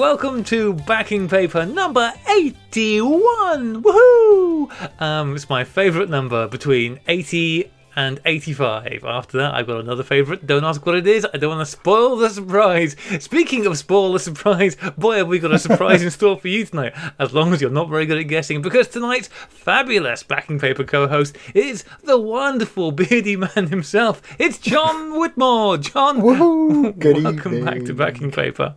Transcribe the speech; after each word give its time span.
welcome 0.00 0.42
to 0.42 0.72
backing 0.72 1.28
paper 1.28 1.66
number 1.66 2.10
81. 2.26 3.82
Woohoo! 3.82 4.70
Um, 4.98 5.36
it's 5.36 5.50
my 5.50 5.62
favourite 5.62 6.08
number 6.08 6.48
between 6.48 6.98
80 7.06 7.70
and 7.96 8.18
85. 8.24 9.04
After 9.04 9.36
that, 9.36 9.52
I've 9.52 9.66
got 9.66 9.80
another 9.80 10.02
favourite. 10.02 10.46
Don't 10.46 10.64
ask 10.64 10.86
what 10.86 10.94
it 10.94 11.06
is. 11.06 11.26
I 11.34 11.36
don't 11.36 11.54
want 11.54 11.66
to 11.68 11.70
spoil 11.70 12.16
the 12.16 12.30
surprise. 12.30 12.96
Speaking 13.18 13.66
of 13.66 13.76
spoil 13.76 14.14
the 14.14 14.20
surprise, 14.20 14.74
boy, 14.96 15.18
have 15.18 15.28
we 15.28 15.38
got 15.38 15.52
a 15.52 15.58
surprise 15.58 16.02
in 16.02 16.10
store 16.10 16.38
for 16.38 16.48
you 16.48 16.64
tonight. 16.64 16.94
As 17.18 17.34
long 17.34 17.52
as 17.52 17.60
you're 17.60 17.68
not 17.68 17.90
very 17.90 18.06
good 18.06 18.16
at 18.16 18.22
guessing, 18.28 18.62
because 18.62 18.88
tonight's 18.88 19.28
fabulous 19.28 20.22
backing 20.22 20.58
paper 20.58 20.82
co-host 20.82 21.36
is 21.54 21.84
the 22.04 22.18
wonderful 22.18 22.90
beardy 22.90 23.36
man 23.36 23.66
himself. 23.68 24.22
It's 24.38 24.56
John 24.56 25.20
Whitmore. 25.20 25.76
John, 25.76 26.22
Woohoo! 26.22 26.96
Welcome 27.22 27.54
evening. 27.54 27.64
back 27.66 27.84
to 27.84 27.92
backing 27.92 28.30
paper. 28.30 28.76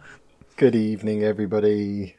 Good 0.57 0.75
evening, 0.75 1.23
everybody. 1.23 2.15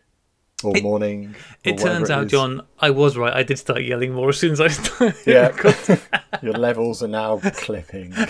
Or 0.63 0.77
It- 0.77 0.83
morning. 0.83 1.35
or 1.65 1.73
It 1.73 1.79
turns 1.79 2.11
out, 2.11 2.25
is. 2.27 2.31
John, 2.31 2.63
I 2.81 2.91
was 2.91 3.17
right. 3.19 3.33
I 3.33 3.43
did 3.43 3.59
start 3.59 3.83
yelling 3.83 4.13
more 4.15 4.31
as 4.31 4.39
soon 4.39 4.53
as 4.53 4.61
I 4.61 4.69
started. 4.69 5.15
Yeah. 5.27 5.97
Your 6.43 6.55
levels 6.55 7.03
are 7.03 7.09
now 7.09 7.39
clipping. 7.39 8.15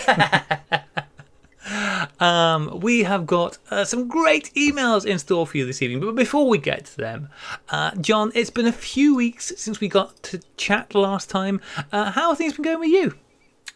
Um, 2.20 2.80
we 2.80 3.04
have 3.04 3.26
got 3.26 3.56
uh, 3.70 3.84
some 3.86 4.06
great 4.06 4.52
emails 4.54 5.06
in 5.06 5.18
store 5.18 5.46
for 5.46 5.56
you 5.56 5.64
this 5.66 5.80
evening. 5.80 6.00
But 6.00 6.14
before 6.14 6.46
we 6.46 6.58
get 6.58 6.84
to 6.86 6.96
them, 6.98 7.30
uh, 7.70 7.92
John, 7.96 8.30
it's 8.34 8.50
been 8.50 8.66
a 8.66 8.72
few 8.72 9.16
weeks 9.16 9.50
since 9.56 9.80
we 9.80 9.88
got 9.88 10.22
to 10.24 10.40
chat 10.58 10.94
last 10.94 11.30
time. 11.30 11.60
Uh, 11.90 12.10
how 12.12 12.28
have 12.28 12.38
things 12.38 12.52
been 12.52 12.64
going 12.64 12.80
with 12.80 12.90
you? 12.90 13.14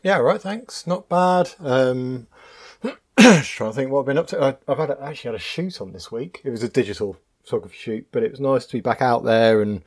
Yeah, 0.02 0.18
right. 0.18 0.40
thanks. 0.40 0.86
Not 0.86 1.08
bad. 1.08 1.50
Um, 1.60 2.27
just 3.18 3.50
trying 3.50 3.70
to 3.70 3.76
think 3.76 3.90
what 3.90 4.00
I've 4.00 4.06
been 4.06 4.18
up 4.18 4.26
to. 4.28 4.42
I, 4.42 4.56
I've 4.70 4.78
had 4.78 4.90
a, 4.90 5.02
actually 5.02 5.28
had 5.28 5.40
a 5.40 5.42
shoot 5.42 5.80
on 5.80 5.92
this 5.92 6.10
week. 6.10 6.40
It 6.44 6.50
was 6.50 6.62
a 6.62 6.68
digital 6.68 7.18
photography 7.42 7.76
shoot, 7.78 8.06
but 8.12 8.22
it 8.22 8.30
was 8.30 8.40
nice 8.40 8.66
to 8.66 8.72
be 8.72 8.80
back 8.80 9.00
out 9.02 9.24
there 9.24 9.62
and 9.62 9.82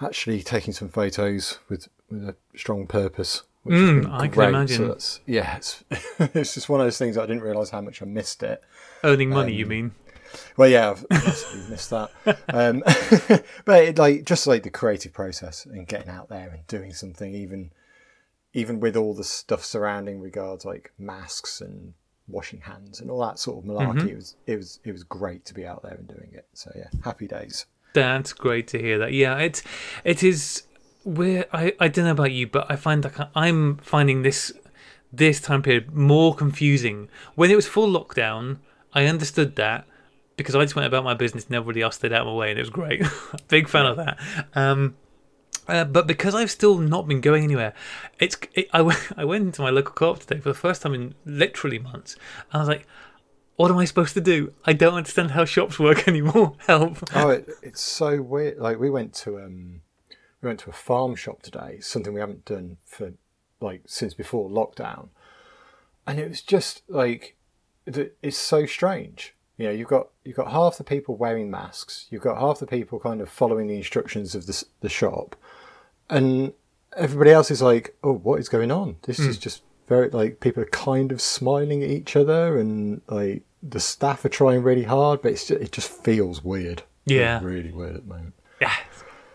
actually 0.00 0.42
taking 0.42 0.72
some 0.72 0.88
photos 0.88 1.58
with, 1.68 1.88
with 2.10 2.28
a 2.28 2.36
strong 2.56 2.86
purpose. 2.86 3.42
Which 3.64 3.76
Mm, 3.76 4.10
I 4.10 4.28
can 4.28 4.42
imagine. 4.48 4.98
So 5.00 5.20
yeah, 5.26 5.56
it's, 5.56 5.84
it's 6.18 6.54
just 6.54 6.68
one 6.68 6.80
of 6.80 6.86
those 6.86 6.98
things 6.98 7.16
that 7.16 7.22
I 7.22 7.26
didn't 7.26 7.42
realise 7.42 7.70
how 7.70 7.80
much 7.80 8.00
I 8.00 8.06
missed 8.06 8.42
it. 8.42 8.62
Earning 9.04 9.30
money, 9.30 9.52
you 9.52 9.66
mean? 9.66 9.92
Well, 10.56 10.68
yeah, 10.68 10.90
I've 10.90 11.04
missed 11.70 11.90
that. 11.90 12.10
Um, 12.48 12.82
but 13.64 13.84
it, 13.84 13.98
like 13.98 14.24
just 14.24 14.46
like 14.46 14.62
the 14.62 14.70
creative 14.70 15.12
process 15.12 15.66
and 15.66 15.86
getting 15.86 16.08
out 16.08 16.28
there 16.28 16.50
and 16.50 16.66
doing 16.66 16.92
something, 16.92 17.34
even 17.34 17.72
even 18.54 18.80
with 18.80 18.96
all 18.96 19.14
the 19.14 19.24
stuff 19.24 19.64
surrounding 19.64 20.20
regards 20.20 20.64
like 20.64 20.92
masks 20.98 21.60
and 21.60 21.94
washing 22.28 22.60
hands 22.60 23.00
and 23.00 23.10
all 23.10 23.20
that 23.26 23.38
sort 23.38 23.58
of 23.58 23.70
malarkey, 23.70 24.10
it 24.10 24.16
was 24.16 24.36
it 24.46 24.56
was 24.56 24.80
it 24.84 24.92
was 24.92 25.02
great 25.04 25.44
to 25.46 25.54
be 25.54 25.66
out 25.66 25.82
there 25.82 25.94
and 25.94 26.06
doing 26.08 26.30
it. 26.32 26.46
So 26.54 26.70
yeah, 26.76 26.88
happy 27.04 27.26
days. 27.26 27.66
That's 27.94 28.32
great 28.32 28.68
to 28.68 28.78
hear 28.78 28.98
that. 28.98 29.12
Yeah, 29.12 29.38
it's 29.38 29.62
it 30.04 30.22
is. 30.22 30.64
We're 31.04 31.46
I 31.52 31.74
I 31.80 31.88
don't 31.88 32.04
know 32.04 32.12
about 32.12 32.32
you, 32.32 32.46
but 32.46 32.70
I 32.70 32.76
find 32.76 33.02
that 33.02 33.30
I'm 33.34 33.78
finding 33.78 34.22
this 34.22 34.52
this 35.12 35.40
time 35.40 35.62
period 35.62 35.94
more 35.94 36.34
confusing. 36.34 37.08
When 37.34 37.50
it 37.50 37.56
was 37.56 37.66
full 37.66 37.88
lockdown, 37.88 38.58
I 38.92 39.06
understood 39.06 39.56
that 39.56 39.86
because 40.36 40.54
I 40.54 40.62
just 40.62 40.76
went 40.76 40.86
about 40.86 41.04
my 41.04 41.14
business 41.14 41.46
and 41.46 41.54
everybody 41.54 41.82
else 41.82 41.96
stayed 41.96 42.12
out 42.12 42.22
of 42.22 42.26
my 42.28 42.34
way, 42.34 42.50
and 42.50 42.58
it 42.58 42.62
was 42.62 42.70
great. 42.70 43.02
Big 43.48 43.68
fan 43.68 43.86
of 43.86 43.96
that. 43.96 44.18
Um, 44.54 44.96
uh, 45.68 45.84
but 45.84 46.06
because 46.06 46.34
I've 46.34 46.50
still 46.50 46.78
not 46.78 47.06
been 47.06 47.20
going 47.20 47.44
anywhere, 47.44 47.74
it's 48.18 48.36
it, 48.54 48.68
I 48.72 48.82
went 49.24 49.44
into 49.46 49.62
my 49.62 49.70
local 49.70 49.92
co-op 49.94 50.20
today 50.20 50.40
for 50.40 50.48
the 50.48 50.54
first 50.54 50.82
time 50.82 50.94
in 50.94 51.14
literally 51.24 51.78
months, 51.78 52.16
and 52.52 52.54
I 52.54 52.58
was 52.58 52.68
like, 52.68 52.86
"What 53.56 53.70
am 53.70 53.78
I 53.78 53.84
supposed 53.84 54.14
to 54.14 54.20
do? 54.20 54.52
I 54.64 54.72
don't 54.72 54.94
understand 54.94 55.32
how 55.32 55.44
shops 55.44 55.78
work 55.78 56.08
anymore. 56.08 56.54
Help!" 56.66 56.98
Oh, 57.14 57.30
it, 57.30 57.48
it's 57.62 57.80
so 57.80 58.20
weird. 58.22 58.58
Like 58.58 58.78
we 58.78 58.90
went 58.90 59.12
to 59.24 59.38
um 59.38 59.80
we 60.40 60.46
went 60.48 60.60
to 60.60 60.70
a 60.70 60.72
farm 60.74 61.14
shop 61.16 61.42
today, 61.42 61.78
something 61.80 62.12
we 62.14 62.20
haven't 62.20 62.44
done 62.44 62.76
for 62.84 63.12
like 63.60 63.82
since 63.86 64.14
before 64.14 64.48
lockdown, 64.48 65.08
and 66.06 66.18
it 66.18 66.28
was 66.28 66.42
just 66.42 66.82
like 66.88 67.36
it- 67.86 68.16
it's 68.22 68.36
so 68.38 68.66
strange. 68.66 69.34
You 69.56 69.66
know, 69.66 69.72
you've 69.72 69.88
got 69.88 70.08
you've 70.24 70.36
got 70.36 70.52
half 70.52 70.78
the 70.78 70.84
people 70.84 71.16
wearing 71.16 71.50
masks, 71.50 72.06
you've 72.10 72.22
got 72.22 72.38
half 72.38 72.60
the 72.60 72.66
people 72.66 73.00
kind 73.00 73.20
of 73.20 73.28
following 73.28 73.66
the 73.66 73.76
instructions 73.76 74.36
of 74.36 74.46
the 74.46 74.64
the 74.82 74.88
shop, 74.88 75.34
and 76.10 76.52
everybody 76.96 77.30
else 77.30 77.50
is 77.50 77.62
like, 77.62 77.96
"Oh, 78.02 78.14
what 78.14 78.40
is 78.40 78.48
going 78.48 78.70
on? 78.70 78.96
This 79.02 79.18
is 79.18 79.38
just 79.38 79.62
very 79.88 80.08
like 80.10 80.40
people 80.40 80.62
are 80.62 80.66
kind 80.66 81.12
of 81.12 81.20
smiling 81.20 81.82
at 81.82 81.90
each 81.90 82.16
other, 82.16 82.58
and 82.58 83.00
like 83.08 83.42
the 83.62 83.80
staff 83.80 84.24
are 84.24 84.28
trying 84.28 84.62
really 84.62 84.84
hard, 84.84 85.22
but 85.22 85.32
it's 85.32 85.46
just, 85.46 85.60
it 85.60 85.72
just 85.72 85.90
feels 85.90 86.44
weird. 86.44 86.82
Yeah. 87.06 87.36
It's 87.36 87.44
really 87.44 87.72
weird 87.72 87.96
at 87.96 88.02
the 88.06 88.14
moment. 88.14 88.34
Yeah, 88.60 88.72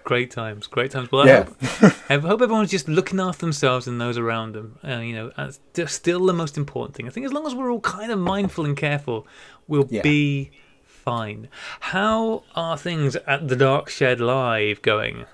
great 0.04 0.32
times, 0.32 0.68
great 0.68 0.92
times. 0.92 1.12
Well, 1.12 1.24
I, 1.24 1.26
Yeah. 1.28 1.44
hope, 1.44 1.94
I 2.10 2.18
hope 2.20 2.42
everyone's 2.42 2.72
just 2.72 2.88
looking 2.88 3.20
after 3.20 3.46
themselves 3.46 3.88
and 3.88 4.00
those 4.00 4.18
around 4.18 4.54
them. 4.54 4.80
Uh, 4.88 5.00
you 5.00 5.14
know, 5.14 5.32
that's 5.36 5.60
still 5.94 6.26
the 6.26 6.34
most 6.34 6.58
important 6.58 6.96
thing. 6.96 7.08
I 7.08 7.10
think 7.10 7.26
as 7.26 7.34
long 7.34 7.46
as 7.48 7.54
we're 7.56 7.72
all 7.72 7.82
kind 7.82 8.12
of 8.12 8.20
mindful 8.20 8.64
and 8.66 8.78
careful, 8.78 9.28
we'll 9.68 9.88
Yeah. 9.90 10.02
be 10.04 10.52
fine. 10.86 11.50
How 11.82 12.44
are 12.56 12.78
things 12.78 13.16
at 13.28 13.48
the 13.50 13.56
Dark 13.58 13.90
Shed 13.90 14.22
Live 14.22 14.82
going? 14.82 15.26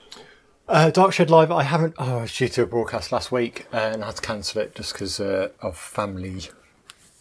Uh, 0.70 0.92
Live, 0.96 1.52
I 1.52 1.64
haven't. 1.64 1.96
Oh, 1.98 2.20
I 2.20 2.22
was 2.22 2.38
due 2.38 2.48
to 2.48 2.62
a 2.62 2.66
broadcast 2.68 3.12
last 3.12 3.32
week 3.32 3.66
uh, 3.74 3.78
and 3.78 4.04
I 4.04 4.06
had 4.06 4.18
to 4.18 4.22
cancel 4.22 4.62
it 4.62 4.76
just 4.76 4.94
because 4.94 5.20
uh, 5.20 5.50
of 5.64 5.76
family 5.76 6.42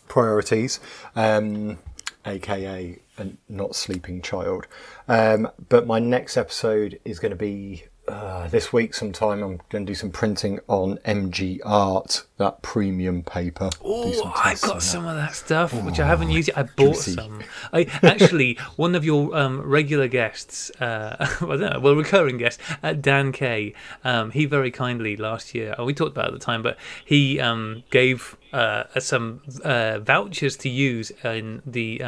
priorities, 0.07 0.81
um, 1.17 1.79
aka 2.27 2.99
a 3.17 3.27
not 3.49 3.75
sleeping 3.75 4.21
child. 4.21 4.67
Um, 5.09 5.49
but 5.71 5.87
my 5.87 5.99
next 5.99 6.37
episode 6.37 7.01
is 7.07 7.19
going 7.19 7.31
to 7.31 7.37
be 7.37 7.85
uh, 8.09 8.49
this 8.49 8.73
week 8.73 8.95
sometime. 8.95 9.43
I'm 9.43 9.61
going 9.69 9.85
to 9.85 9.91
do 9.91 9.95
some 9.95 10.11
printing 10.11 10.61
on 10.69 10.99
MG 10.99 11.61
Art, 11.65 12.25
that 12.37 12.63
premium 12.63 13.23
paper. 13.23 13.71
Oh, 13.85 14.33
I've 14.37 14.61
got 14.61 14.83
some 14.83 15.07
of 15.07 15.17
that 15.17 15.35
stuff 15.35 15.73
which 15.85 16.01
I 16.01 16.07
haven't 16.07 16.31
used 16.31 16.49
yet. 16.49 16.59
I 16.59 16.63
bought 16.63 16.95
juicy. 16.95 17.13
some. 17.13 17.43
I 17.73 17.87
actually 18.03 18.55
one 18.77 18.95
of 18.95 19.05
your 19.05 19.37
um, 19.37 19.61
regular 19.61 20.09
guests, 20.09 20.71
uh, 20.81 21.29
know, 21.41 21.81
well, 21.81 21.95
recurring 21.95 22.39
guest, 22.39 22.61
uh, 22.83 22.93
Dan 22.93 23.33
Kay. 23.33 23.75
Um, 24.05 24.31
he 24.31 24.47
very 24.47 24.71
kindly 24.71 25.17
last 25.17 25.55
year, 25.55 25.75
oh, 25.79 25.85
we 25.85 25.95
talked 25.95 26.13
about 26.13 26.27
it 26.27 26.35
at 26.35 26.41
the 26.41 26.45
time, 26.45 26.63
but 26.63 26.77
he 27.05 27.41
um, 27.41 27.83
gave 27.91 28.37
uh, 28.53 28.85
some 28.99 29.43
uh, 29.65 29.99
vouchers 30.01 30.57
to 30.59 30.69
use 30.69 31.11
in 31.25 31.63
the. 31.67 32.03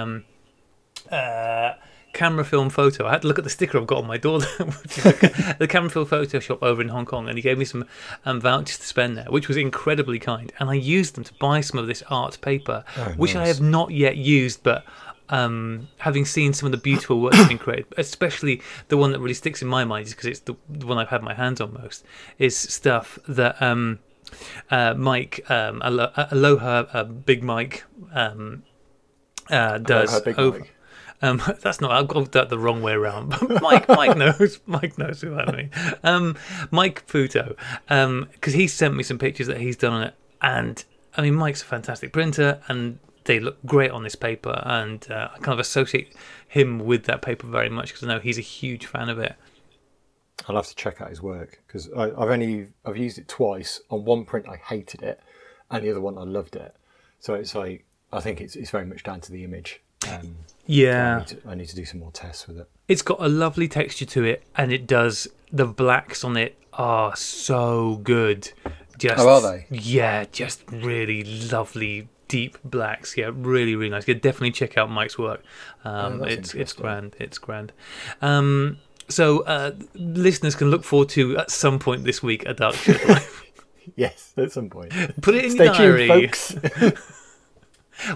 Camera 2.12 2.44
film 2.44 2.70
photo. 2.70 3.06
I 3.06 3.12
had 3.12 3.22
to 3.22 3.28
look 3.28 3.38
at 3.38 3.44
the 3.44 3.50
sticker 3.50 3.78
I've 3.78 3.86
got 3.86 3.98
on 3.98 4.06
my 4.06 4.16
door, 4.16 4.40
the, 5.58 5.66
camera 5.68 5.90
film 5.90 6.06
photo 6.06 6.40
shop 6.40 6.62
over 6.62 6.82
in 6.82 6.88
Hong 6.88 7.06
Kong, 7.06 7.28
and 7.28 7.38
he 7.38 7.42
gave 7.42 7.58
me 7.58 7.64
some 7.64 7.86
um, 8.24 8.40
vouchers 8.40 8.78
to 8.78 8.86
spend 8.86 9.16
there, 9.16 9.26
which 9.28 9.48
was 9.48 9.56
incredibly 9.56 10.18
kind. 10.18 10.52
And 10.58 10.68
I 10.68 10.74
used 10.74 11.14
them 11.14 11.24
to 11.24 11.32
buy 11.34 11.60
some 11.60 11.78
of 11.78 11.86
this 11.86 12.02
art 12.08 12.40
paper, 12.40 12.84
which 13.16 13.36
I 13.36 13.46
have 13.46 13.60
not 13.60 13.90
yet 13.90 14.16
used, 14.16 14.62
but. 14.62 14.84
Um, 15.32 15.86
having 15.98 16.24
seen 16.24 16.52
some 16.54 16.66
of 16.66 16.72
the 16.72 16.78
beautiful 16.78 17.20
work 17.20 17.34
that's 17.34 17.46
been 17.46 17.56
created, 17.56 17.86
especially 17.96 18.62
the 18.88 18.96
one 18.96 19.12
that 19.12 19.20
really 19.20 19.32
sticks 19.32 19.62
in 19.62 19.68
my 19.68 19.84
mind, 19.84 20.08
is 20.08 20.12
because 20.12 20.26
it's 20.26 20.40
the, 20.40 20.56
the 20.68 20.88
one 20.88 20.98
I've 20.98 21.10
had 21.10 21.22
my 21.22 21.34
hands 21.34 21.60
on 21.60 21.72
most, 21.72 22.04
is 22.40 22.56
stuff 22.56 23.16
that 23.28 23.62
um, 23.62 24.00
uh, 24.72 24.94
Mike 24.94 25.48
um, 25.48 25.80
Alo- 25.84 26.12
Aloha, 26.16 26.86
uh, 26.92 27.04
Big 27.04 27.44
Mike, 27.44 27.84
um, 28.12 28.64
uh, 29.50 29.78
does 29.78 30.10
Aloha 30.10 30.24
Big 30.24 30.38
over. 30.40 30.58
Mike. 30.58 30.74
Um, 31.22 31.42
that's 31.60 31.80
not. 31.80 31.90
I've 31.90 32.08
got 32.08 32.32
that 32.32 32.48
the 32.48 32.58
wrong 32.58 32.82
way 32.82 32.92
around. 32.92 33.30
But 33.30 33.62
Mike, 33.62 33.88
Mike 33.88 34.16
knows. 34.16 34.60
Mike 34.66 34.98
knows 34.98 35.20
who 35.20 35.36
I 35.36 35.50
mean. 35.52 35.70
Um, 36.02 36.36
Mike 36.70 37.06
Puto, 37.06 37.56
because 37.88 38.54
he 38.54 38.66
sent 38.68 38.94
me 38.94 39.02
some 39.02 39.18
pictures 39.18 39.46
that 39.46 39.58
he's 39.58 39.76
done 39.76 39.92
on 39.92 40.02
it, 40.02 40.14
and 40.42 40.84
I 41.16 41.22
mean, 41.22 41.34
Mike's 41.34 41.62
a 41.62 41.66
fantastic 41.66 42.12
printer, 42.12 42.60
and 42.68 42.98
they 43.24 43.40
look 43.40 43.58
great 43.66 43.90
on 43.90 44.02
this 44.02 44.14
paper, 44.14 44.62
and 44.64 45.06
uh, 45.10 45.28
I 45.34 45.38
kind 45.38 45.52
of 45.52 45.58
associate 45.58 46.14
him 46.48 46.78
with 46.80 47.04
that 47.04 47.22
paper 47.22 47.46
very 47.46 47.68
much 47.68 47.88
because 47.88 48.02
I 48.02 48.14
know 48.14 48.20
he's 48.20 48.38
a 48.38 48.42
huge 48.42 48.86
fan 48.86 49.08
of 49.08 49.18
it. 49.18 49.34
I'll 50.48 50.56
have 50.56 50.66
to 50.68 50.74
check 50.74 51.00
out 51.02 51.10
his 51.10 51.20
work 51.20 51.60
because 51.66 51.90
I've 51.92 52.16
only 52.16 52.68
I've 52.84 52.96
used 52.96 53.18
it 53.18 53.28
twice. 53.28 53.80
On 53.90 54.04
one 54.04 54.24
print, 54.24 54.48
I 54.48 54.56
hated 54.56 55.02
it, 55.02 55.20
and 55.70 55.84
the 55.84 55.90
other 55.90 56.00
one, 56.00 56.16
I 56.16 56.22
loved 56.22 56.56
it. 56.56 56.74
So 57.18 57.34
it's 57.34 57.54
like 57.54 57.84
I 58.12 58.20
think 58.20 58.40
it's 58.40 58.56
it's 58.56 58.70
very 58.70 58.86
much 58.86 59.02
down 59.02 59.20
to 59.20 59.32
the 59.32 59.44
image. 59.44 59.80
Um, 60.08 60.34
I, 60.70 60.72
Yeah, 60.72 61.18
need 61.18 61.26
to, 61.28 61.38
I 61.48 61.54
need 61.54 61.68
to 61.68 61.76
do 61.76 61.84
some 61.84 62.00
more 62.00 62.12
tests 62.12 62.46
with 62.46 62.58
it. 62.58 62.68
it's 62.88 63.02
got 63.02 63.18
a 63.20 63.28
lovely 63.28 63.68
texture 63.68 64.04
to 64.06 64.24
it, 64.24 64.44
and 64.56 64.72
it 64.72 64.86
does. 64.86 65.26
The 65.52 65.66
blacks 65.66 66.22
on 66.24 66.36
it 66.36 66.56
are 66.72 67.16
so 67.16 67.96
good. 68.04 68.52
Just 68.98 69.18
Oh, 69.18 69.28
are 69.28 69.40
they? 69.40 69.66
Yeah, 69.70 70.24
just 70.30 70.62
really 70.70 71.24
lovely 71.50 72.08
deep 72.28 72.56
blacks. 72.64 73.16
Yeah, 73.16 73.30
really, 73.34 73.74
really 73.74 73.90
nice. 73.90 74.04
Definitely 74.04 74.52
check 74.52 74.78
out 74.78 74.90
Mike's 74.90 75.18
work. 75.18 75.42
Um, 75.84 76.20
Oh, 76.20 76.24
it's 76.24 76.54
it's 76.54 76.72
grand. 76.72 77.16
It's 77.18 77.38
grand. 77.38 77.72
Um, 78.22 78.78
so 79.08 79.40
uh, 79.40 79.72
listeners 79.94 80.54
can 80.54 80.70
look 80.70 80.84
forward 80.84 81.08
to 81.10 81.36
at 81.38 81.50
some 81.50 81.78
point 81.80 82.04
this 82.04 82.22
week 82.22 82.46
a 82.46 82.54
dark 82.54 82.76
live. 82.86 83.36
Yes, 83.96 84.32
at 84.36 84.52
some 84.52 84.70
point. 84.70 84.92
Put 85.20 85.34
it 85.34 85.46
in 85.46 85.50
Stay 85.52 85.64
your 85.64 85.74
diary. 85.74 86.06
tuned, 86.06 86.30
folks. 86.30 86.54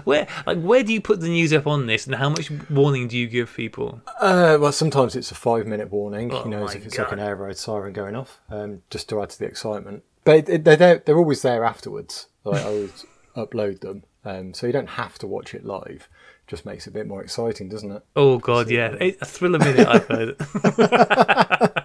Where, 0.03 0.27
like, 0.45 0.61
where 0.61 0.83
do 0.83 0.93
you 0.93 1.01
put 1.01 1.19
the 1.19 1.27
news 1.27 1.53
up 1.53 1.67
on 1.67 1.85
this, 1.85 2.05
and 2.05 2.15
how 2.15 2.29
much 2.29 2.51
warning 2.69 3.07
do 3.07 3.17
you 3.17 3.27
give 3.27 3.53
people? 3.53 4.01
Uh, 4.19 4.57
well, 4.59 4.71
sometimes 4.71 5.15
it's 5.15 5.31
a 5.31 5.35
five 5.35 5.65
minute 5.67 5.91
warning, 5.91 6.31
Oh 6.31 6.43
you 6.43 6.49
know, 6.49 6.65
if 6.65 6.85
it's 6.85 6.97
like 6.97 7.11
an 7.11 7.19
air 7.19 7.35
raid 7.35 7.57
siren 7.57 7.93
going 7.93 8.15
off, 8.15 8.39
um, 8.49 8.81
just 8.89 9.09
to 9.09 9.21
add 9.21 9.29
to 9.31 9.39
the 9.39 9.45
excitement. 9.45 10.03
But 10.23 10.49
it, 10.49 10.63
they're, 10.63 10.75
they're, 10.75 10.97
they're 10.99 11.17
always 11.17 11.41
there 11.41 11.63
afterwards. 11.63 12.27
Like, 12.43 12.61
I 12.61 12.65
always 12.65 13.05
upload 13.35 13.81
them. 13.81 14.03
Um, 14.23 14.53
so 14.53 14.65
you 14.65 14.73
don't 14.73 14.89
have 14.89 15.19
to 15.19 15.27
watch 15.27 15.53
it 15.53 15.65
live. 15.65 16.09
Just 16.47 16.65
makes 16.65 16.85
it 16.87 16.91
a 16.91 16.93
bit 16.93 17.07
more 17.07 17.23
exciting, 17.23 17.69
doesn't 17.69 17.91
it? 17.91 18.03
Oh 18.15 18.37
God, 18.37 18.69
yeah, 18.69 18.95
a 18.99 19.11
thriller 19.25 19.59
minute. 19.59 19.87
I've 19.87 20.07
heard. 20.07 20.35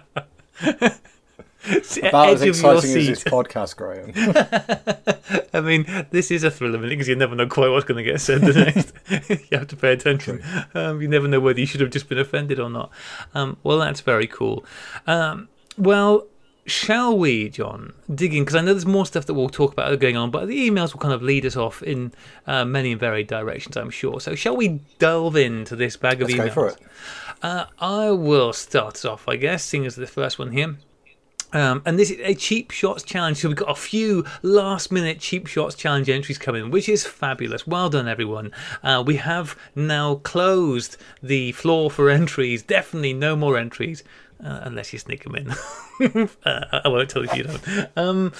About 1.97 2.29
edge 2.29 2.35
as 2.35 2.41
exciting 2.43 2.97
as 2.97 3.07
this 3.07 3.23
podcast, 3.23 3.75
Graham. 3.75 4.11
I 5.53 5.61
mean, 5.61 5.85
this 6.11 6.31
is 6.31 6.43
a 6.43 6.51
thriller 6.51 6.77
minute 6.77 6.91
because 6.91 7.07
you 7.07 7.15
never 7.15 7.35
know 7.35 7.47
quite 7.47 7.69
what's 7.69 7.85
going 7.85 8.03
to 8.03 8.09
get 8.09 8.21
said 8.21 8.41
the 8.41 8.53
next. 8.53 8.93
you 9.51 9.57
have 9.57 9.67
to 9.67 9.75
pay 9.75 9.93
attention. 9.93 10.41
Um, 10.73 11.01
you 11.01 11.07
never 11.07 11.27
know 11.27 11.39
whether 11.39 11.59
you 11.59 11.65
should 11.65 11.81
have 11.81 11.91
just 11.91 12.09
been 12.09 12.17
offended 12.19 12.59
or 12.59 12.69
not. 12.69 12.91
Um, 13.33 13.57
well, 13.63 13.77
that's 13.79 14.01
very 14.01 14.27
cool. 14.27 14.65
Um, 15.07 15.49
well, 15.77 16.27
shall 16.65 17.17
we, 17.17 17.49
John, 17.49 17.93
dig 18.13 18.33
in? 18.33 18.43
Because 18.43 18.55
I 18.55 18.61
know 18.61 18.73
there's 18.73 18.85
more 18.85 19.05
stuff 19.05 19.25
that 19.25 19.33
we'll 19.33 19.49
talk 19.49 19.73
about 19.73 19.97
going 19.99 20.17
on, 20.17 20.31
but 20.31 20.47
the 20.47 20.69
emails 20.69 20.93
will 20.93 21.01
kind 21.01 21.13
of 21.13 21.21
lead 21.21 21.45
us 21.45 21.55
off 21.55 21.83
in 21.83 22.13
uh, 22.47 22.65
many 22.65 22.91
and 22.91 22.99
varied 22.99 23.27
directions, 23.27 23.75
I'm 23.77 23.89
sure. 23.89 24.19
So, 24.19 24.35
shall 24.35 24.55
we 24.55 24.79
delve 24.99 25.35
into 25.35 25.75
this 25.75 25.97
bag 25.97 26.21
of 26.21 26.29
Let's 26.29 26.39
emails? 26.39 26.45
go 26.47 26.53
for 26.53 26.67
it. 26.69 26.77
Uh, 27.41 27.65
I 27.79 28.11
will 28.11 28.53
start 28.53 28.95
us 28.95 29.05
off, 29.05 29.27
I 29.27 29.35
guess, 29.35 29.63
seeing 29.65 29.85
as 29.85 29.95
the 29.95 30.07
first 30.07 30.37
one 30.37 30.51
here. 30.51 30.77
Um, 31.53 31.81
and 31.85 31.99
this 31.99 32.11
is 32.11 32.19
a 32.21 32.33
cheap 32.33 32.71
shots 32.71 33.03
challenge. 33.03 33.37
So 33.37 33.49
we've 33.49 33.57
got 33.57 33.69
a 33.69 33.75
few 33.75 34.25
last 34.41 34.91
minute 34.91 35.19
cheap 35.19 35.47
shots 35.47 35.75
challenge 35.75 36.09
entries 36.09 36.37
coming, 36.37 36.71
which 36.71 36.87
is 36.87 37.05
fabulous. 37.05 37.67
Well 37.67 37.89
done, 37.89 38.07
everyone. 38.07 38.51
Uh, 38.83 39.03
we 39.05 39.17
have 39.17 39.57
now 39.75 40.15
closed 40.15 40.97
the 41.21 41.51
floor 41.53 41.91
for 41.91 42.09
entries. 42.09 42.63
Definitely 42.63 43.13
no 43.13 43.35
more 43.35 43.57
entries. 43.57 44.03
Uh, 44.43 44.61
unless 44.63 44.91
you 44.91 44.97
sneak 44.97 45.23
them 45.23 45.35
in. 45.35 45.51
uh, 46.45 46.81
I 46.83 46.87
won't 46.87 47.11
tell 47.11 47.23
you 47.23 47.29
if 47.29 47.37
you 47.37 47.43
don't. 47.43 47.89
Um, 47.95 48.33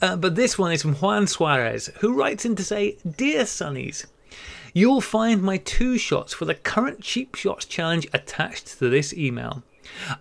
uh, 0.00 0.14
but 0.14 0.36
this 0.36 0.56
one 0.56 0.70
is 0.70 0.82
from 0.82 0.94
Juan 0.94 1.26
Suarez, 1.26 1.90
who 1.98 2.14
writes 2.14 2.44
in 2.44 2.54
to 2.54 2.62
say 2.62 2.96
Dear 3.04 3.42
Sunnies, 3.42 4.06
You'll 4.72 5.00
find 5.00 5.42
my 5.42 5.56
two 5.56 5.98
shots 5.98 6.32
for 6.32 6.44
the 6.44 6.54
current 6.54 7.00
Cheap 7.00 7.34
Shots 7.34 7.64
challenge 7.64 8.06
attached 8.12 8.78
to 8.78 8.88
this 8.88 9.12
email. 9.12 9.64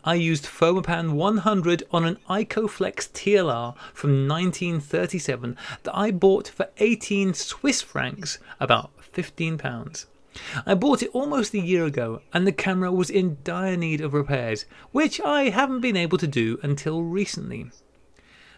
I 0.04 0.16
used 0.16 0.46
Fomapan 0.46 1.12
100 1.12 1.84
on 1.92 2.06
an 2.06 2.18
Ikoflex 2.30 3.10
TLR 3.10 3.76
from 3.94 4.28
1937 4.28 5.58
that 5.84 5.98
I 5.98 6.12
bought 6.12 6.48
for 6.48 6.70
18 6.78 7.34
Swiss 7.34 7.82
francs, 7.82 8.40
about 8.60 8.92
15 9.02 9.58
pounds. 9.58 10.08
I 10.66 10.76
bought 10.76 11.02
it 11.02 11.10
almost 11.14 11.54
a 11.54 11.60
year 11.60 11.86
ago 11.86 12.22
and 12.34 12.46
the 12.46 12.52
camera 12.52 12.92
was 12.92 13.10
in 13.10 13.38
dire 13.44 13.78
need 13.78 14.02
of 14.02 14.14
repairs, 14.14 14.66
which 14.92 15.20
I 15.22 15.50
haven't 15.50 15.82
been 15.82 15.98
able 15.98 16.18
to 16.20 16.28
do 16.28 16.60
until 16.62 17.04
recently. 17.04 17.72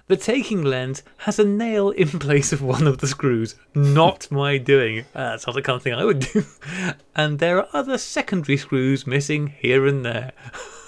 The 0.07 0.17
taking 0.17 0.63
lens 0.63 1.03
has 1.17 1.37
a 1.37 1.45
nail 1.45 1.91
in 1.91 2.07
place 2.19 2.51
of 2.51 2.63
one 2.63 2.87
of 2.87 2.97
the 2.97 3.07
screws. 3.07 3.55
Not 3.75 4.29
my 4.31 4.57
doing. 4.57 5.01
Uh, 5.13 5.31
that's 5.31 5.45
not 5.45 5.55
the 5.55 5.61
kind 5.61 5.77
of 5.77 5.83
thing 5.83 5.93
I 5.93 6.03
would 6.03 6.19
do. 6.19 6.45
And 7.15 7.39
there 7.39 7.59
are 7.59 7.67
other 7.73 7.97
secondary 7.97 8.57
screws 8.57 9.05
missing 9.05 9.47
here 9.47 9.85
and 9.85 10.03
there. 10.03 10.31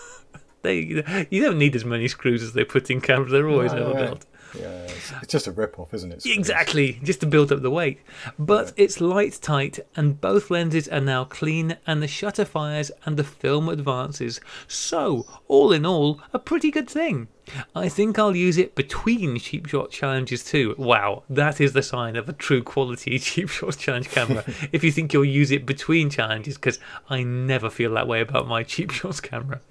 they, 0.64 1.28
you 1.30 1.42
don't 1.42 1.58
need 1.58 1.76
as 1.76 1.86
many 1.86 2.08
screws 2.08 2.44
as 2.44 2.54
they 2.54 2.64
put 2.64 2.90
in 2.90 3.02
cameras. 3.02 3.32
They're 3.32 3.50
always 3.50 3.74
No, 3.74 3.86
overbuilt. 3.86 4.26
Yeah, 4.54 4.84
it's, 4.84 5.12
it's 5.24 5.32
just 5.32 5.48
a 5.48 5.52
rip 5.52 5.80
off, 5.80 5.94
isn't 5.94 6.12
it? 6.12 6.26
Exactly, 6.26 7.00
just 7.04 7.22
to 7.22 7.26
build 7.26 7.52
up 7.52 7.62
the 7.62 7.72
weight. 7.72 8.02
But 8.38 8.74
it's 8.76 9.00
light 9.00 9.40
tight, 9.42 9.80
and 9.96 10.20
both 10.20 10.52
lenses 10.52 10.88
are 10.90 11.00
now 11.00 11.24
clean, 11.24 11.78
and 11.88 12.04
the 12.04 12.08
shutter 12.08 12.44
fires 12.46 12.92
and 13.06 13.16
the 13.16 13.24
film 13.24 13.70
advances. 13.70 14.42
So, 14.68 15.26
all 15.48 15.72
in 15.72 15.86
all, 15.86 16.22
a 16.34 16.40
pretty 16.40 16.70
good 16.70 16.90
thing. 16.90 17.30
I 17.76 17.90
think 17.90 18.20
I'll 18.20 18.36
use 18.36 18.58
it 18.58 18.76
between 18.76 19.38
cheap 19.40 19.68
shot 19.68 19.92
challenges 19.92 20.44
too. 20.44 20.76
Wow, 20.78 21.24
that 21.30 21.60
is 21.62 21.74
the 21.74 21.84
sign 21.84 22.16
of 22.16 22.28
a 22.30 22.34
true 22.34 22.62
quality 22.64 23.20
cheap 23.20 23.50
shot 23.50 23.78
challenge 23.78 24.10
camera. 24.10 24.44
if 24.72 24.84
you 24.84 24.92
think 24.92 25.14
you'll 25.14 25.26
use 25.26 25.52
it 25.52 25.66
between 25.66 26.10
challenges, 26.10 26.56
because 26.56 26.80
I 27.10 27.24
never 27.24 27.70
feel 27.70 27.94
that 27.94 28.08
way 28.08 28.22
about 28.22 28.48
my 28.48 28.64
cheap 28.64 28.92
shots 28.92 29.22
camera. 29.22 29.62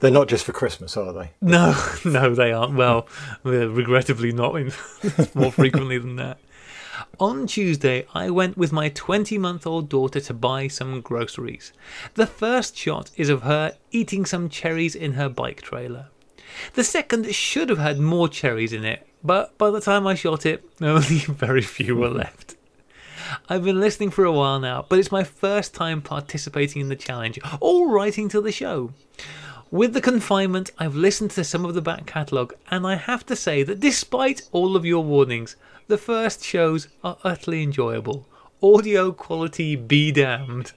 They're 0.00 0.10
not 0.10 0.28
just 0.28 0.44
for 0.44 0.52
Christmas, 0.52 0.96
are 0.96 1.12
they? 1.12 1.30
No, 1.40 1.74
no, 2.04 2.34
they 2.34 2.52
aren't. 2.52 2.74
Well, 2.74 3.06
regrettably 3.42 4.32
not 4.32 4.56
in 4.56 4.72
more 5.34 5.52
frequently 5.52 5.98
than 5.98 6.16
that. 6.16 6.38
On 7.20 7.46
Tuesday, 7.46 8.06
I 8.12 8.30
went 8.30 8.56
with 8.56 8.72
my 8.72 8.88
20 8.88 9.38
month 9.38 9.66
old 9.66 9.88
daughter 9.88 10.20
to 10.20 10.34
buy 10.34 10.68
some 10.68 11.00
groceries. 11.00 11.72
The 12.14 12.26
first 12.26 12.76
shot 12.76 13.10
is 13.16 13.28
of 13.28 13.42
her 13.42 13.76
eating 13.90 14.26
some 14.26 14.48
cherries 14.48 14.94
in 14.94 15.12
her 15.12 15.28
bike 15.28 15.62
trailer. 15.62 16.08
The 16.74 16.84
second 16.84 17.32
should 17.34 17.68
have 17.68 17.78
had 17.78 17.98
more 18.00 18.28
cherries 18.28 18.72
in 18.72 18.84
it, 18.84 19.06
but 19.22 19.56
by 19.58 19.70
the 19.70 19.80
time 19.80 20.06
I 20.06 20.14
shot 20.14 20.46
it, 20.46 20.64
only 20.80 21.18
very 21.18 21.62
few 21.62 21.96
were 21.96 22.08
left. 22.08 22.56
I've 23.48 23.64
been 23.64 23.80
listening 23.80 24.10
for 24.10 24.24
a 24.24 24.32
while 24.32 24.58
now, 24.58 24.86
but 24.88 24.98
it's 24.98 25.12
my 25.12 25.24
first 25.24 25.74
time 25.74 26.00
participating 26.00 26.80
in 26.80 26.88
the 26.88 26.96
challenge 26.96 27.38
or 27.60 27.88
writing 27.90 28.28
to 28.30 28.40
the 28.40 28.52
show. 28.52 28.92
With 29.70 29.92
the 29.92 30.00
confinement, 30.00 30.70
I've 30.78 30.94
listened 30.94 31.30
to 31.32 31.44
some 31.44 31.66
of 31.66 31.74
the 31.74 31.82
back 31.82 32.06
catalogue, 32.06 32.54
and 32.70 32.86
I 32.86 32.94
have 32.94 33.26
to 33.26 33.36
say 33.36 33.62
that 33.64 33.80
despite 33.80 34.48
all 34.50 34.76
of 34.76 34.86
your 34.86 35.04
warnings, 35.04 35.56
the 35.88 35.98
first 35.98 36.42
shows 36.42 36.88
are 37.04 37.18
utterly 37.22 37.62
enjoyable. 37.62 38.26
Audio 38.62 39.12
quality 39.12 39.76
be 39.76 40.10
damned. 40.10 40.72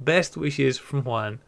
Best 0.00 0.36
wishes 0.36 0.76
from 0.76 1.04
Juan. 1.04 1.38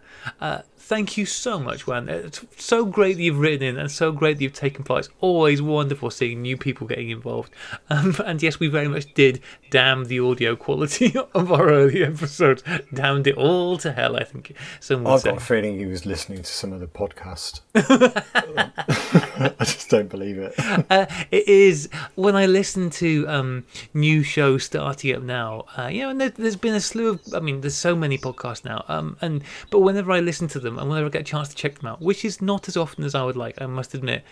Uh, 0.40 0.60
thank 0.84 1.16
you 1.16 1.24
so 1.24 1.58
much, 1.58 1.86
Juan. 1.86 2.10
It's 2.10 2.44
so 2.58 2.84
great 2.84 3.16
that 3.16 3.22
you've 3.22 3.38
written 3.38 3.66
in 3.66 3.78
and 3.78 3.90
so 3.90 4.12
great 4.12 4.36
that 4.36 4.44
you've 4.44 4.52
taken 4.52 4.84
part. 4.84 5.06
It's 5.06 5.14
always 5.20 5.62
wonderful 5.62 6.10
seeing 6.10 6.42
new 6.42 6.58
people 6.58 6.86
getting 6.86 7.08
involved. 7.08 7.52
Um, 7.88 8.14
and 8.26 8.42
yes, 8.42 8.60
we 8.60 8.68
very 8.68 8.88
much 8.88 9.12
did 9.14 9.40
damn 9.70 10.04
the 10.04 10.20
audio 10.20 10.54
quality 10.56 11.14
of 11.34 11.50
our 11.50 11.70
early 11.70 12.04
episodes. 12.04 12.62
Damned 12.92 13.26
it 13.26 13.36
all 13.36 13.78
to 13.78 13.92
hell, 13.92 14.16
I 14.16 14.24
think 14.24 14.54
some 14.78 15.04
would 15.04 15.14
I've 15.14 15.20
say. 15.20 15.30
got 15.30 15.38
a 15.38 15.44
feeling 15.44 15.78
he 15.78 15.86
was 15.86 16.04
listening 16.04 16.42
to 16.42 16.52
some 16.52 16.72
of 16.72 16.80
the 16.80 16.86
podcast. 16.86 17.60
I 17.74 19.64
just 19.64 19.88
don't 19.88 20.10
believe 20.10 20.36
it. 20.38 20.54
uh, 20.90 21.06
it 21.30 21.48
is 21.48 21.88
when 22.14 22.36
I 22.36 22.44
listen 22.44 22.90
to 22.90 23.26
um, 23.26 23.64
new 23.94 24.22
shows 24.22 24.64
starting 24.64 25.16
up 25.16 25.22
now. 25.22 25.64
Uh, 25.78 25.86
you 25.86 26.02
know, 26.02 26.10
and 26.10 26.20
there, 26.20 26.30
there's 26.30 26.56
been 26.56 26.74
a 26.74 26.80
slew 26.80 27.08
of. 27.08 27.20
I 27.34 27.40
mean, 27.40 27.62
there's 27.62 27.74
so 27.74 27.96
many 27.96 28.18
podcasts 28.18 28.64
now. 28.64 28.84
Um, 28.88 29.16
and 29.22 29.42
but 29.70 29.80
whenever 29.80 30.12
I 30.12 30.20
listen 30.20 30.46
to 30.48 30.60
them 30.60 30.73
and 30.78 30.88
whenever 30.88 31.06
I 31.06 31.10
get 31.10 31.22
a 31.22 31.24
chance 31.24 31.48
to 31.48 31.54
check 31.54 31.78
them 31.78 31.88
out, 31.88 32.00
which 32.00 32.24
is 32.24 32.40
not 32.40 32.68
as 32.68 32.76
often 32.76 33.04
as 33.04 33.14
I 33.14 33.24
would 33.24 33.36
like, 33.36 33.60
I 33.60 33.66
must 33.66 33.94
admit, 33.94 34.24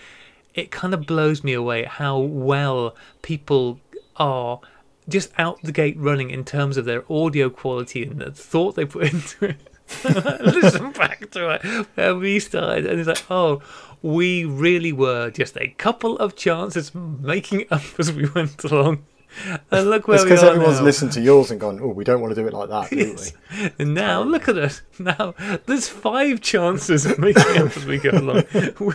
it 0.55 0.71
kind 0.71 0.95
of 0.95 1.07
blows 1.07 1.43
me 1.43 1.53
away 1.53 1.85
how 1.85 2.19
well 2.19 2.95
people 3.23 3.81
are 4.17 4.61
just 5.09 5.33
out 5.39 5.61
the 5.63 5.73
gate 5.73 5.97
running 5.99 6.31
in 6.31 6.45
terms 6.45 6.77
of 6.77 6.85
their 6.85 7.11
audio 7.11 7.51
quality 7.51 8.05
and 8.05 8.21
the 8.21 8.31
thought 8.31 8.77
they 8.77 8.85
put 8.85 9.05
into 9.13 9.47
it. 9.47 9.57
Listen 10.05 10.93
back 10.93 11.31
to 11.33 11.51
it 11.51 11.87
where 11.97 12.15
we 12.15 12.39
started, 12.39 12.87
and 12.87 12.99
it's 12.99 13.09
like, 13.09 13.31
oh, 13.31 13.61
we 14.01 14.45
really 14.45 14.93
were 14.93 15.31
just 15.31 15.57
a 15.57 15.69
couple 15.69 16.17
of 16.19 16.35
chances 16.35 16.95
making 16.95 17.67
up 17.71 17.83
as 17.99 18.13
we 18.13 18.29
went 18.31 18.63
along. 18.65 19.05
And 19.71 19.89
look 19.91 20.07
where 20.09 20.17
It's 20.17 20.25
because 20.25 20.43
everyone's 20.43 20.79
now. 20.79 20.85
listened 20.85 21.13
to 21.13 21.21
yours 21.21 21.51
and 21.51 21.59
gone, 21.61 21.81
oh, 21.83 21.89
we 21.89 22.05
don't 22.05 22.21
want 22.21 22.35
to 22.35 22.41
do 22.41 22.47
it 22.47 22.53
like 22.53 22.69
that, 22.69 22.91
do 22.91 22.97
Yes. 22.97 23.33
we? 23.59 23.71
And 23.79 23.95
now 23.95 24.23
look 24.23 24.49
at 24.49 24.59
us. 24.59 24.83
Now 24.99 25.35
there's 25.67 25.89
five 25.89 26.41
chances 26.41 27.07
of 27.07 27.19
making 27.19 27.43
up 27.59 27.77
as 27.77 27.85
we 27.87 27.99
go 27.99 28.11
along. 28.11 28.45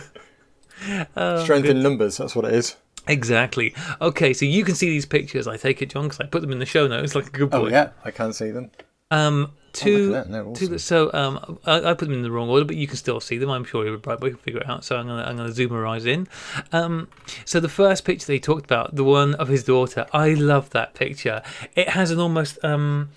Oh, 1.16 1.42
Strength 1.42 1.64
good. 1.66 1.76
in 1.76 1.82
numbers, 1.82 2.16
that's 2.18 2.36
what 2.36 2.44
it 2.44 2.54
is. 2.54 2.76
Exactly. 3.08 3.74
Okay, 4.00 4.32
so 4.32 4.44
you 4.44 4.64
can 4.64 4.74
see 4.76 4.88
these 4.88 5.06
pictures. 5.06 5.48
I 5.48 5.56
take 5.56 5.82
it, 5.82 5.90
John, 5.90 6.04
because 6.04 6.20
I 6.20 6.26
put 6.26 6.40
them 6.42 6.52
in 6.52 6.60
the 6.60 6.66
show 6.66 6.86
notes 6.86 7.14
like 7.16 7.26
a 7.26 7.30
good 7.30 7.50
boy. 7.50 7.56
Oh, 7.58 7.66
yeah, 7.68 7.90
I 8.04 8.10
can 8.12 8.32
see 8.32 8.50
them. 8.52 8.70
Um, 9.10 9.50
two, 9.78 10.10
that, 10.12 10.30
they're 10.30 10.42
two- 10.54 10.66
awesome. 10.66 10.78
so 10.78 11.10
um, 11.12 11.58
I, 11.64 11.90
I 11.90 11.94
put 11.94 12.06
them 12.06 12.12
in 12.12 12.22
the 12.22 12.30
wrong 12.30 12.48
order, 12.48 12.64
but 12.64 12.76
you 12.76 12.86
can 12.86 12.96
still 12.96 13.20
see 13.20 13.38
them. 13.38 13.50
I'm 13.50 13.64
sure 13.64 13.84
you're 13.84 13.98
right. 13.98 14.20
We 14.20 14.30
can 14.30 14.38
figure 14.38 14.60
it 14.60 14.68
out. 14.68 14.84
So 14.84 14.96
I'm 14.96 15.06
gonna 15.06 15.22
I'm 15.22 15.36
gonna 15.36 15.52
zoom 15.52 15.72
our 15.72 15.86
eyes 15.86 16.06
in. 16.06 16.28
Um, 16.72 17.08
so 17.44 17.60
the 17.60 17.68
first 17.68 18.04
picture 18.04 18.26
they 18.26 18.38
talked 18.38 18.64
about, 18.64 18.94
the 18.94 19.04
one 19.04 19.34
of 19.34 19.48
his 19.48 19.64
daughter, 19.64 20.06
I 20.12 20.34
love 20.34 20.70
that 20.70 20.94
picture. 20.94 21.42
It 21.74 21.90
has 21.90 22.10
an 22.10 22.18
almost 22.18 22.58
um 22.64 23.10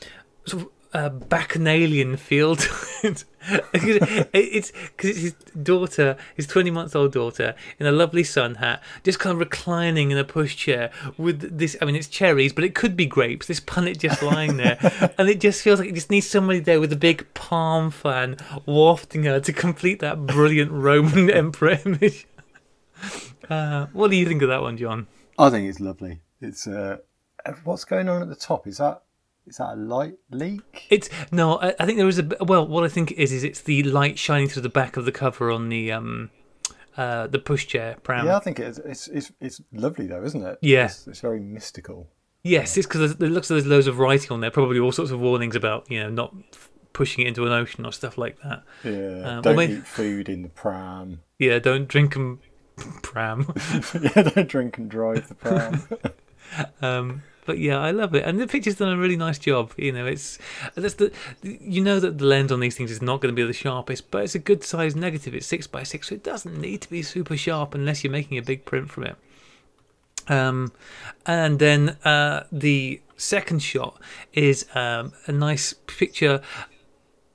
sort 0.45 0.63
of 0.63 0.69
uh, 0.93 1.09
bacchanalian 1.09 2.17
feel 2.17 2.55
to 2.55 2.69
it. 3.03 3.23
it's 4.33 4.71
because 4.71 5.09
it's 5.09 5.19
his 5.19 5.33
daughter, 5.63 6.17
his 6.35 6.47
20 6.47 6.71
month 6.71 6.95
old 6.95 7.11
daughter, 7.11 7.55
in 7.79 7.85
a 7.85 7.91
lovely 7.91 8.23
sun 8.23 8.55
hat, 8.55 8.83
just 9.03 9.19
kind 9.19 9.33
of 9.33 9.39
reclining 9.39 10.11
in 10.11 10.17
a 10.17 10.23
pushchair 10.23 10.91
with 11.17 11.57
this. 11.57 11.75
I 11.81 11.85
mean, 11.85 11.95
it's 11.95 12.07
cherries, 12.07 12.53
but 12.53 12.63
it 12.63 12.75
could 12.75 12.95
be 12.95 13.05
grapes. 13.05 13.47
This 13.47 13.59
punnet 13.59 13.99
just 13.99 14.21
lying 14.21 14.57
there, 14.57 14.77
and 15.17 15.29
it 15.29 15.39
just 15.39 15.61
feels 15.61 15.79
like 15.79 15.89
it 15.89 15.95
just 15.95 16.09
needs 16.09 16.27
somebody 16.27 16.59
there 16.59 16.79
with 16.79 16.93
a 16.93 16.97
big 16.97 17.33
palm 17.33 17.91
fan 17.91 18.37
wafting 18.65 19.23
her 19.23 19.39
to 19.39 19.53
complete 19.53 19.99
that 19.99 20.25
brilliant 20.25 20.71
Roman 20.71 21.29
emperor 21.31 21.79
image. 21.85 22.27
Uh, 23.49 23.87
what 23.93 24.11
do 24.11 24.17
you 24.17 24.25
think 24.25 24.41
of 24.41 24.49
that 24.49 24.61
one, 24.61 24.77
John? 24.77 25.07
I 25.39 25.49
think 25.49 25.67
it's 25.67 25.79
lovely. 25.79 26.21
It's 26.39 26.67
uh, 26.67 26.97
what's 27.63 27.85
going 27.85 28.09
on 28.09 28.21
at 28.21 28.29
the 28.29 28.35
top? 28.35 28.67
Is 28.67 28.77
that 28.77 29.03
Is 29.47 29.57
that 29.57 29.73
a 29.73 29.75
light 29.75 30.15
leak? 30.29 30.85
It's 30.89 31.09
no, 31.31 31.57
I, 31.59 31.73
I 31.79 31.85
think 31.85 31.97
there 31.97 32.07
is 32.07 32.19
a 32.19 32.27
well. 32.41 32.65
What 32.67 32.83
I 32.83 32.87
think 32.87 33.11
is 33.13 33.31
is 33.31 33.43
it's 33.43 33.61
the 33.61 33.83
light 33.83 34.17
shining 34.19 34.47
through 34.47 34.61
the 34.61 34.69
back 34.69 34.97
of 34.97 35.05
the 35.05 35.11
cover 35.11 35.49
on 35.51 35.69
the 35.69 35.91
um, 35.91 36.29
uh, 36.95 37.27
the 37.27 37.39
pushchair 37.39 38.01
pram. 38.03 38.25
yeah, 38.27 38.37
I 38.37 38.39
think 38.39 38.59
it's 38.59 38.77
it's 38.79 39.07
it's, 39.07 39.31
it's 39.41 39.61
lovely 39.73 40.07
though, 40.07 40.23
isn't 40.23 40.43
it? 40.45 40.59
Yeah. 40.61 40.85
it's, 40.85 41.07
it's 41.07 41.19
very 41.21 41.39
mystical. 41.39 42.07
Yes, 42.43 42.75
it's 42.77 42.87
because 42.87 43.11
it 43.11 43.19
looks 43.19 43.49
like 43.49 43.55
there's 43.57 43.67
loads 43.67 43.87
of 43.87 43.99
writing 43.99 44.31
on 44.31 44.41
there. 44.41 44.51
Probably 44.51 44.79
all 44.79 44.91
sorts 44.91 45.11
of 45.11 45.19
warnings 45.19 45.55
about 45.55 45.89
you 45.91 46.01
know 46.01 46.09
not 46.09 46.33
f- 46.53 46.69
pushing 46.93 47.25
it 47.25 47.27
into 47.29 47.45
an 47.45 47.51
ocean 47.51 47.85
or 47.85 47.91
stuff 47.91 48.17
like 48.17 48.37
that. 48.41 48.63
Yeah, 48.83 48.91
Um, 49.37 49.41
don't 49.41 49.55
well, 49.55 49.67
may- 49.67 49.73
eat 49.73 49.85
food 49.87 50.29
in 50.29 50.41
the 50.43 50.49
pram. 50.49 51.21
Yeah, 51.39 51.57
don't 51.57 51.87
drink 51.87 52.15
and 52.15 52.37
pram. 53.01 53.51
yeah, 54.01 54.21
don't 54.21 54.47
drink 54.47 54.77
and 54.77 54.89
drive 54.89 55.27
the 55.27 55.33
pram. 55.35 55.87
Um, 56.81 57.23
but 57.45 57.57
yeah, 57.57 57.79
I 57.79 57.91
love 57.91 58.13
it, 58.15 58.23
and 58.25 58.39
the 58.39 58.47
picture's 58.47 58.75
done 58.75 58.93
a 58.93 58.97
really 58.97 59.17
nice 59.17 59.39
job. 59.39 59.73
You 59.77 59.91
know, 59.91 60.05
it's 60.05 60.37
that's 60.75 60.95
the 60.95 61.11
you 61.41 61.81
know 61.81 61.99
that 61.99 62.17
the 62.17 62.25
lens 62.25 62.51
on 62.51 62.59
these 62.59 62.75
things 62.75 62.91
is 62.91 63.01
not 63.01 63.21
going 63.21 63.33
to 63.33 63.39
be 63.39 63.45
the 63.45 63.53
sharpest, 63.53 64.11
but 64.11 64.23
it's 64.23 64.35
a 64.35 64.39
good 64.39 64.63
size 64.63 64.95
negative. 64.95 65.33
It's 65.33 65.47
six 65.47 65.67
by 65.67 65.83
six, 65.83 66.09
so 66.09 66.15
it 66.15 66.23
doesn't 66.23 66.59
need 66.59 66.81
to 66.81 66.89
be 66.89 67.01
super 67.01 67.37
sharp 67.37 67.75
unless 67.75 68.03
you're 68.03 68.11
making 68.11 68.37
a 68.37 68.43
big 68.43 68.65
print 68.65 68.89
from 68.89 69.03
it. 69.05 69.15
Um, 70.27 70.71
and 71.25 71.59
then 71.59 71.97
uh, 72.05 72.43
the 72.51 73.01
second 73.17 73.61
shot 73.61 73.99
is 74.33 74.65
um, 74.75 75.13
a 75.27 75.31
nice 75.31 75.73
picture, 75.73 76.41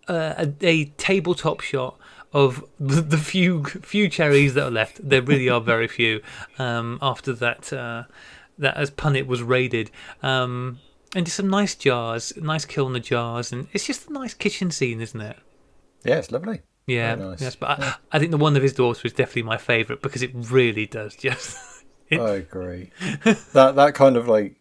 uh, 0.09 0.35
a, 0.39 0.55
a 0.63 0.85
tabletop 0.97 1.61
shot 1.61 1.99
of 2.33 2.65
the, 2.81 3.19
few 3.19 3.65
few 3.65 4.09
cherries 4.09 4.55
that 4.55 4.65
are 4.65 4.71
left. 4.71 5.07
There 5.09 5.23
really 5.23 5.49
are 5.49 5.61
very 5.61 5.89
few. 5.89 6.21
Um, 6.59 6.99
after 7.03 7.33
that, 7.35 7.73
uh, 7.73 8.05
that 8.59 8.77
as 8.77 8.91
Punnet 8.91 9.27
was 9.27 9.43
raided, 9.43 9.91
um, 10.23 10.79
and 11.15 11.25
just 11.27 11.37
some 11.37 11.49
nice 11.49 11.75
jars, 11.75 12.33
nice 12.37 12.65
kilner 12.67 13.03
jars, 13.03 13.53
and 13.53 13.69
it's 13.73 13.87
just 13.87 14.09
a 14.09 14.13
nice 14.13 14.35
kitchen 14.35 14.71
scene, 14.71 15.01
isn't 15.01 15.21
it? 15.21 15.37
yeah, 16.05 16.17
it's 16.17 16.31
lovely. 16.31 16.61
Yeah, 16.87 17.17
nice. 17.17 17.41
yes. 17.41 17.57
But 17.57 17.81
I, 17.83 17.95
I 18.13 18.19
think 18.21 18.31
the 18.31 18.37
one 18.37 18.57
of 18.57 18.63
his 18.63 18.73
daughter 18.73 19.01
is 19.05 19.13
definitely 19.13 19.43
my 19.43 19.57
favourite 19.57 20.03
because 20.03 20.23
it 20.23 20.31
really 20.35 20.87
does 20.87 21.17
just. 21.17 21.59
It- 22.09 22.21
I 22.21 22.35
agree. 22.35 22.91
that 23.53 23.73
that 23.75 23.95
kind 23.95 24.17
of 24.17 24.29
like 24.29 24.55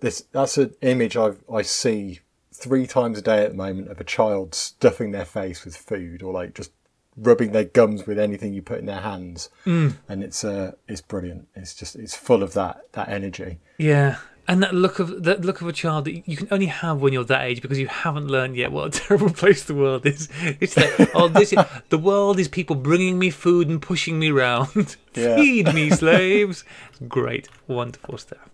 this 0.00 0.22
that's 0.32 0.58
an 0.58 0.74
image 0.82 1.16
I 1.16 1.32
I 1.52 1.62
see 1.62 2.20
three 2.52 2.86
times 2.86 3.18
a 3.18 3.22
day 3.22 3.44
at 3.44 3.50
the 3.52 3.56
moment 3.56 3.88
of 3.88 4.00
a 4.00 4.04
child 4.04 4.54
stuffing 4.54 5.12
their 5.12 5.24
face 5.24 5.64
with 5.64 5.76
food 5.76 6.22
or 6.22 6.32
like 6.32 6.54
just 6.54 6.72
rubbing 7.16 7.52
their 7.52 7.64
gums 7.64 8.06
with 8.06 8.18
anything 8.18 8.52
you 8.54 8.62
put 8.62 8.78
in 8.78 8.86
their 8.86 9.00
hands, 9.00 9.48
Mm. 9.64 9.96
and 10.08 10.22
it's 10.22 10.44
uh 10.44 10.72
it's 10.88 11.00
brilliant. 11.00 11.48
It's 11.54 11.74
just 11.74 11.96
it's 11.96 12.16
full 12.16 12.42
of 12.42 12.52
that 12.54 12.92
that 12.92 13.08
energy. 13.08 13.58
Yeah, 13.78 14.16
and 14.48 14.62
that 14.62 14.74
look 14.74 14.98
of 14.98 15.24
that 15.24 15.44
look 15.44 15.60
of 15.60 15.66
a 15.68 15.72
child 15.72 16.04
that 16.04 16.28
you 16.28 16.36
can 16.36 16.48
only 16.50 16.66
have 16.66 17.00
when 17.00 17.12
you're 17.12 17.24
that 17.24 17.44
age 17.44 17.62
because 17.62 17.78
you 17.78 17.88
haven't 17.88 18.28
learned 18.28 18.56
yet 18.56 18.70
what 18.72 18.94
a 18.94 19.00
terrible 19.00 19.30
place 19.30 19.64
the 19.64 19.74
world 19.74 20.04
is. 20.06 20.28
It's 20.60 20.76
like, 20.76 21.10
oh, 21.14 21.28
this 21.28 21.52
is, 21.52 21.58
the 21.88 21.98
world 21.98 22.38
is 22.38 22.48
people 22.48 22.76
bringing 22.76 23.18
me 23.18 23.30
food 23.30 23.68
and 23.68 23.80
pushing 23.82 24.18
me 24.18 24.30
round. 24.30 24.96
Yeah. 25.16 25.36
Feed 25.36 25.72
me, 25.72 25.88
slaves. 25.88 26.62
Great, 27.08 27.48
wonderful 27.66 28.18
stuff. 28.18 28.50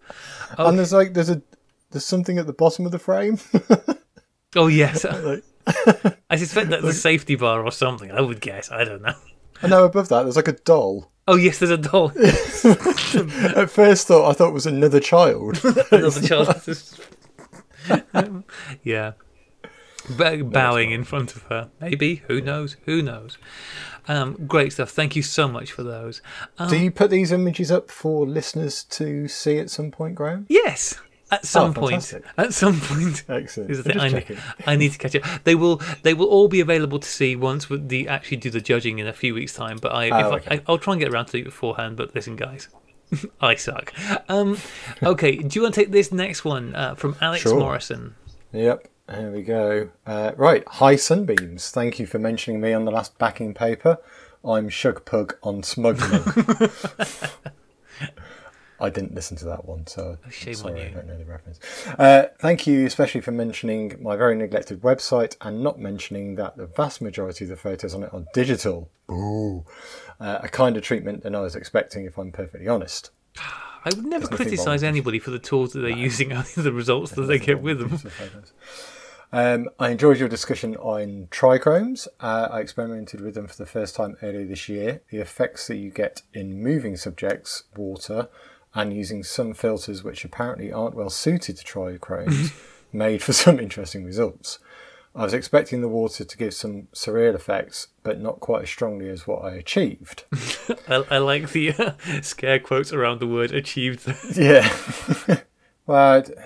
And 0.56 0.78
there's 0.78 0.92
like 0.92 1.12
there's 1.12 1.28
a 1.30 1.42
there's 1.90 2.06
something 2.06 2.38
at 2.38 2.46
the 2.46 2.52
bottom 2.52 2.86
of 2.86 2.92
the 2.92 3.00
frame. 3.00 3.38
Oh 4.54 4.68
yes, 4.68 5.02
like, 5.04 5.42
I 6.32 6.36
suspect 6.36 6.70
that's 6.70 6.82
a 6.84 6.92
safety 6.92 7.34
bar 7.36 7.62
or 7.64 7.70
something. 7.70 8.10
I 8.10 8.20
would 8.22 8.40
guess. 8.40 8.70
I 8.70 8.84
don't 8.84 9.02
know. 9.02 9.14
and 9.60 9.70
now 9.70 9.84
above 9.84 10.08
that 10.08 10.22
there's 10.22 10.36
like 10.36 10.48
a 10.48 10.52
doll. 10.52 11.10
Oh 11.28 11.36
yes, 11.36 11.58
there's 11.58 11.70
a 11.70 11.76
doll. 11.76 12.08
At 12.18 13.70
first 13.70 14.08
thought 14.08 14.28
I 14.28 14.32
thought 14.32 14.48
it 14.48 14.52
was 14.54 14.66
another 14.66 14.98
child. 15.00 15.62
Another 15.92 16.20
child. 16.26 16.84
yeah. 18.82 19.12
Bow- 20.16 20.42
bowing 20.42 20.90
in 20.90 21.04
front 21.04 21.36
of 21.36 21.42
her. 21.44 21.70
Maybe. 21.80 22.22
Who 22.28 22.40
knows? 22.40 22.76
Who 22.86 23.02
knows? 23.02 23.38
Um, 24.08 24.36
great 24.48 24.72
stuff. 24.72 24.90
Thank 24.90 25.14
you 25.14 25.22
so 25.22 25.46
much 25.46 25.70
for 25.70 25.84
those. 25.84 26.22
Um, 26.58 26.68
Do 26.70 26.76
you 26.76 26.90
put 26.90 27.10
these 27.10 27.30
images 27.30 27.70
up 27.70 27.88
for 27.90 28.26
listeners 28.26 28.82
to 28.84 29.28
see 29.28 29.58
at 29.58 29.70
some 29.70 29.90
point, 29.92 30.16
Graham? 30.16 30.46
yes. 30.48 30.98
At 31.32 31.44
some 31.46 31.70
Oh, 31.70 31.74
point. 31.74 32.02
fantastic. 32.04 32.24
At 32.38 32.54
some 32.54 32.78
point. 32.80 33.24
Excellent. 33.28 33.70
Is 33.70 33.82
the 33.82 33.92
I'm 34.00 34.10
thing. 34.10 34.14
I, 34.14 34.20
just. 34.20 34.68
I 34.68 34.76
need 34.76 34.92
to 34.92 34.98
catch 34.98 35.16
up. 35.16 35.24
They 35.44 35.54
will. 35.54 35.80
They 36.02 36.14
will 36.14 36.26
all 36.26 36.46
be 36.46 36.60
available 36.60 36.98
to 37.00 37.08
see 37.08 37.34
once 37.36 37.68
we 37.68 38.06
actually 38.06 38.36
do 38.36 38.50
the 38.50 38.60
judging 38.60 38.98
in 39.00 39.06
a 39.06 39.12
few 39.12 39.32
weeks' 39.34 39.54
time. 39.54 39.78
But 39.80 39.92
I, 39.92 40.10
Oh, 40.10 40.18
if 40.34 40.42
okay. 40.42 40.56
I, 40.56 40.58
I, 40.58 40.62
I'll 40.68 40.78
try 40.78 40.92
and 40.92 41.00
get 41.00 41.10
around 41.12 41.26
to 41.26 41.38
it 41.38 41.44
beforehand. 41.44 41.96
But 41.96 42.14
listen, 42.14 42.36
guys, 42.36 42.68
I 43.40 43.54
suck. 43.54 43.92
Um, 44.28 44.58
okay. 45.02 45.36
do 45.36 45.58
you 45.58 45.62
want 45.62 45.74
to 45.74 45.80
take 45.80 45.90
this 45.90 46.12
next 46.12 46.44
one 46.44 46.74
uh, 46.76 46.94
from 46.96 47.16
Alex 47.20 47.42
Sure. 47.42 47.58
Morrison? 47.58 48.14
Yep, 48.52 48.88
here 49.14 49.30
we 49.30 49.42
go. 49.42 49.88
Uh, 50.06 50.32
right, 50.36 50.62
hi 50.66 50.96
Sunbeams. 50.96 51.70
Thank 51.70 51.98
you 51.98 52.04
for 52.06 52.18
mentioning 52.18 52.60
me 52.60 52.74
on 52.74 52.84
the 52.84 52.90
last 52.92 53.16
backing 53.16 53.54
paper. 53.54 53.96
I'm 54.44 54.68
Shug 54.68 55.06
Pug 55.06 55.36
on 55.42 55.62
SmugMug. 55.62 56.22
I 58.82 58.90
didn't 58.90 59.14
listen 59.14 59.36
to 59.38 59.44
that 59.44 59.64
one, 59.64 59.86
so 59.86 60.18
shame 60.28 60.54
on 60.54 60.56
sorry, 60.56 60.82
I 60.82 60.86
you. 60.86 60.94
don't 60.94 61.06
know 61.06 61.16
the 61.16 61.24
reference. 61.24 61.60
Uh, 61.86 62.26
thank 62.40 62.66
you, 62.66 62.84
especially 62.84 63.20
for 63.20 63.30
mentioning 63.30 63.96
my 64.00 64.16
very 64.16 64.34
neglected 64.34 64.82
website 64.82 65.36
and 65.40 65.62
not 65.62 65.78
mentioning 65.78 66.34
that 66.34 66.56
the 66.56 66.66
vast 66.66 67.00
majority 67.00 67.44
of 67.44 67.50
the 67.50 67.56
photos 67.56 67.94
on 67.94 68.02
it 68.02 68.12
are 68.12 68.24
digital. 68.34 68.90
Boo! 69.06 69.64
Uh, 70.18 70.40
a 70.42 70.48
kinder 70.48 70.80
treatment 70.80 71.22
than 71.22 71.36
I 71.36 71.40
was 71.40 71.54
expecting, 71.54 72.06
if 72.06 72.18
I'm 72.18 72.32
perfectly 72.32 72.66
honest. 72.66 73.10
I 73.84 73.90
would 73.90 74.04
never 74.04 74.26
criticise 74.26 74.82
anybody 74.82 75.20
for 75.20 75.30
the 75.30 75.38
tools 75.38 75.72
that 75.72 75.80
they're 75.80 75.90
using, 75.90 76.32
only 76.32 76.50
the 76.56 76.72
results 76.72 77.12
that 77.12 77.22
they 77.22 77.38
get 77.38 77.62
with 77.62 77.78
them. 77.78 78.00
Um, 79.32 79.68
I 79.78 79.90
enjoyed 79.90 80.18
your 80.18 80.28
discussion 80.28 80.76
on 80.76 81.28
trichromes. 81.30 82.06
Uh, 82.20 82.48
I 82.50 82.60
experimented 82.60 83.20
with 83.20 83.34
them 83.34 83.46
for 83.46 83.56
the 83.56 83.66
first 83.66 83.94
time 83.94 84.16
earlier 84.22 84.44
this 84.44 84.68
year. 84.68 85.02
The 85.10 85.18
effects 85.18 85.68
that 85.68 85.76
you 85.76 85.90
get 85.90 86.22
in 86.34 86.62
moving 86.62 86.96
subjects, 86.96 87.64
water, 87.74 88.28
and 88.74 88.92
using 88.94 89.22
some 89.22 89.54
filters 89.54 90.02
which 90.02 90.24
apparently 90.24 90.72
aren't 90.72 90.94
well 90.94 91.10
suited 91.10 91.56
to 91.58 91.64
trichromes 91.64 92.52
made 92.92 93.22
for 93.22 93.32
some 93.32 93.58
interesting 93.58 94.04
results. 94.04 94.58
I 95.14 95.24
was 95.24 95.34
expecting 95.34 95.82
the 95.82 95.88
water 95.88 96.24
to 96.24 96.36
give 96.38 96.54
some 96.54 96.88
surreal 96.94 97.34
effects, 97.34 97.88
but 98.02 98.18
not 98.18 98.40
quite 98.40 98.62
as 98.62 98.70
strongly 98.70 99.10
as 99.10 99.26
what 99.26 99.44
I 99.44 99.54
achieved. 99.56 100.24
I, 100.88 101.04
I 101.10 101.18
like 101.18 101.50
the 101.50 101.72
uh, 101.74 101.92
scare 102.22 102.58
quotes 102.58 102.94
around 102.94 103.20
the 103.20 103.26
word 103.26 103.52
achieved. 103.52 104.10
yeah. 104.34 104.72
well, 105.86 106.18
it- 106.20 106.38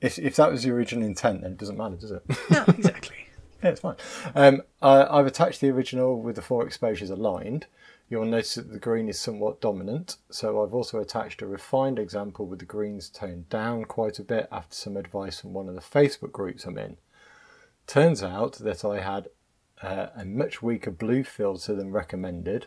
if, 0.00 0.18
if 0.18 0.36
that 0.36 0.50
was 0.50 0.64
the 0.64 0.70
original 0.70 1.06
intent, 1.06 1.40
then 1.42 1.52
it 1.52 1.58
doesn't 1.58 1.78
matter, 1.78 1.96
does 1.96 2.10
it? 2.10 2.22
no, 2.50 2.62
exactly. 2.68 3.16
Yeah, 3.62 3.70
it's 3.70 3.80
fine. 3.80 3.96
Um, 4.34 4.60
I, 4.82 5.06
I've 5.18 5.26
attached 5.26 5.62
the 5.62 5.70
original 5.70 6.20
with 6.20 6.36
the 6.36 6.42
four 6.42 6.66
exposures 6.66 7.08
aligned. 7.08 7.66
You'll 8.08 8.26
notice 8.26 8.54
that 8.56 8.70
the 8.70 8.78
green 8.78 9.08
is 9.08 9.18
somewhat 9.18 9.60
dominant, 9.60 10.18
so 10.30 10.62
I've 10.62 10.74
also 10.74 11.00
attached 11.00 11.40
a 11.40 11.46
refined 11.46 11.98
example 11.98 12.46
with 12.46 12.58
the 12.58 12.66
greens 12.66 13.08
toned 13.08 13.48
down 13.48 13.86
quite 13.86 14.18
a 14.18 14.24
bit 14.24 14.46
after 14.52 14.74
some 14.74 14.96
advice 14.96 15.40
from 15.40 15.54
one 15.54 15.68
of 15.68 15.74
the 15.74 15.80
Facebook 15.80 16.30
groups 16.30 16.64
I'm 16.64 16.76
in. 16.76 16.98
Turns 17.86 18.22
out 18.22 18.54
that 18.54 18.84
I 18.84 19.00
had 19.00 19.28
uh, 19.82 20.08
a 20.14 20.24
much 20.24 20.62
weaker 20.62 20.90
blue 20.90 21.24
filter 21.24 21.74
than 21.74 21.92
recommended. 21.92 22.66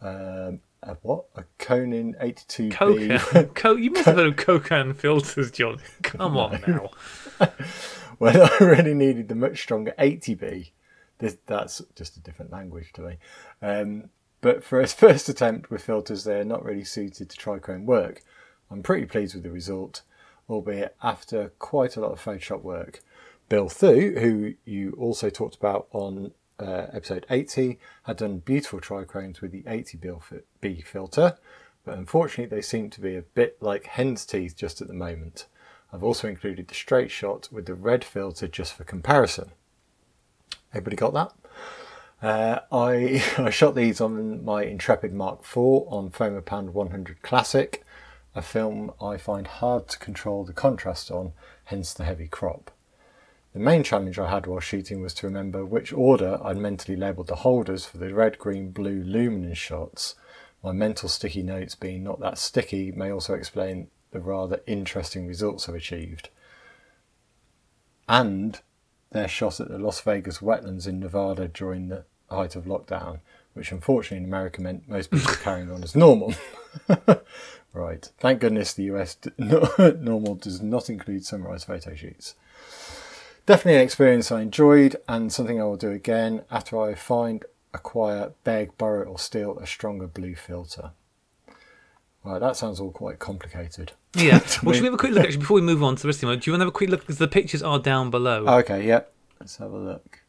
Um, 0.00 0.60
a 0.82 0.96
what? 1.02 1.26
A 1.36 1.44
Cokin 1.60 2.20
82B. 2.20 2.72
Coca. 2.72 3.44
Co- 3.54 3.76
you 3.76 3.92
must 3.92 4.06
have 4.06 4.16
heard 4.16 4.26
of 4.26 4.36
Cokin 4.36 4.94
filters, 4.96 5.52
John. 5.52 5.78
Come 6.02 6.36
on 6.36 6.60
now. 6.66 6.90
well, 8.18 8.50
I 8.60 8.64
really 8.64 8.94
needed 8.94 9.28
the 9.28 9.36
much 9.36 9.62
stronger 9.62 9.94
80B. 9.98 10.70
This, 11.18 11.36
that's 11.46 11.82
just 11.94 12.16
a 12.16 12.20
different 12.20 12.50
language 12.50 12.92
to 12.94 13.02
me. 13.02 13.16
Um, 13.62 14.10
but 14.42 14.62
for 14.62 14.80
a 14.80 14.86
first 15.04 15.30
attempt 15.30 15.70
with 15.70 15.82
filters, 15.82 16.24
they're 16.24 16.44
not 16.44 16.62
really 16.62 16.84
suited 16.84 17.30
to 17.30 17.36
trichrome 17.38 17.86
work. 17.86 18.22
I'm 18.70 18.82
pretty 18.82 19.06
pleased 19.06 19.34
with 19.34 19.44
the 19.44 19.50
result, 19.50 20.02
albeit 20.50 20.94
after 21.02 21.52
quite 21.58 21.96
a 21.96 22.00
lot 22.00 22.12
of 22.12 22.22
Photoshop 22.22 22.60
work. 22.60 23.00
Bill 23.48 23.68
Thu, 23.68 24.14
who 24.18 24.54
you 24.64 24.92
also 24.98 25.30
talked 25.30 25.56
about 25.56 25.86
on 25.92 26.32
uh, 26.58 26.86
episode 26.92 27.26
80, 27.30 27.78
had 28.04 28.18
done 28.18 28.38
beautiful 28.38 28.80
trichromes 28.80 29.40
with 29.40 29.52
the 29.52 29.62
80B 29.62 30.84
filter, 30.84 31.36
but 31.84 31.98
unfortunately 31.98 32.54
they 32.54 32.62
seem 32.62 32.90
to 32.90 33.00
be 33.00 33.16
a 33.16 33.22
bit 33.22 33.56
like 33.60 33.86
hen's 33.86 34.24
teeth 34.24 34.56
just 34.56 34.80
at 34.80 34.88
the 34.88 34.94
moment. 34.94 35.46
I've 35.92 36.02
also 36.02 36.28
included 36.28 36.68
the 36.68 36.74
straight 36.74 37.10
shot 37.10 37.48
with 37.52 37.66
the 37.66 37.74
red 37.74 38.04
filter 38.04 38.48
just 38.48 38.72
for 38.72 38.84
comparison. 38.84 39.52
Everybody 40.72 40.96
got 40.96 41.12
that? 41.12 41.32
Uh, 42.22 42.60
I, 42.70 43.22
I 43.38 43.50
shot 43.50 43.74
these 43.74 44.00
on 44.00 44.44
my 44.44 44.62
Intrepid 44.62 45.12
Mark 45.12 45.40
IV 45.40 45.56
on 45.56 46.10
Fomapan 46.10 46.70
100 46.70 47.20
Classic, 47.22 47.84
a 48.34 48.40
film 48.40 48.92
I 49.00 49.16
find 49.16 49.46
hard 49.46 49.88
to 49.88 49.98
control 49.98 50.44
the 50.44 50.52
contrast 50.52 51.10
on, 51.10 51.32
hence 51.64 51.92
the 51.92 52.04
heavy 52.04 52.28
crop. 52.28 52.70
The 53.52 53.58
main 53.58 53.82
challenge 53.82 54.18
I 54.18 54.30
had 54.30 54.46
while 54.46 54.60
shooting 54.60 55.02
was 55.02 55.12
to 55.14 55.26
remember 55.26 55.66
which 55.66 55.92
order 55.92 56.38
I'd 56.42 56.56
mentally 56.56 56.96
labelled 56.96 57.26
the 57.26 57.36
holders 57.36 57.84
for 57.84 57.98
the 57.98 58.14
red, 58.14 58.38
green, 58.38 58.70
blue 58.70 59.02
luminance 59.02 59.58
shots. 59.58 60.14
My 60.62 60.72
mental 60.72 61.08
sticky 61.08 61.42
notes 61.42 61.74
being 61.74 62.04
not 62.04 62.20
that 62.20 62.38
sticky 62.38 62.92
may 62.92 63.10
also 63.10 63.34
explain 63.34 63.88
the 64.12 64.20
rather 64.20 64.60
interesting 64.66 65.26
results 65.26 65.68
I've 65.68 65.74
achieved. 65.74 66.30
and 68.08 68.60
their 69.12 69.28
shot 69.28 69.60
at 69.60 69.68
the 69.68 69.78
Las 69.78 70.00
Vegas 70.00 70.38
wetlands 70.38 70.86
in 70.86 70.98
Nevada 70.98 71.46
during 71.46 71.88
the 71.88 72.04
height 72.32 72.56
of 72.56 72.64
lockdown, 72.64 73.20
which 73.54 73.72
unfortunately 73.72 74.18
in 74.18 74.24
America 74.24 74.60
meant 74.60 74.88
most 74.88 75.10
people 75.10 75.32
carrying 75.34 75.70
on 75.70 75.82
as 75.82 75.94
normal. 75.94 76.34
right. 77.72 78.10
Thank 78.18 78.40
goodness 78.40 78.72
the 78.72 78.84
US 78.84 79.14
d- 79.14 79.30
normal 79.38 80.34
does 80.34 80.60
not 80.60 80.90
include 80.90 81.24
sunrise 81.24 81.64
photo 81.64 81.94
shoots. 81.94 82.34
Definitely 83.44 83.76
an 83.76 83.84
experience 83.84 84.30
I 84.30 84.42
enjoyed 84.42 84.96
and 85.08 85.32
something 85.32 85.60
I 85.60 85.64
will 85.64 85.76
do 85.76 85.90
again 85.90 86.42
after 86.50 86.80
I 86.80 86.94
find, 86.94 87.44
acquire, 87.74 88.32
beg, 88.44 88.78
borrow, 88.78 89.04
or 89.04 89.18
steal 89.18 89.58
a 89.58 89.66
stronger 89.66 90.06
blue 90.06 90.36
filter. 90.36 90.92
Right, 92.24 92.38
that 92.38 92.56
sounds 92.56 92.78
all 92.78 92.92
quite 92.92 93.18
complicated. 93.18 93.92
Yeah. 94.14 94.38
well, 94.62 94.72
should 94.74 94.82
we 94.82 94.84
have 94.84 94.94
a 94.94 94.96
quick 94.96 95.12
look 95.12 95.24
actually 95.24 95.38
before 95.38 95.56
we 95.56 95.60
move 95.60 95.82
on 95.82 95.96
to 95.96 96.02
the 96.02 96.08
rest 96.08 96.22
of 96.22 96.28
the 96.28 96.34
them? 96.34 96.40
Do 96.40 96.50
you 96.50 96.52
want 96.52 96.60
to 96.60 96.66
have 96.66 96.74
a 96.74 96.76
quick 96.76 96.90
look 96.90 97.00
because 97.00 97.18
the 97.18 97.26
pictures 97.26 97.62
are 97.62 97.80
down 97.80 98.10
below? 98.10 98.46
Okay, 98.60 98.86
yep. 98.86 99.12
Let's 99.40 99.56
have 99.56 99.72
a 99.72 99.78
look. 99.78 100.21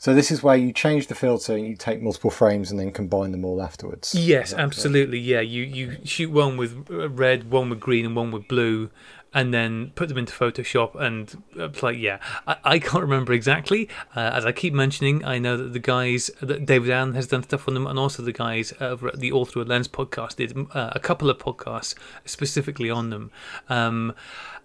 So 0.00 0.14
this 0.14 0.30
is 0.30 0.42
where 0.42 0.56
you 0.56 0.72
change 0.72 1.08
the 1.08 1.14
filter 1.14 1.54
and 1.54 1.66
you 1.66 1.76
take 1.76 2.00
multiple 2.00 2.30
frames 2.30 2.70
and 2.70 2.80
then 2.80 2.90
combine 2.90 3.32
them 3.32 3.44
all 3.44 3.60
afterwards. 3.60 4.14
Yes, 4.14 4.22
Is 4.22 4.50
that 4.52 4.56
correct? 4.56 4.66
absolutely. 4.68 5.18
Yeah, 5.18 5.40
you 5.40 5.62
you 5.62 5.98
shoot 6.04 6.30
one 6.30 6.56
with 6.56 6.86
uh, 6.90 7.10
red, 7.10 7.50
one 7.50 7.68
with 7.68 7.80
green, 7.80 8.06
and 8.06 8.16
one 8.16 8.30
with 8.30 8.48
blue, 8.48 8.88
and 9.34 9.52
then 9.52 9.92
put 9.96 10.08
them 10.08 10.16
into 10.16 10.32
Photoshop. 10.32 10.98
And 10.98 11.42
uh, 11.58 11.68
like, 11.82 11.98
yeah, 11.98 12.18
I, 12.46 12.56
I 12.64 12.78
can't 12.78 13.02
remember 13.02 13.34
exactly. 13.34 13.90
Uh, 14.16 14.20
as 14.32 14.46
I 14.46 14.52
keep 14.52 14.72
mentioning, 14.72 15.22
I 15.22 15.38
know 15.38 15.58
that 15.58 15.74
the 15.74 15.78
guys 15.78 16.30
that 16.40 16.64
David 16.64 16.88
Allen 16.88 17.12
has 17.12 17.26
done 17.26 17.42
stuff 17.42 17.68
on 17.68 17.74
them, 17.74 17.86
and 17.86 17.98
also 17.98 18.22
the 18.22 18.32
guys 18.32 18.72
over 18.80 19.08
at 19.08 19.20
the 19.20 19.30
All 19.30 19.44
Through 19.44 19.64
a 19.64 19.64
Lens 19.64 19.86
podcast 19.86 20.36
did 20.36 20.56
uh, 20.72 20.92
a 20.92 20.98
couple 20.98 21.28
of 21.28 21.36
podcasts 21.36 21.94
specifically 22.24 22.88
on 22.88 23.10
them. 23.10 23.30
Um, 23.68 24.14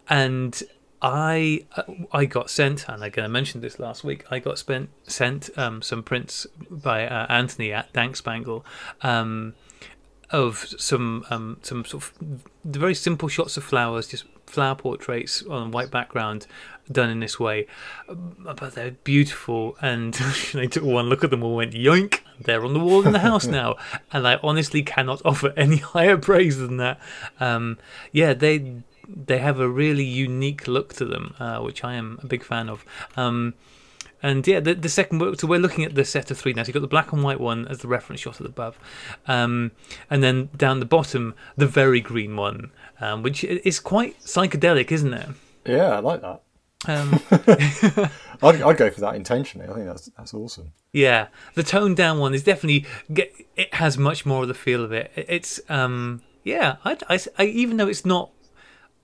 and 0.08 0.64
I 1.06 1.64
uh, 1.78 1.84
I 2.12 2.26
got 2.26 2.50
sent, 2.50 2.90
and 2.90 3.04
again 3.04 3.26
I 3.26 3.28
mentioned 3.28 3.64
this 3.64 3.78
last 3.78 4.04
week. 4.04 4.26
I 4.32 4.40
got 4.40 4.58
spent 4.58 4.90
sent 5.04 5.52
um, 5.56 5.84
some 5.84 6.02
prints 6.02 6.48
by 6.68 7.08
uh, 7.08 7.28
Anthony 7.30 7.72
at 7.72 7.94
Dankspangle 7.94 8.64
um, 9.04 9.54
of 10.32 10.66
some 10.80 11.24
um, 11.30 11.60
some 11.62 11.86
sort 11.86 12.06
of 12.06 12.14
very 12.64 12.96
simple 12.96 13.30
shots 13.30 13.56
of 13.56 13.64
flowers, 13.64 14.08
just 14.08 14.26
flower 14.48 14.74
portraits 14.74 15.44
on 15.44 15.68
a 15.68 15.70
white 15.70 15.92
background, 15.92 16.48
done 16.92 17.12
in 17.12 17.20
this 17.20 17.40
way. 17.40 17.68
Um, 18.10 18.36
But 18.60 18.74
they're 18.74 18.98
beautiful, 19.04 19.78
and 19.84 20.18
I 20.56 20.66
took 20.66 20.84
one 20.84 21.06
look 21.06 21.24
at 21.24 21.30
them 21.30 21.44
all, 21.44 21.56
went 21.56 21.74
yoink. 21.74 22.22
They're 22.40 22.66
on 22.66 22.74
the 22.74 22.80
wall 22.80 23.06
in 23.06 23.14
the 23.14 23.20
house 23.20 23.46
now, 23.46 23.76
and 24.12 24.28
I 24.28 24.40
honestly 24.42 24.82
cannot 24.82 25.22
offer 25.26 25.54
any 25.56 25.78
higher 25.78 26.18
praise 26.18 26.58
than 26.58 26.78
that. 26.78 27.00
Um, 27.40 27.78
yeah, 28.12 28.34
they 28.34 28.82
they 29.08 29.40
have 29.40 29.60
a 29.60 29.70
really 29.70 30.04
unique 30.06 30.68
look 30.68 30.94
to 30.96 31.06
them, 31.06 31.36
uh, 31.40 31.60
which 31.60 31.84
I 31.84 31.94
am 31.96 32.20
a 32.24 32.28
big 32.28 32.44
fan 32.44 32.70
of. 32.70 32.86
Um, 33.18 33.54
and 34.24 34.48
yeah, 34.48 34.60
the, 34.60 34.74
the 34.74 34.90
second 34.90 35.20
book, 35.20 35.40
so 35.40 35.46
we're 35.48 35.60
looking 35.60 35.84
at 35.84 35.94
the 35.94 36.04
set 36.06 36.32
of 36.32 36.38
three 36.38 36.54
now. 36.54 36.64
So 36.64 36.68
you've 36.70 36.74
got 36.76 36.82
the 36.82 36.88
black 36.88 37.12
and 37.12 37.22
white 37.24 37.40
one 37.40 37.68
as 37.68 37.80
the 37.80 37.88
reference 37.88 38.22
shot 38.22 38.36
at 38.36 38.44
the 38.44 38.50
above. 38.50 38.80
Um, 39.28 39.72
and 40.10 40.24
then 40.24 40.50
down 40.58 40.80
the 40.80 40.86
bottom, 40.86 41.36
the 41.58 41.68
very 41.68 42.02
green 42.02 42.36
one, 42.36 42.72
um, 43.00 43.22
which 43.22 43.44
is 43.44 43.80
quite 43.80 44.20
psychedelic, 44.22 44.92
isn't 44.92 45.14
it? 45.14 45.28
Yeah, 45.66 45.90
I 45.96 46.00
like 46.00 46.22
that. 46.22 46.42
Um, 46.88 47.20
I'd, 48.44 48.62
I'd 48.62 48.78
go 48.78 48.90
for 48.90 49.02
that 49.02 49.16
intentionally. 49.16 49.68
I 49.68 49.74
think 49.74 49.86
that's 49.88 50.06
that's 50.18 50.34
awesome. 50.34 50.72
yeah, 50.92 51.28
the 51.56 51.64
toned 51.64 51.98
down 51.98 52.20
one 52.20 52.34
is 52.34 52.44
definitely, 52.44 52.86
it 53.56 53.74
has 53.76 53.98
much 53.98 54.26
more 54.26 54.44
of 54.44 54.48
the 54.48 54.54
feel 54.54 54.84
of 54.84 54.92
it. 54.92 55.12
It- 55.16 55.26
It's, 55.30 55.60
um, 55.70 56.22
yeah, 56.44 56.76
I, 56.86 56.98
I, 57.10 57.20
I- 57.40 57.46
even 57.46 57.78
though 57.78 57.88
it's 57.88 58.06
not 58.06 58.32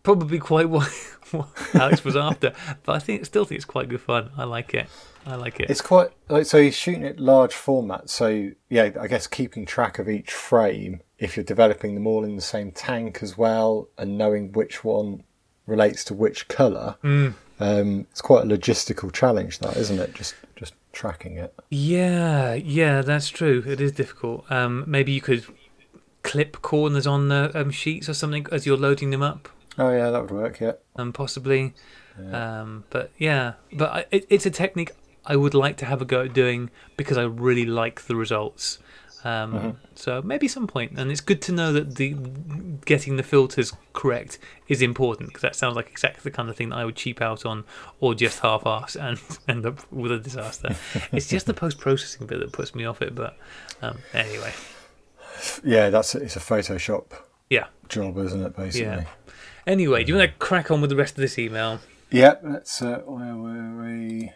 probably 0.03 0.39
quite 0.39 0.69
what, 0.69 0.87
what 1.31 1.49
Alex 1.73 2.03
was 2.03 2.15
after, 2.15 2.53
but 2.83 2.93
I 2.93 2.99
think 2.99 3.25
still 3.25 3.45
think 3.45 3.57
it's 3.57 3.65
quite 3.65 3.89
good 3.89 4.01
fun. 4.01 4.31
I 4.37 4.43
like 4.43 4.73
it. 4.73 4.87
I 5.25 5.35
like 5.35 5.59
it. 5.59 5.69
It's 5.69 5.81
quite 5.81 6.09
like 6.29 6.45
so 6.45 6.61
he's 6.61 6.75
shooting 6.75 7.03
at 7.05 7.19
large 7.19 7.53
format. 7.53 8.09
So 8.09 8.51
yeah, 8.69 8.91
I 8.99 9.07
guess 9.07 9.27
keeping 9.27 9.65
track 9.65 9.99
of 9.99 10.09
each 10.09 10.31
frame 10.31 11.01
if 11.19 11.37
you're 11.37 11.43
developing 11.43 11.93
them 11.93 12.07
all 12.07 12.23
in 12.23 12.35
the 12.35 12.41
same 12.41 12.71
tank 12.71 13.19
as 13.21 13.37
well, 13.37 13.89
and 13.97 14.17
knowing 14.17 14.51
which 14.53 14.83
one 14.83 15.23
relates 15.67 16.03
to 16.05 16.13
which 16.13 16.47
color. 16.47 16.95
Mm. 17.03 17.35
Um, 17.59 18.07
it's 18.09 18.21
quite 18.21 18.43
a 18.43 18.47
logistical 18.47 19.13
challenge, 19.13 19.59
that 19.59 19.77
isn't 19.77 19.99
it? 19.99 20.15
Just 20.15 20.33
just 20.55 20.73
tracking 20.91 21.37
it. 21.37 21.53
Yeah, 21.69 22.55
yeah, 22.55 23.01
that's 23.01 23.29
true. 23.29 23.63
It 23.65 23.79
is 23.79 23.91
difficult. 23.91 24.51
Um, 24.51 24.83
maybe 24.87 25.11
you 25.11 25.21
could 25.21 25.45
clip 26.23 26.61
corners 26.61 27.05
on 27.05 27.29
the 27.29 27.51
um, 27.53 27.71
sheets 27.71 28.09
or 28.09 28.13
something 28.13 28.45
as 28.51 28.65
you're 28.65 28.77
loading 28.77 29.11
them 29.11 29.21
up, 29.21 29.49
Oh 29.77 29.91
yeah, 29.91 30.09
that 30.09 30.21
would 30.21 30.31
work. 30.31 30.59
Yeah. 30.59 30.73
and 30.95 31.13
possibly. 31.13 31.73
Um, 32.31 32.83
but 32.89 33.11
yeah, 33.17 33.53
but 33.73 33.91
I, 33.91 34.05
it, 34.11 34.25
it's 34.29 34.45
a 34.45 34.51
technique 34.51 34.91
I 35.25 35.35
would 35.35 35.53
like 35.53 35.77
to 35.77 35.85
have 35.85 36.01
a 36.01 36.05
go 36.05 36.21
at 36.23 36.33
doing 36.33 36.69
because 36.97 37.17
I 37.17 37.23
really 37.23 37.65
like 37.65 38.03
the 38.03 38.15
results. 38.15 38.79
Um, 39.23 39.77
So 39.95 40.21
maybe 40.21 40.47
some 40.47 40.67
point, 40.67 40.93
and 40.97 41.11
it's 41.11 41.21
good 41.21 41.41
to 41.43 41.51
know 41.51 41.71
that 41.73 41.95
the 41.95 42.15
getting 42.85 43.17
the 43.17 43.23
filters 43.23 43.71
correct 43.93 44.39
is 44.67 44.81
important 44.81 45.29
because 45.29 45.41
that 45.43 45.55
sounds 45.55 45.75
like 45.75 45.89
exactly 45.89 46.21
the 46.23 46.31
kind 46.35 46.49
of 46.49 46.55
thing 46.55 46.69
that 46.69 46.77
I 46.77 46.85
would 46.85 46.95
cheap 46.95 47.21
out 47.21 47.45
on 47.45 47.63
or 47.99 48.13
just 48.15 48.39
half-ass 48.39 48.95
and 48.95 49.19
end 49.47 49.65
up 49.65 49.79
with 49.91 50.11
a 50.11 50.17
disaster. 50.19 50.75
it's 51.11 51.27
just 51.29 51.45
the 51.45 51.53
post-processing 51.53 52.25
bit 52.27 52.39
that 52.39 52.51
puts 52.51 52.73
me 52.75 52.83
off 52.85 53.01
it. 53.01 53.13
But 53.15 53.37
um, 53.81 53.99
anyway, 54.13 54.53
Yeah, 55.63 55.89
that's 55.91 56.13
it's 56.15 56.35
a 56.35 56.39
Photoshop 56.39 57.05
yeah. 57.49 57.67
job, 57.89 58.17
isn't 58.17 58.41
it? 58.41 58.55
Basically. 58.55 58.87
Yeah. 58.87 59.03
Anyway, 59.67 60.03
do 60.03 60.11
you 60.11 60.17
want 60.17 60.31
to 60.31 60.37
crack 60.37 60.71
on 60.71 60.81
with 60.81 60.89
the 60.89 60.95
rest 60.95 61.13
of 61.13 61.21
this 61.21 61.37
email? 61.37 61.79
Yep, 62.09 62.41
that's 62.43 62.81
uh, 62.81 62.99
where 63.05 63.35
were 63.35 63.83
we? 63.83 64.31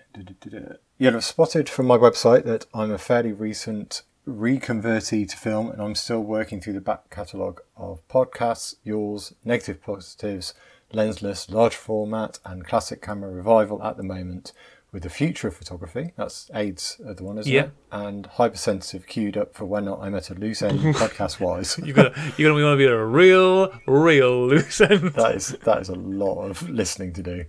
Yeah, 0.98 1.16
I've 1.16 1.26
spotted 1.26 1.68
from 1.68 1.88
my 1.88 1.98
website 1.98 2.46
that 2.46 2.66
I'm 2.74 2.92
a 2.92 2.98
fairly 2.98 3.34
recent 3.34 4.04
reconvertee 4.28 5.30
to 5.30 5.38
film, 5.38 5.70
and 5.70 5.82
I'm 5.82 5.96
still 5.96 6.22
working 6.22 6.62
through 6.62 6.74
the 6.74 6.82
back 6.82 7.10
catalogue 7.10 7.62
of 7.76 8.08
podcasts, 8.08 8.76
yours, 8.84 9.34
negative 9.44 9.82
positives, 9.82 10.54
lensless, 10.94 11.52
large 11.52 11.76
format, 11.76 12.40
and 12.46 12.66
classic 12.66 13.02
camera 13.02 13.32
revival 13.32 13.84
at 13.84 13.98
the 13.98 14.04
moment. 14.04 14.54
With 14.96 15.04
the 15.04 15.10
future 15.10 15.50
of 15.50 15.58
photography, 15.58 16.14
that's 16.16 16.50
Ade's 16.56 16.96
the 17.00 17.22
one, 17.22 17.38
isn't 17.38 17.52
Yeah. 17.52 17.64
it? 17.64 17.72
And 17.92 18.26
hypersensitive 18.26 19.06
queued 19.08 19.36
up 19.36 19.54
for 19.54 19.66
when 19.66 19.90
I'm 19.90 20.16
at 20.16 20.30
a 20.30 20.36
loose 20.36 20.62
end 20.62 20.80
podcast 20.96 21.42
wise. 21.42 21.78
You're 21.84 21.94
gonna 21.94 22.14
you're 22.38 22.50
gonna 22.50 22.64
want 22.64 22.76
to 22.76 22.78
be 22.78 22.86
a 22.90 23.04
real, 23.04 23.74
real 23.88 24.48
loose 24.48 24.80
end. 24.80 25.12
that 25.16 25.36
is 25.36 25.50
that 25.66 25.82
is 25.82 25.90
a 25.90 25.96
lot 25.96 26.44
of 26.44 26.70
listening 26.70 27.12
to 27.12 27.22
do. 27.22 27.44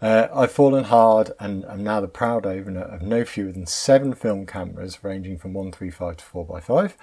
Uh, 0.00 0.28
I've 0.34 0.52
fallen 0.52 0.84
hard 0.84 1.32
and 1.38 1.66
am 1.66 1.84
now 1.84 2.00
the 2.00 2.08
proud 2.08 2.46
owner 2.46 2.80
of 2.84 3.02
no 3.02 3.26
fewer 3.26 3.52
than 3.52 3.66
seven 3.66 4.14
film 4.14 4.46
cameras 4.46 5.04
ranging 5.04 5.36
from 5.36 5.52
135 5.52 6.16
to 6.16 6.24
4x5 6.24 6.94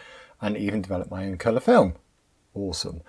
and 0.41 0.57
even 0.57 0.81
developed 0.81 1.11
my 1.11 1.25
own 1.27 1.37
colour 1.37 1.59
film. 1.59 1.93
Awesome. 2.55 3.01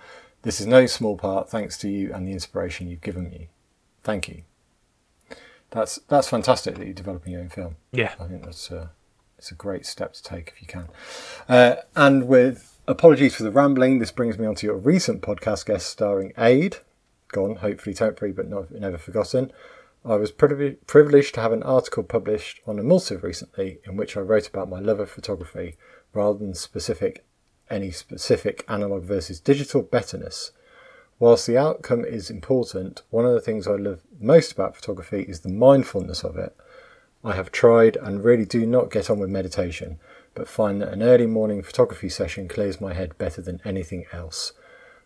This 0.43 0.61
is 0.61 0.67
no 0.67 0.85
small 0.85 1.17
part 1.17 1.49
thanks 1.49 1.79
to 1.79 1.89
you 1.89 2.13
and 2.13 2.27
the 2.27 2.31
inspiration 2.33 2.87
you've 2.87 3.01
given 3.01 3.27
me. 3.27 3.49
Thank 4.03 4.27
you. 4.29 4.43
That's 5.75 5.99
that's 6.07 6.29
fantastic 6.29 6.75
that 6.75 6.85
you're 6.85 6.93
developing 6.93 7.33
your 7.33 7.41
own 7.41 7.49
film. 7.49 7.75
Yeah. 7.91 8.13
I 8.17 8.27
think 8.27 8.45
that's 8.45 8.71
uh, 8.71 8.87
it's 9.37 9.51
a 9.51 9.55
great 9.55 9.85
step 9.85 10.13
to 10.13 10.23
take 10.23 10.53
if 10.55 10.61
you 10.61 10.67
can. 10.67 10.87
Uh, 11.49 11.75
and 11.95 12.27
with 12.27 12.79
apologies 12.87 13.35
for 13.35 13.43
the 13.43 13.51
rambling, 13.51 13.99
this 13.99 14.11
brings 14.11 14.39
me 14.39 14.47
on 14.47 14.55
to 14.55 14.65
your 14.65 14.77
recent 14.77 15.21
podcast 15.21 15.65
guest 15.65 15.87
starring 15.87 16.31
Ade. 16.37 16.77
Gone, 17.27 17.57
hopefully 17.57 17.93
temporary, 17.93 18.31
but 18.31 18.47
not 18.47 18.71
never 18.71 18.97
forgotten. 18.97 19.51
I 20.05 20.15
was 20.15 20.31
privi- 20.31 20.77
privileged 20.87 21.33
to 21.35 21.41
have 21.41 21.51
an 21.51 21.63
article 21.63 22.03
published 22.03 22.61
on 22.65 22.79
Emulsive 22.79 23.23
recently, 23.23 23.79
in 23.85 23.97
which 23.97 24.15
I 24.15 24.21
wrote 24.21 24.47
about 24.47 24.69
my 24.69 24.79
love 24.79 24.99
of 25.01 25.09
photography 25.09 25.75
rather 26.13 26.39
than 26.39 26.53
specific 26.53 27.25
any 27.69 27.91
specific 27.91 28.63
analog 28.69 29.03
versus 29.03 29.39
digital 29.39 29.81
betterness. 29.81 30.51
Whilst 31.17 31.47
the 31.47 31.57
outcome 31.57 32.03
is 32.03 32.29
important, 32.29 33.01
one 33.09 33.25
of 33.25 33.31
the 33.31 33.39
things 33.39 33.67
I 33.67 33.75
love 33.75 34.01
most 34.19 34.51
about 34.51 34.75
photography 34.75 35.21
is 35.21 35.39
the 35.39 35.49
mindfulness 35.49 36.25
of 36.25 36.35
it. 36.35 36.53
I 37.23 37.35
have 37.35 37.53
tried 37.53 37.95
and 37.95 38.21
really 38.21 38.43
do 38.43 38.65
not 38.65 38.91
get 38.91 39.09
on 39.09 39.19
with 39.19 39.29
meditation, 39.29 39.97
but 40.33 40.49
find 40.49 40.81
that 40.81 40.91
an 40.91 41.01
early 41.01 41.25
morning 41.25 41.63
photography 41.63 42.09
session 42.09 42.49
clears 42.49 42.81
my 42.81 42.93
head 42.93 43.17
better 43.17 43.41
than 43.41 43.61
anything 43.63 44.05
else, 44.11 44.51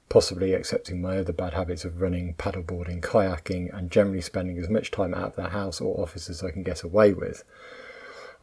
possibly 0.09 0.53
excepting 0.53 0.99
my 0.99 1.19
other 1.19 1.31
bad 1.31 1.53
habits 1.53 1.85
of 1.85 2.01
running, 2.01 2.33
paddleboarding, 2.33 3.01
kayaking, 3.01 3.71
and 3.71 3.91
generally 3.91 4.21
spending 4.21 4.57
as 4.57 4.67
much 4.67 4.89
time 4.89 5.13
out 5.13 5.27
of 5.27 5.35
the 5.35 5.49
house 5.49 5.79
or 5.79 6.01
office 6.01 6.27
as 6.27 6.43
I 6.43 6.49
can 6.49 6.63
get 6.63 6.81
away 6.81 7.13
with. 7.13 7.43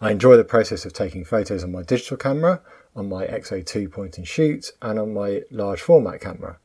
I 0.01 0.13
enjoy 0.13 0.37
the 0.37 0.45
process 0.45 0.87
of 0.87 0.93
taking 0.93 1.25
photos 1.25 1.65
on 1.65 1.73
my 1.73 1.83
digital 1.83 2.17
camera, 2.17 2.63
on 2.95 3.09
my 3.09 3.27
XA2 3.27 3.91
point 3.91 4.19
and 4.19 4.29
shoot, 4.29 4.71
and 4.81 5.01
on 5.01 5.13
my 5.13 5.43
large 5.51 5.81
format 5.81 6.21
camera. 6.21 6.61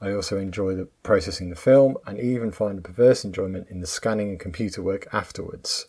I 0.00 0.12
also 0.12 0.38
enjoy 0.38 0.74
the 0.74 0.88
processing 1.02 1.50
the 1.50 1.56
film 1.56 1.96
and 2.06 2.18
even 2.18 2.52
find 2.52 2.78
a 2.78 2.82
perverse 2.82 3.24
enjoyment 3.24 3.68
in 3.70 3.80
the 3.80 3.86
scanning 3.86 4.30
and 4.30 4.40
computer 4.40 4.82
work 4.82 5.06
afterwards. 5.12 5.86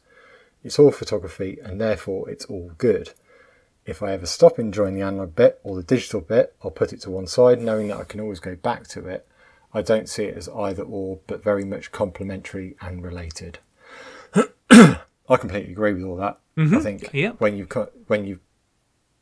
It's 0.63 0.79
all 0.79 0.91
photography 0.91 1.57
and 1.63 1.79
therefore 1.81 2.29
it's 2.29 2.45
all 2.45 2.71
good. 2.77 3.11
If 3.85 4.01
I 4.01 4.13
ever 4.13 4.25
stop 4.25 4.57
enjoying 4.57 4.95
the 4.95 5.01
analog 5.01 5.35
bit 5.35 5.59
or 5.63 5.75
the 5.75 5.83
digital 5.83 6.21
bit, 6.21 6.55
I'll 6.63 6.71
put 6.71 6.93
it 6.93 7.01
to 7.01 7.11
one 7.11 7.27
side 7.27 7.61
knowing 7.61 7.89
that 7.89 7.97
I 7.99 8.03
can 8.03 8.19
always 8.19 8.39
go 8.39 8.55
back 8.55 8.87
to 8.89 9.05
it. 9.07 9.27
I 9.73 9.81
don't 9.81 10.07
see 10.09 10.23
it 10.23 10.37
as 10.37 10.47
either 10.49 10.83
or, 10.83 11.19
but 11.27 11.43
very 11.43 11.65
much 11.65 11.91
complementary 11.91 12.75
and 12.81 13.03
related. 13.03 13.59
I 14.71 15.37
completely 15.37 15.71
agree 15.71 15.93
with 15.93 16.03
all 16.03 16.15
that. 16.17 16.39
I 16.57 16.79
think 16.79 17.01
Mm-hmm. 17.07 17.17
yeah. 17.17 17.31
when 17.37 17.57
you've 17.57 17.69
got, 17.69 17.91
when 18.07 18.25
you 18.25 18.39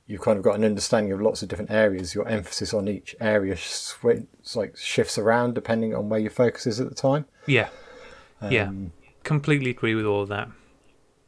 you've 0.06 0.22
kind 0.22 0.38
of 0.38 0.44
got 0.44 0.56
an 0.56 0.64
understanding 0.64 1.12
of 1.12 1.22
lots 1.22 1.42
of 1.42 1.50
different 1.50 1.72
areas, 1.72 2.14
your 2.14 2.28
emphasis 2.28 2.74
on 2.74 2.88
each 2.88 3.16
area 3.20 3.56
sw- 3.56 4.26
like 4.56 4.76
shifts 4.78 5.18
around 5.18 5.56
depending 5.56 5.96
on 5.96 6.10
where 6.10 6.20
your 6.20 6.32
focus 6.32 6.68
is 6.68 6.80
at 6.80 6.90
the 6.90 6.96
time. 6.96 7.26
Yeah. 7.46 7.70
yeah. 8.50 8.68
Um, 8.68 8.92
Completely 9.24 9.72
agree 9.72 9.96
with 9.96 10.06
all 10.06 10.24
of 10.24 10.30
that. 10.30 10.50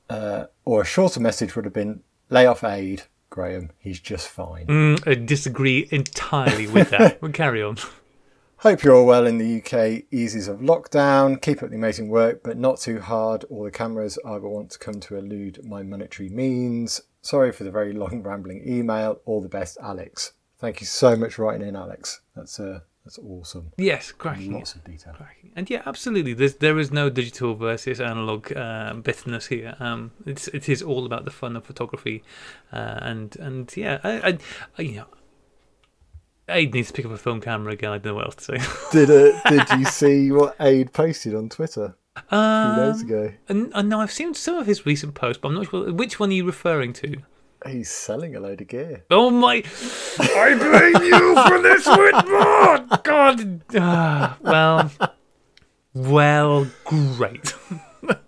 Uh, 0.10 0.46
or 0.66 0.82
a 0.82 0.86
shorter 0.86 1.20
message 1.20 1.56
would 1.56 1.66
have 1.66 1.74
been 1.74 2.04
lay 2.30 2.46
off 2.46 2.64
Ade, 2.64 3.04
Graham. 3.30 3.72
He's 3.80 4.00
just 4.00 4.28
fine. 4.28 4.68
Mm, 4.68 5.08
I 5.08 5.16
disagree 5.16 5.88
entirely 5.92 6.68
with 6.68 6.90
that. 6.92 7.22
we'll 7.22 7.32
carry 7.32 7.64
on. 7.64 7.78
Hope 8.58 8.84
you're 8.84 8.96
all 8.96 9.06
well 9.06 9.28
in 9.28 9.38
the 9.38 9.58
UK. 9.62 10.04
Eases 10.12 10.48
of 10.48 10.60
lockdown. 10.60 11.42
Keep 11.42 11.64
up 11.64 11.70
the 11.70 11.76
amazing 11.76 12.10
work, 12.10 12.42
but 12.44 12.58
not 12.58 12.80
too 12.80 13.00
hard, 13.00 13.44
All 13.46 13.64
the 13.64 13.72
cameras 13.72 14.18
either 14.26 14.48
want 14.48 14.72
to 14.72 14.80
come 14.80 15.00
to 15.02 15.18
elude 15.18 15.64
my 15.66 15.84
monetary 15.84 16.30
means. 16.30 17.02
Sorry 17.26 17.52
for 17.52 17.64
the 17.64 17.72
very 17.72 17.92
long 17.92 18.22
rambling 18.24 18.62
email. 18.68 19.20
All 19.26 19.42
the 19.42 19.50
best, 19.50 19.80
Alex. 19.82 20.34
Thank 20.60 20.80
you 20.80 20.86
so 20.86 21.16
much 21.16 21.34
for 21.34 21.46
writing 21.46 21.68
in, 21.68 21.76
Alex. 21.76 22.22
That's 22.36 22.60
uh, 22.60 22.82
that's 23.04 23.18
awesome. 23.18 23.72
Yes, 23.78 24.12
cracking. 24.12 24.54
Lots 24.54 24.76
of 24.76 24.84
detail. 24.84 25.14
cracking. 25.14 25.52
And 25.56 25.68
yeah, 25.68 25.82
absolutely. 25.88 26.34
There's 26.34 26.54
there 26.58 26.78
is 26.78 26.92
no 26.92 27.10
digital 27.10 27.56
versus 27.56 28.00
analog 28.00 28.56
uh, 28.56 28.94
bitterness 28.94 29.48
here. 29.48 29.76
Um, 29.80 30.12
it's 30.28 30.48
it 30.50 30.70
is 30.70 30.84
all 30.84 31.04
about 31.08 31.26
the 31.26 31.32
fun 31.32 31.56
of 31.56 31.66
photography, 31.66 32.24
uh, 32.72 33.00
and 33.02 33.36
and 33.38 33.76
yeah, 33.76 34.00
I, 34.04 34.30
I, 34.30 34.38
I 34.78 34.82
you 34.84 34.96
know. 34.98 35.08
Ade 36.48 36.76
needs 36.76 36.90
to 36.90 36.94
pick 36.94 37.06
up 37.06 37.12
a 37.12 37.18
film 37.18 37.42
camera 37.42 37.74
again. 37.74 37.90
I 37.90 37.98
don't 37.98 38.12
know 38.12 38.16
what 38.18 38.26
else 38.26 38.36
to 38.36 38.44
say. 38.44 38.60
Did 38.92 39.10
uh, 39.10 39.50
did 39.50 39.68
you 39.80 39.86
see 39.86 40.32
what 40.32 40.56
Ade 40.60 40.94
posted 40.94 41.34
on 41.34 41.50
Twitter 41.50 41.96
days 42.16 42.24
Um, 42.32 43.00
ago? 43.02 43.34
and, 43.50 43.72
and 43.76 43.90
now 43.90 44.00
I've 44.02 44.12
seen 44.12 44.34
some 44.34 44.56
of 44.56 44.66
his 44.66 44.86
recent 44.86 45.14
posts, 45.16 45.40
but 45.42 45.50
I'm 45.50 45.56
not 45.56 45.70
sure 45.70 45.92
which 45.92 46.20
one 46.20 46.30
are 46.30 46.34
you 46.34 46.46
referring 46.46 46.94
to. 46.94 47.18
He's 47.68 47.90
selling 47.90 48.36
a 48.36 48.40
load 48.40 48.62
of 48.62 48.68
gear. 48.68 49.06
Oh 49.10 49.30
my! 49.32 49.64
I 50.20 50.54
blame 50.56 51.04
you 51.04 51.36
for 51.48 51.60
this, 51.62 51.88
Whitmore. 51.88 53.00
God. 53.04 53.62
Ah, 53.76 54.38
well, 54.42 54.92
well, 55.94 56.68
great. 56.84 57.54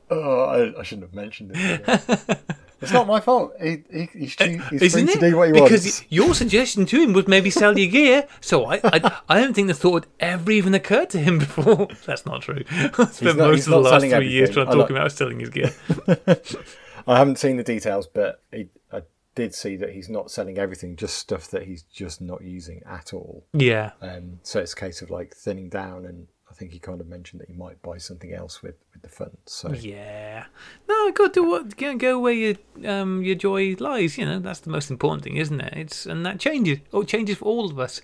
Oh, 0.09 0.41
I, 0.45 0.79
I 0.79 0.83
shouldn't 0.83 1.07
have 1.07 1.13
mentioned 1.13 1.51
it. 1.53 2.39
it's 2.81 2.91
not 2.93 3.07
my 3.07 3.19
fault. 3.19 3.53
He, 3.61 3.83
he, 3.91 4.09
he's, 4.13 4.35
choo- 4.35 4.59
he's 4.69 4.79
free 4.79 4.85
Isn't 4.87 5.07
to 5.07 5.13
it? 5.13 5.19
do 5.31 5.37
what 5.37 5.47
he 5.47 5.53
because 5.53 5.83
wants. 5.83 6.05
your 6.09 6.33
suggestion 6.33 6.85
to 6.85 7.01
him 7.01 7.13
was 7.13 7.27
maybe 7.27 7.49
sell 7.49 7.77
your 7.77 7.89
gear. 7.89 8.27
So 8.41 8.65
I, 8.65 8.79
I, 8.83 9.19
I 9.29 9.39
don't 9.41 9.53
think 9.53 9.67
the 9.67 9.73
thought 9.73 10.05
ever 10.19 10.51
even 10.51 10.73
occurred 10.75 11.09
to 11.11 11.19
him 11.19 11.39
before. 11.39 11.87
That's 12.05 12.25
not 12.25 12.41
true. 12.43 12.63
I 12.71 13.05
spent 13.05 13.37
not- 13.37 13.49
most 13.49 13.55
he's 13.55 13.67
of 13.67 13.71
the 13.71 13.75
not 13.77 13.83
last 13.83 14.01
selling 14.01 14.11
three 14.11 14.29
years 14.31 14.49
everything. 14.49 14.53
trying 14.53 14.65
to 14.65 14.71
I 14.71 14.73
talk 14.75 14.89
like- 14.89 14.99
about 14.99 15.11
selling 15.11 15.39
his 15.39 15.49
gear. 15.49 15.73
I 17.07 17.17
haven't 17.17 17.39
seen 17.39 17.57
the 17.57 17.63
details, 17.63 18.05
but 18.07 18.41
he, 18.51 18.67
I 18.91 19.01
did 19.35 19.55
see 19.55 19.75
that 19.77 19.91
he's 19.93 20.09
not 20.09 20.29
selling 20.29 20.57
everything, 20.57 20.95
just 20.97 21.17
stuff 21.17 21.47
that 21.51 21.63
he's 21.63 21.83
just 21.83 22.19
not 22.21 22.41
using 22.43 22.81
at 22.85 23.13
all. 23.13 23.45
Yeah. 23.53 23.91
Um, 24.01 24.39
so 24.43 24.59
it's 24.59 24.73
a 24.73 24.75
case 24.75 25.01
of 25.01 25.09
like 25.09 25.33
thinning 25.33 25.69
down, 25.69 26.05
and 26.05 26.27
think 26.57 26.71
he 26.71 26.79
kind 26.79 26.99
of 26.99 27.07
mentioned 27.07 27.39
that 27.41 27.47
he 27.47 27.53
might 27.53 27.81
buy 27.81 27.97
something 27.97 28.33
else 28.33 28.61
with, 28.61 28.75
with 28.93 29.03
the 29.03 29.09
funds. 29.09 29.37
So 29.45 29.71
Yeah. 29.71 30.45
No, 30.89 31.11
go 31.11 31.27
do 31.27 31.43
what 31.43 31.77
go, 31.77 31.95
go 31.95 32.19
where 32.19 32.33
your 32.33 32.55
um 32.85 33.23
your 33.23 33.35
joy 33.35 33.75
lies. 33.79 34.17
You 34.17 34.25
know 34.25 34.39
that's 34.39 34.61
the 34.61 34.71
most 34.71 34.89
important 34.89 35.23
thing, 35.23 35.37
isn't 35.37 35.61
it? 35.61 35.73
It's 35.75 36.05
and 36.05 36.25
that 36.25 36.39
changes. 36.39 36.79
Oh, 36.91 37.01
it 37.01 37.07
changes 37.07 37.37
for 37.37 37.45
all 37.45 37.69
of 37.69 37.79
us 37.79 38.01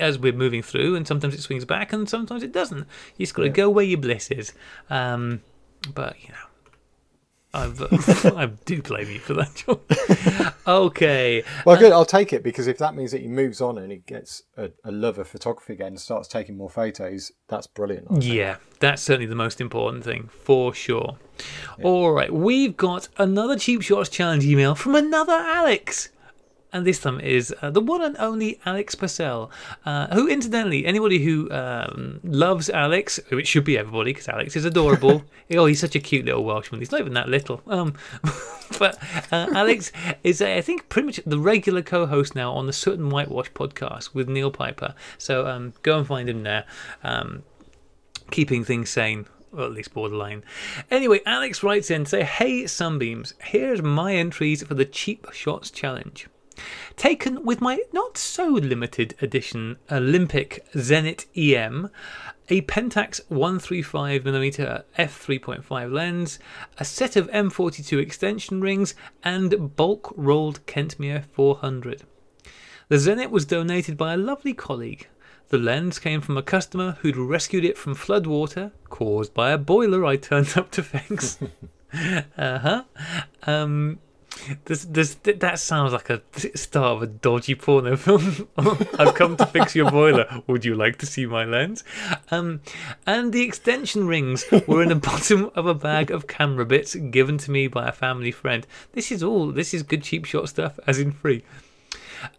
as 0.00 0.18
we're 0.18 0.32
moving 0.32 0.62
through, 0.62 0.96
and 0.96 1.06
sometimes 1.06 1.34
it 1.34 1.42
swings 1.42 1.64
back, 1.64 1.92
and 1.92 2.08
sometimes 2.08 2.42
it 2.42 2.52
doesn't. 2.52 2.86
You 3.16 3.26
just 3.26 3.34
got 3.34 3.42
to 3.42 3.48
go 3.50 3.68
where 3.70 3.84
your 3.84 4.00
bliss 4.00 4.30
is. 4.30 4.52
Um, 4.90 5.42
but 5.94 6.16
you 6.22 6.30
know. 6.30 6.53
I've, 7.54 7.80
uh, 7.80 8.34
I 8.36 8.46
do 8.46 8.82
blame 8.82 9.08
you 9.10 9.20
for 9.20 9.34
that, 9.34 9.54
John. 9.54 10.54
okay. 10.66 11.44
Well, 11.64 11.78
good. 11.78 11.92
Uh, 11.92 11.96
I'll 11.98 12.04
take 12.04 12.32
it 12.32 12.42
because 12.42 12.66
if 12.66 12.78
that 12.78 12.96
means 12.96 13.12
that 13.12 13.20
he 13.20 13.28
moves 13.28 13.60
on 13.60 13.78
and 13.78 13.92
he 13.92 13.98
gets 13.98 14.42
a, 14.56 14.70
a 14.82 14.90
love 14.90 15.18
of 15.18 15.28
photography 15.28 15.74
again 15.74 15.88
and 15.88 16.00
starts 16.00 16.26
taking 16.26 16.56
more 16.56 16.68
photos, 16.68 17.30
that's 17.48 17.68
brilliant. 17.68 18.22
Yeah, 18.22 18.56
that's 18.80 19.02
certainly 19.02 19.26
the 19.26 19.36
most 19.36 19.60
important 19.60 20.02
thing 20.02 20.28
for 20.42 20.74
sure. 20.74 21.16
All 21.82 22.12
right, 22.12 22.32
we've 22.32 22.76
got 22.76 23.08
another 23.18 23.56
cheap 23.56 23.82
shots 23.82 24.08
challenge 24.08 24.44
email 24.44 24.74
from 24.74 24.96
another 24.96 25.32
Alex. 25.32 26.10
And 26.74 26.84
this 26.84 26.98
time 26.98 27.20
is 27.20 27.54
uh, 27.62 27.70
the 27.70 27.80
one 27.80 28.02
and 28.02 28.16
only 28.18 28.58
Alex 28.66 28.96
Purcell, 28.96 29.48
uh, 29.86 30.12
who, 30.12 30.26
incidentally, 30.26 30.84
anybody 30.84 31.22
who 31.22 31.48
um, 31.52 32.18
loves 32.24 32.68
Alex, 32.68 33.20
which 33.30 33.46
should 33.46 33.62
be 33.62 33.78
everybody 33.78 34.12
because 34.12 34.26
Alex 34.26 34.56
is 34.56 34.64
adorable. 34.64 35.22
oh, 35.52 35.66
he's 35.66 35.78
such 35.78 35.94
a 35.94 36.00
cute 36.00 36.24
little 36.24 36.42
Welshman. 36.42 36.80
He's 36.80 36.90
not 36.90 36.98
even 36.98 37.14
that 37.14 37.28
little. 37.28 37.62
Um, 37.68 37.94
but 38.80 39.00
uh, 39.30 39.46
Alex 39.54 39.92
is, 40.24 40.42
uh, 40.42 40.48
I 40.48 40.62
think, 40.62 40.88
pretty 40.88 41.06
much 41.06 41.20
the 41.24 41.38
regular 41.38 41.80
co-host 41.80 42.34
now 42.34 42.52
on 42.52 42.66
the 42.66 42.72
Soot 42.72 42.98
and 42.98 43.12
Whitewash 43.12 43.52
podcast 43.52 44.12
with 44.12 44.28
Neil 44.28 44.50
Piper. 44.50 44.96
So 45.16 45.46
um, 45.46 45.74
go 45.82 45.96
and 45.96 46.06
find 46.08 46.28
him 46.28 46.42
there. 46.42 46.64
Um, 47.04 47.44
keeping 48.32 48.64
things 48.64 48.90
sane, 48.90 49.26
or 49.52 49.62
at 49.62 49.70
least 49.70 49.94
borderline. 49.94 50.42
Anyway, 50.90 51.20
Alex 51.24 51.62
writes 51.62 51.88
in 51.88 52.02
to 52.02 52.10
say, 52.10 52.22
Hey 52.24 52.66
Sunbeams, 52.66 53.34
here's 53.44 53.80
my 53.80 54.16
entries 54.16 54.64
for 54.64 54.74
the 54.74 54.84
Cheap 54.84 55.28
Shots 55.32 55.70
Challenge. 55.70 56.26
Taken 56.96 57.44
with 57.44 57.60
my 57.60 57.80
not 57.92 58.16
so 58.16 58.46
limited 58.46 59.14
edition 59.20 59.76
Olympic 59.90 60.64
Zenit 60.74 61.26
EM, 61.36 61.90
a 62.48 62.60
Pentax 62.62 63.20
135mm 63.30 64.84
f3.5 64.98 65.92
lens, 65.92 66.38
a 66.78 66.84
set 66.84 67.16
of 67.16 67.30
M42 67.30 68.00
extension 68.00 68.60
rings, 68.60 68.94
and 69.22 69.74
bulk 69.76 70.12
rolled 70.16 70.64
Kentmere 70.66 71.24
400. 71.32 72.02
The 72.88 72.96
Zenit 72.96 73.30
was 73.30 73.46
donated 73.46 73.96
by 73.96 74.12
a 74.12 74.18
lovely 74.18 74.52
colleague. 74.52 75.08
The 75.48 75.58
lens 75.58 75.98
came 75.98 76.20
from 76.20 76.36
a 76.36 76.42
customer 76.42 76.98
who'd 77.00 77.16
rescued 77.16 77.64
it 77.64 77.78
from 77.78 77.94
floodwater 77.94 78.72
caused 78.88 79.32
by 79.34 79.50
a 79.50 79.58
boiler 79.58 80.04
I 80.04 80.16
turned 80.16 80.52
up 80.56 80.70
to 80.72 80.82
fix. 80.82 81.38
uh 82.36 82.58
huh. 82.58 82.84
Um, 83.44 84.00
this, 84.64 84.84
this, 84.84 85.14
that 85.22 85.58
sounds 85.58 85.92
like 85.92 86.10
a 86.10 86.22
start 86.56 86.96
of 86.96 87.02
a 87.02 87.06
dodgy 87.06 87.54
porno 87.54 87.96
film. 87.96 88.48
I've 88.98 89.14
come 89.14 89.36
to 89.36 89.46
fix 89.46 89.74
your 89.74 89.90
boiler. 89.90 90.42
Would 90.46 90.64
you 90.64 90.74
like 90.74 90.98
to 90.98 91.06
see 91.06 91.26
my 91.26 91.44
lens? 91.44 91.84
Um, 92.30 92.60
and 93.06 93.32
the 93.32 93.42
extension 93.42 94.06
rings 94.06 94.44
were 94.66 94.82
in 94.82 94.88
the 94.88 94.96
bottom 94.96 95.50
of 95.54 95.66
a 95.66 95.74
bag 95.74 96.10
of 96.10 96.26
camera 96.26 96.66
bits 96.66 96.94
given 96.94 97.38
to 97.38 97.50
me 97.50 97.68
by 97.68 97.88
a 97.88 97.92
family 97.92 98.30
friend. 98.30 98.66
This 98.92 99.10
is 99.12 99.22
all. 99.22 99.52
This 99.52 99.72
is 99.72 99.82
good 99.82 100.02
cheap 100.02 100.24
shot 100.24 100.48
stuff, 100.48 100.78
as 100.86 100.98
in 100.98 101.12
free. 101.12 101.44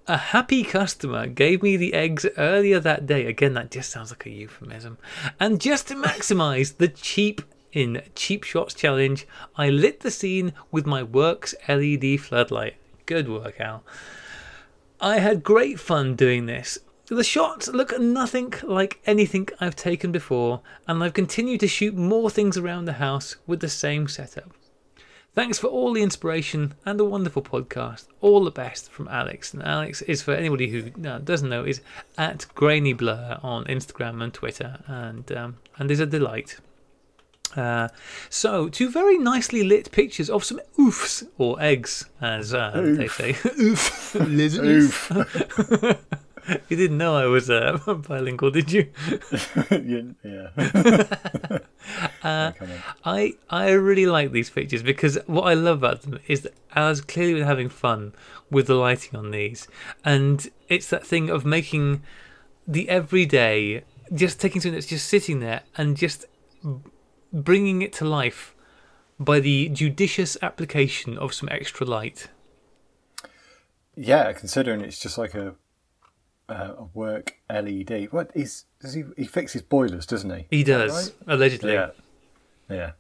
A 0.07 0.17
happy 0.17 0.63
customer 0.63 1.27
gave 1.27 1.61
me 1.61 1.77
the 1.77 1.93
eggs 1.93 2.25
earlier 2.37 2.79
that 2.79 3.05
day. 3.05 3.25
Again, 3.25 3.53
that 3.53 3.71
just 3.71 3.91
sounds 3.91 4.11
like 4.11 4.25
a 4.25 4.29
euphemism. 4.29 4.97
And 5.39 5.61
just 5.61 5.87
to 5.89 5.95
maximize 5.95 6.77
the 6.77 6.87
cheap 6.87 7.41
in 7.75 8.01
Cheap 8.15 8.43
Shots 8.43 8.73
challenge, 8.73 9.27
I 9.57 9.69
lit 9.69 9.99
the 9.99 10.09
scene 10.09 10.53
with 10.71 10.87
my 10.87 11.03
Works 11.03 11.53
LED 11.67 12.19
floodlight. 12.21 12.75
Good 13.05 13.29
work, 13.29 13.59
Al. 13.59 13.83
I 14.99 15.19
had 15.19 15.43
great 15.43 15.79
fun 15.79 16.15
doing 16.15 16.45
this. 16.45 16.79
The 17.07 17.23
shots 17.23 17.67
look 17.67 17.99
nothing 17.99 18.53
like 18.63 18.99
anything 19.05 19.49
I've 19.59 19.75
taken 19.75 20.11
before, 20.11 20.61
and 20.87 21.03
I've 21.03 21.13
continued 21.13 21.59
to 21.59 21.67
shoot 21.67 21.93
more 21.93 22.31
things 22.31 22.57
around 22.57 22.85
the 22.85 22.93
house 22.93 23.35
with 23.45 23.59
the 23.59 23.69
same 23.69 24.07
setup. 24.07 24.51
Thanks 25.35 25.59
for 25.59 25.67
all 25.67 25.91
the 25.91 26.01
inspiration 26.01 26.75
and 26.85 26.97
the 26.97 27.03
wonderful 27.03 27.41
podcast. 27.41 28.07
All 28.21 28.45
the 28.45 28.51
best 28.51 28.89
from 28.89 29.09
Alex. 29.09 29.53
And 29.53 29.61
Alex 29.61 30.01
is, 30.03 30.21
for 30.21 30.33
anybody 30.33 30.69
who 30.69 30.89
doesn't 30.91 31.49
know, 31.49 31.65
is 31.65 31.81
at 32.17 32.47
Grainy 32.55 32.93
Blur 32.93 33.37
on 33.43 33.65
Instagram 33.65 34.23
and 34.23 34.33
Twitter, 34.33 34.79
and 34.87 35.29
um, 35.33 35.57
and 35.77 35.91
is 35.91 35.99
a 35.99 36.05
delight. 36.05 36.57
Uh, 37.55 37.89
so, 38.29 38.69
two 38.69 38.89
very 38.89 39.17
nicely 39.17 39.63
lit 39.63 39.91
pictures 39.91 40.29
of 40.29 40.43
some 40.43 40.59
oofs, 40.77 41.27
or 41.37 41.61
eggs, 41.61 42.05
as 42.21 42.53
uh, 42.53 42.71
they 42.97 43.07
say. 43.07 43.29
Oof. 43.59 44.15
Oof. 44.15 45.11
you 46.69 46.77
didn't 46.77 46.97
know 46.97 47.15
I 47.15 47.25
was 47.25 47.49
uh, 47.49 47.79
bilingual, 48.07 48.51
did 48.51 48.71
you? 48.71 48.89
Yeah. 49.71 50.49
Uh, 52.23 52.51
I 53.03 53.35
I 53.49 53.71
really 53.71 54.05
like 54.07 54.31
these 54.31 54.49
pictures 54.49 54.81
because 54.81 55.17
what 55.27 55.43
I 55.43 55.53
love 55.53 55.77
about 55.77 56.01
them 56.01 56.19
is 56.27 56.41
that 56.41 56.53
I 56.73 56.89
was 56.89 57.01
clearly 57.01 57.43
having 57.43 57.69
fun 57.69 58.13
with 58.49 58.67
the 58.67 58.75
lighting 58.75 59.17
on 59.17 59.31
these, 59.31 59.67
and 60.03 60.49
it's 60.67 60.89
that 60.89 61.05
thing 61.05 61.29
of 61.29 61.45
making 61.45 62.01
the 62.67 62.89
everyday, 62.89 63.83
just 64.13 64.41
taking 64.41 64.61
something 64.61 64.73
that's 64.73 64.87
just 64.87 65.07
sitting 65.07 65.39
there 65.39 65.61
and 65.77 65.95
just 65.95 66.25
bringing 67.35 67.81
it 67.81 67.93
to 67.93 68.05
life 68.05 68.55
by 69.19 69.39
the 69.39 69.69
judicious 69.69 70.37
application 70.41 71.17
of 71.17 71.33
some 71.33 71.49
extra 71.51 71.85
light. 71.85 72.29
Yeah, 73.95 74.33
considering 74.33 74.81
it's 74.81 74.99
just 74.99 75.17
like 75.17 75.35
a 75.35 75.55
uh, 76.49 76.73
a 76.77 76.83
work 76.93 77.35
LED. 77.49 78.09
What 78.11 78.31
is 78.33 78.65
does 78.79 78.93
he 78.93 79.03
he 79.17 79.25
fixes 79.25 79.61
boilers, 79.61 80.05
doesn't 80.05 80.29
he? 80.29 80.47
He 80.49 80.63
does 80.63 81.11
right? 81.11 81.33
allegedly. 81.33 81.73
Yeah. 81.73 81.89
Yeah. 82.69 82.91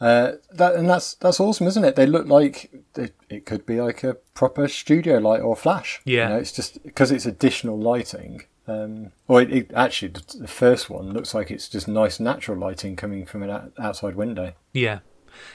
Uh, 0.00 0.32
that 0.52 0.74
and 0.74 0.88
that's 0.88 1.14
that's 1.14 1.40
awesome, 1.40 1.66
isn't 1.66 1.84
it? 1.84 1.96
They 1.96 2.06
look 2.06 2.26
like 2.26 2.70
it, 2.96 3.14
it 3.28 3.46
could 3.46 3.64
be 3.64 3.80
like 3.80 4.04
a 4.04 4.14
proper 4.34 4.68
studio 4.68 5.18
light 5.18 5.40
or 5.40 5.56
flash. 5.56 6.00
Yeah. 6.04 6.24
you 6.24 6.34
know, 6.34 6.38
it's 6.40 6.52
just 6.52 6.82
because 6.82 7.10
it's 7.10 7.26
additional 7.26 7.78
lighting. 7.78 8.42
Um, 8.66 9.12
or 9.28 9.42
it, 9.42 9.52
it, 9.52 9.70
actually, 9.74 10.12
the, 10.38 10.48
first 10.48 10.88
one 10.88 11.12
looks 11.12 11.34
like 11.34 11.50
it's 11.50 11.68
just 11.68 11.86
nice 11.86 12.18
natural 12.18 12.56
lighting 12.56 12.96
coming 12.96 13.26
from 13.26 13.42
an 13.42 13.50
out- 13.50 13.72
outside 13.78 14.14
window. 14.14 14.54
Yeah, 14.72 15.00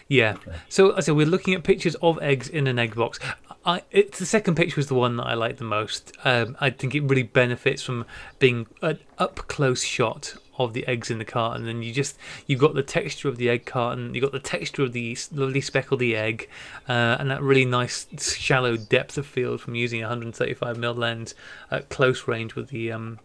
yeah. 0.08 0.38
So 0.68 0.96
I 0.96 1.00
said 1.00 1.16
we're 1.16 1.26
looking 1.26 1.54
at 1.54 1.64
pictures 1.64 1.96
of 1.96 2.22
eggs 2.22 2.48
in 2.48 2.68
an 2.68 2.78
egg 2.78 2.96
box. 2.96 3.20
I 3.66 3.82
it's 3.92 4.20
the 4.20 4.26
second 4.26 4.56
picture 4.56 4.76
was 4.78 4.88
the 4.88 4.96
one 4.96 5.18
that 5.18 5.24
I 5.24 5.34
like 5.34 5.58
the 5.58 5.64
most. 5.64 6.16
Um, 6.24 6.56
I 6.60 6.70
think 6.70 6.96
it 6.96 7.02
really 7.02 7.24
benefits 7.24 7.82
from 7.82 8.06
being 8.38 8.68
an 8.82 9.00
up 9.18 9.36
close 9.48 9.84
shot 9.84 10.36
of 10.60 10.74
the 10.74 10.86
eggs 10.88 11.10
in 11.10 11.18
the 11.18 11.26
carton, 11.26 11.68
and 11.68 11.84
you 11.84 11.94
just 11.94 12.18
you've 12.46 12.60
got 12.60 12.74
the 12.76 12.84
texture 12.84 13.30
of 13.30 13.38
the 13.38 13.50
egg 13.50 13.66
carton, 13.66 14.14
you've 14.14 14.22
got 14.22 14.32
the 14.34 14.40
texture 14.40 14.84
of 14.84 14.94
the 14.94 15.18
lovely 15.32 15.62
speckledy 15.62 16.14
egg, 16.16 16.50
uh, 16.88 17.18
and 17.20 17.32
that 17.32 17.42
really 17.42 17.66
nice 17.66 18.06
shallow 18.36 18.78
depth 18.78 19.18
of 19.18 19.26
field 19.26 19.62
from 19.62 19.76
using 19.76 20.02
a 20.02 20.04
135 20.04 20.78
mm 20.78 20.98
lens 20.98 21.34
at 21.72 21.90
close 21.90 22.28
range 22.28 22.56
with 22.56 22.70
the 22.70 22.92
um, 22.92 23.20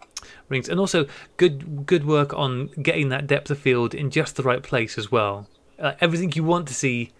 rings, 0.49 0.69
and 0.69 0.79
also 0.81 1.07
good 1.37 1.85
good 1.85 2.07
work 2.07 2.33
on 2.33 2.69
getting 2.81 3.09
that 3.11 3.27
depth 3.27 3.51
of 3.51 3.59
field 3.59 3.95
in 3.95 4.11
just 4.11 4.37
the 4.37 4.43
right 4.43 4.63
place 4.63 4.97
as 4.97 5.11
well. 5.11 5.49
Uh, 5.79 5.93
everything 6.01 6.31
you 6.35 6.45
want 6.45 6.69
to 6.69 6.75
see 6.75 7.13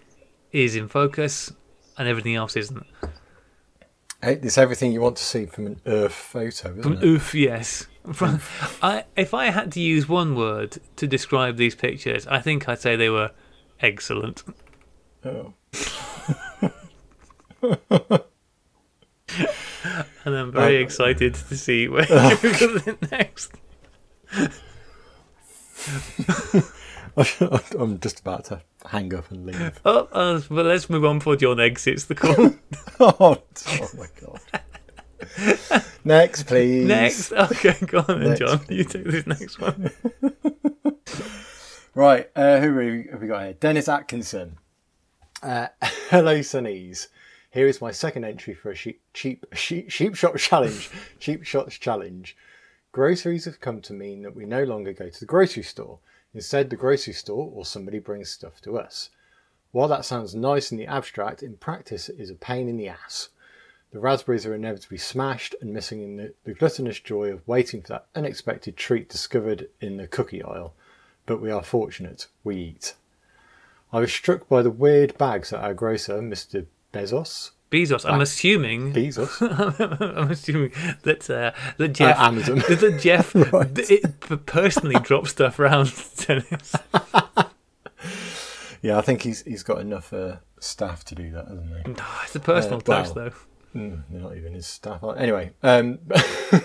is 0.53 0.77
in 0.77 0.89
focus, 0.89 1.53
and 1.99 2.07
everything 2.07 2.37
else 2.37 2.57
isn't. 2.57 2.87
It's 4.23 4.57
everything 4.57 4.93
you 4.93 5.03
want 5.03 5.17
to 5.17 5.23
see 5.25 5.45
from 5.45 5.67
an 5.67 5.81
Earth 5.85 6.15
photo, 6.15 6.71
isn't 6.71 6.83
From 6.83 6.93
it? 6.95 7.05
oof, 7.05 7.35
yes. 7.35 7.87
From, 8.13 8.41
I, 8.83 9.05
if 9.17 9.33
I 9.35 9.47
had 9.47 9.73
to 9.73 9.81
use 9.81 10.09
one 10.09 10.35
word 10.37 10.79
to 10.97 11.07
describe 11.07 11.57
these 11.57 11.75
pictures, 11.75 12.27
I 12.27 12.41
think 12.41 12.69
I'd 12.69 12.81
say 12.81 12.97
they 12.97 13.09
were 13.11 13.31
excellent. 13.81 14.43
Oh. 15.25 15.55
And 20.25 20.35
I'm 20.35 20.53
very 20.53 20.79
Uh, 20.79 20.81
excited 20.83 21.35
to 21.35 21.57
see 21.57 21.89
where 21.89 22.05
you 22.05 22.59
go 22.59 22.97
next. 23.11 23.53
I'm 27.17 28.01
just 28.01 28.21
about 28.21 28.45
to 28.47 28.63
hang 28.87 29.15
up 29.15 29.31
and 29.31 29.47
leave. 29.47 29.81
Oh, 29.85 30.09
uh, 30.13 30.41
but 30.49 30.67
let's 30.67 30.89
move 30.89 31.05
on 31.05 31.19
before 31.19 31.37
John 31.37 31.61
exits 31.61 32.05
the 32.05 32.15
call. 32.15 32.55
oh, 33.01 33.19
oh 33.21 33.89
my 33.99 34.07
god. 34.21 34.41
Next, 36.05 36.43
please. 36.45 36.87
next. 36.87 37.33
Okay, 37.33 37.77
go 37.87 37.99
on 38.07 38.21
then, 38.21 38.29
Next. 38.31 38.41
John. 38.41 38.61
You 38.69 38.85
take 38.85 39.05
this 39.05 39.27
next 39.27 39.59
one. 39.59 39.91
Right, 41.95 42.29
uh, 42.35 42.59
who 42.59 42.67
have 42.67 42.77
we- 42.77 43.09
have 43.13 43.21
we 43.23 43.29
got 43.29 43.45
here? 43.45 43.53
Dennis 43.53 43.89
Atkinson. 43.89 44.59
Uh, 45.43 45.69
hello, 46.11 46.41
Sunnies. 46.41 47.07
Here 47.51 47.69
is 47.69 47.81
my 47.81 47.93
second 47.93 48.25
entry 48.25 48.53
for 48.53 48.73
a 48.73 48.75
sheep, 48.75 49.01
cheap 49.13 49.47
sheep, 49.55 49.91
sheep 49.93 50.17
shop 50.17 50.37
challenge. 50.37 50.91
cheap 51.21 51.45
shots 51.45 51.79
challenge. 51.79 52.37
Groceries 52.91 53.45
have 53.45 53.61
come 53.61 53.81
to 53.83 53.93
mean 53.93 54.23
that 54.23 54.35
we 54.35 54.45
no 54.45 54.65
longer 54.65 54.93
go 54.93 55.09
to 55.09 55.21
the 55.21 55.25
grocery 55.27 55.63
store. 55.63 56.01
Instead, 56.35 56.69
the 56.69 56.77
grocery 56.77 57.13
store 57.13 57.49
or 57.55 57.65
somebody 57.65 58.01
brings 58.01 58.29
stuff 58.29 58.61
to 58.63 58.77
us. 58.77 59.11
While 59.71 59.87
that 59.89 60.05
sounds 60.05 60.35
nice 60.35 60.73
in 60.73 60.79
the 60.79 60.87
abstract, 60.89 61.45
in 61.45 61.57
practice 61.57 62.09
it 62.09 62.17
is 62.19 62.31
a 62.31 62.35
pain 62.35 62.69
in 62.69 62.77
the 62.77 62.89
ass. 62.89 63.29
The 63.95 64.01
raspberries 64.01 64.45
are 64.45 64.53
inevitably 64.57 64.99
smashed 64.99 65.55
and 65.61 65.73
missing 65.73 66.03
in 66.03 66.17
the, 66.17 66.35
the 66.43 66.53
gluttonous 66.53 66.99
joy 66.99 67.29
of 67.29 67.47
waiting 67.47 67.81
for 67.81 67.89
that 67.91 68.07
unexpected 68.17 68.77
treat 68.77 69.09
discovered 69.09 69.69
in 69.81 69.99
the 69.99 70.09
cookie 70.09 70.43
aisle. 70.43 70.75
But 71.27 71.41
we 71.41 71.53
are 71.53 71.63
fortunate, 71.63 72.27
we 72.43 72.57
eat. 72.57 72.95
I 73.93 74.01
was 74.01 74.13
struck 74.13 74.49
by 74.49 74.63
the 74.63 74.71
weird 74.73 75.17
bags 75.17 75.51
that 75.51 75.61
our 75.63 75.75
grocer, 75.75 76.21
Mr. 76.21 76.67
Bezos, 76.93 77.53
Bezos. 77.71 78.05
I'm 78.05 78.21
assuming. 78.21 78.93
Bezos, 78.95 79.41
I'm 80.19 80.29
assuming 80.33 80.73
that 81.05 81.31
uh, 81.31 81.53
that 81.77 81.91
Jeff, 81.91 82.19
Amazon. 82.19 82.57
that 82.69 82.99
Jeff 83.01 83.33
Right. 83.53 83.71
it 83.79 84.47
personally 84.47 84.97
drops 84.97 85.31
stuff 85.31 85.61
around 85.61 85.93
tennis. 86.17 86.75
yeah, 88.83 88.99
I 88.99 89.03
think 89.03 89.23
he's 89.23 89.43
he's 89.43 89.63
got 89.63 89.79
enough 89.81 90.13
uh, 90.13 90.39
staff 90.59 91.05
to 91.05 91.15
do 91.15 91.31
that, 91.31 91.47
hasn't 91.47 91.87
he? 91.87 91.93
It's 92.25 92.35
a 92.35 92.41
personal 92.41 92.79
Uh, 92.79 92.81
touch, 92.83 93.15
well. 93.15 93.31
though. 93.31 93.33
Mm, 93.75 94.03
they're 94.09 94.21
not 94.21 94.37
even 94.37 94.55
his 94.55 94.67
staff. 94.67 95.03
are- 95.03 95.17
Anyway, 95.17 95.51
um, 95.63 95.99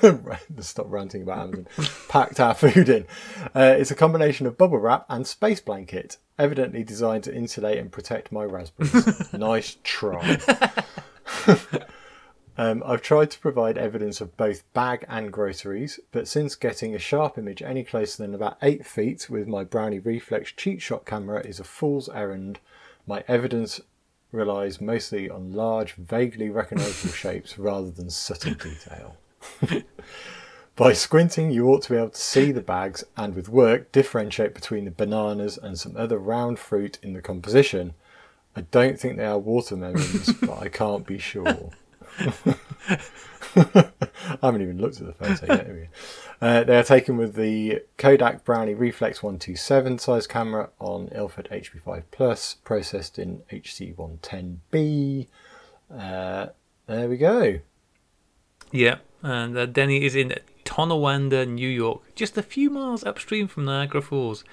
let's 0.03 0.67
stop 0.67 0.85
ranting 0.89 1.23
about 1.23 1.39
Amazon. 1.39 1.67
Packed 2.07 2.39
our 2.39 2.53
food 2.53 2.87
in. 2.87 3.07
Uh, 3.55 3.75
it's 3.77 3.89
a 3.91 3.95
combination 3.95 4.45
of 4.45 4.57
bubble 4.57 4.77
wrap 4.77 5.05
and 5.09 5.25
space 5.25 5.59
blanket, 5.59 6.17
evidently 6.37 6.83
designed 6.83 7.23
to 7.23 7.33
insulate 7.35 7.79
and 7.79 7.91
protect 7.91 8.31
my 8.31 8.43
raspberries. 8.43 9.33
nice 9.33 9.77
try. 9.83 10.37
um, 12.57 12.83
I've 12.85 13.01
tried 13.01 13.31
to 13.31 13.39
provide 13.39 13.77
evidence 13.77 14.21
of 14.21 14.35
both 14.37 14.71
bag 14.73 15.05
and 15.07 15.31
groceries, 15.33 15.99
but 16.11 16.27
since 16.27 16.55
getting 16.55 16.93
a 16.93 16.99
sharp 16.99 17.37
image 17.37 17.61
any 17.61 17.83
closer 17.83 18.21
than 18.21 18.35
about 18.35 18.57
eight 18.61 18.85
feet 18.85 19.29
with 19.29 19.47
my 19.47 19.63
Brownie 19.63 19.99
Reflex 19.99 20.51
cheat 20.51 20.81
shot 20.81 21.05
camera 21.05 21.41
is 21.41 21.59
a 21.59 21.63
fool's 21.63 22.09
errand, 22.09 22.59
my 23.07 23.23
evidence 23.27 23.81
relies 24.31 24.79
mostly 24.79 25.29
on 25.29 25.53
large, 25.53 25.93
vaguely 25.93 26.49
recognisable 26.49 27.13
shapes 27.13 27.57
rather 27.57 27.91
than 27.91 28.09
subtle 28.09 28.53
detail. 28.53 29.17
By 30.79 30.93
squinting, 30.93 31.51
you 31.51 31.67
ought 31.67 31.81
to 31.83 31.89
be 31.89 31.97
able 31.97 32.11
to 32.11 32.21
see 32.21 32.53
the 32.53 32.61
bags 32.61 33.03
and, 33.17 33.35
with 33.35 33.49
work, 33.49 33.91
differentiate 33.91 34.53
between 34.53 34.85
the 34.85 34.91
bananas 34.91 35.57
and 35.57 35.77
some 35.77 35.97
other 35.97 36.17
round 36.17 36.57
fruit 36.57 36.97
in 37.03 37.11
the 37.11 37.21
composition. 37.21 37.95
I 38.55 38.61
don't 38.61 38.97
think 38.97 39.17
they 39.17 39.25
are 39.25 39.37
watermelons, 39.37 40.31
but 40.41 40.57
I 40.57 40.69
can't 40.69 41.05
be 41.05 41.17
sure. 41.17 41.71
I 43.55 44.37
haven't 44.41 44.61
even 44.61 44.79
looked 44.79 45.01
at 45.01 45.07
the 45.07 45.13
photo 45.13 45.53
yet. 45.53 45.89
Uh, 46.41 46.63
they 46.63 46.77
are 46.77 46.83
taken 46.83 47.17
with 47.17 47.35
the 47.35 47.81
Kodak 47.97 48.45
Brownie 48.45 48.73
Reflex 48.73 49.21
127 49.21 49.99
size 49.99 50.25
camera 50.25 50.69
on 50.79 51.09
Ilford 51.09 51.49
HP5 51.51 52.03
Plus, 52.11 52.53
processed 52.63 53.19
in 53.19 53.41
HC110B. 53.51 55.27
Uh, 55.93 56.47
there 56.87 57.09
we 57.09 57.17
go. 57.17 57.59
Yeah, 58.71 58.99
and 59.21 59.57
uh, 59.57 59.65
Denny 59.65 60.05
is 60.05 60.15
in 60.15 60.33
Tonawanda, 60.63 61.45
New 61.45 61.67
York, 61.67 62.03
just 62.15 62.37
a 62.37 62.43
few 62.43 62.69
miles 62.69 63.03
upstream 63.03 63.49
from 63.49 63.65
Niagara 63.65 64.01
Falls. 64.01 64.45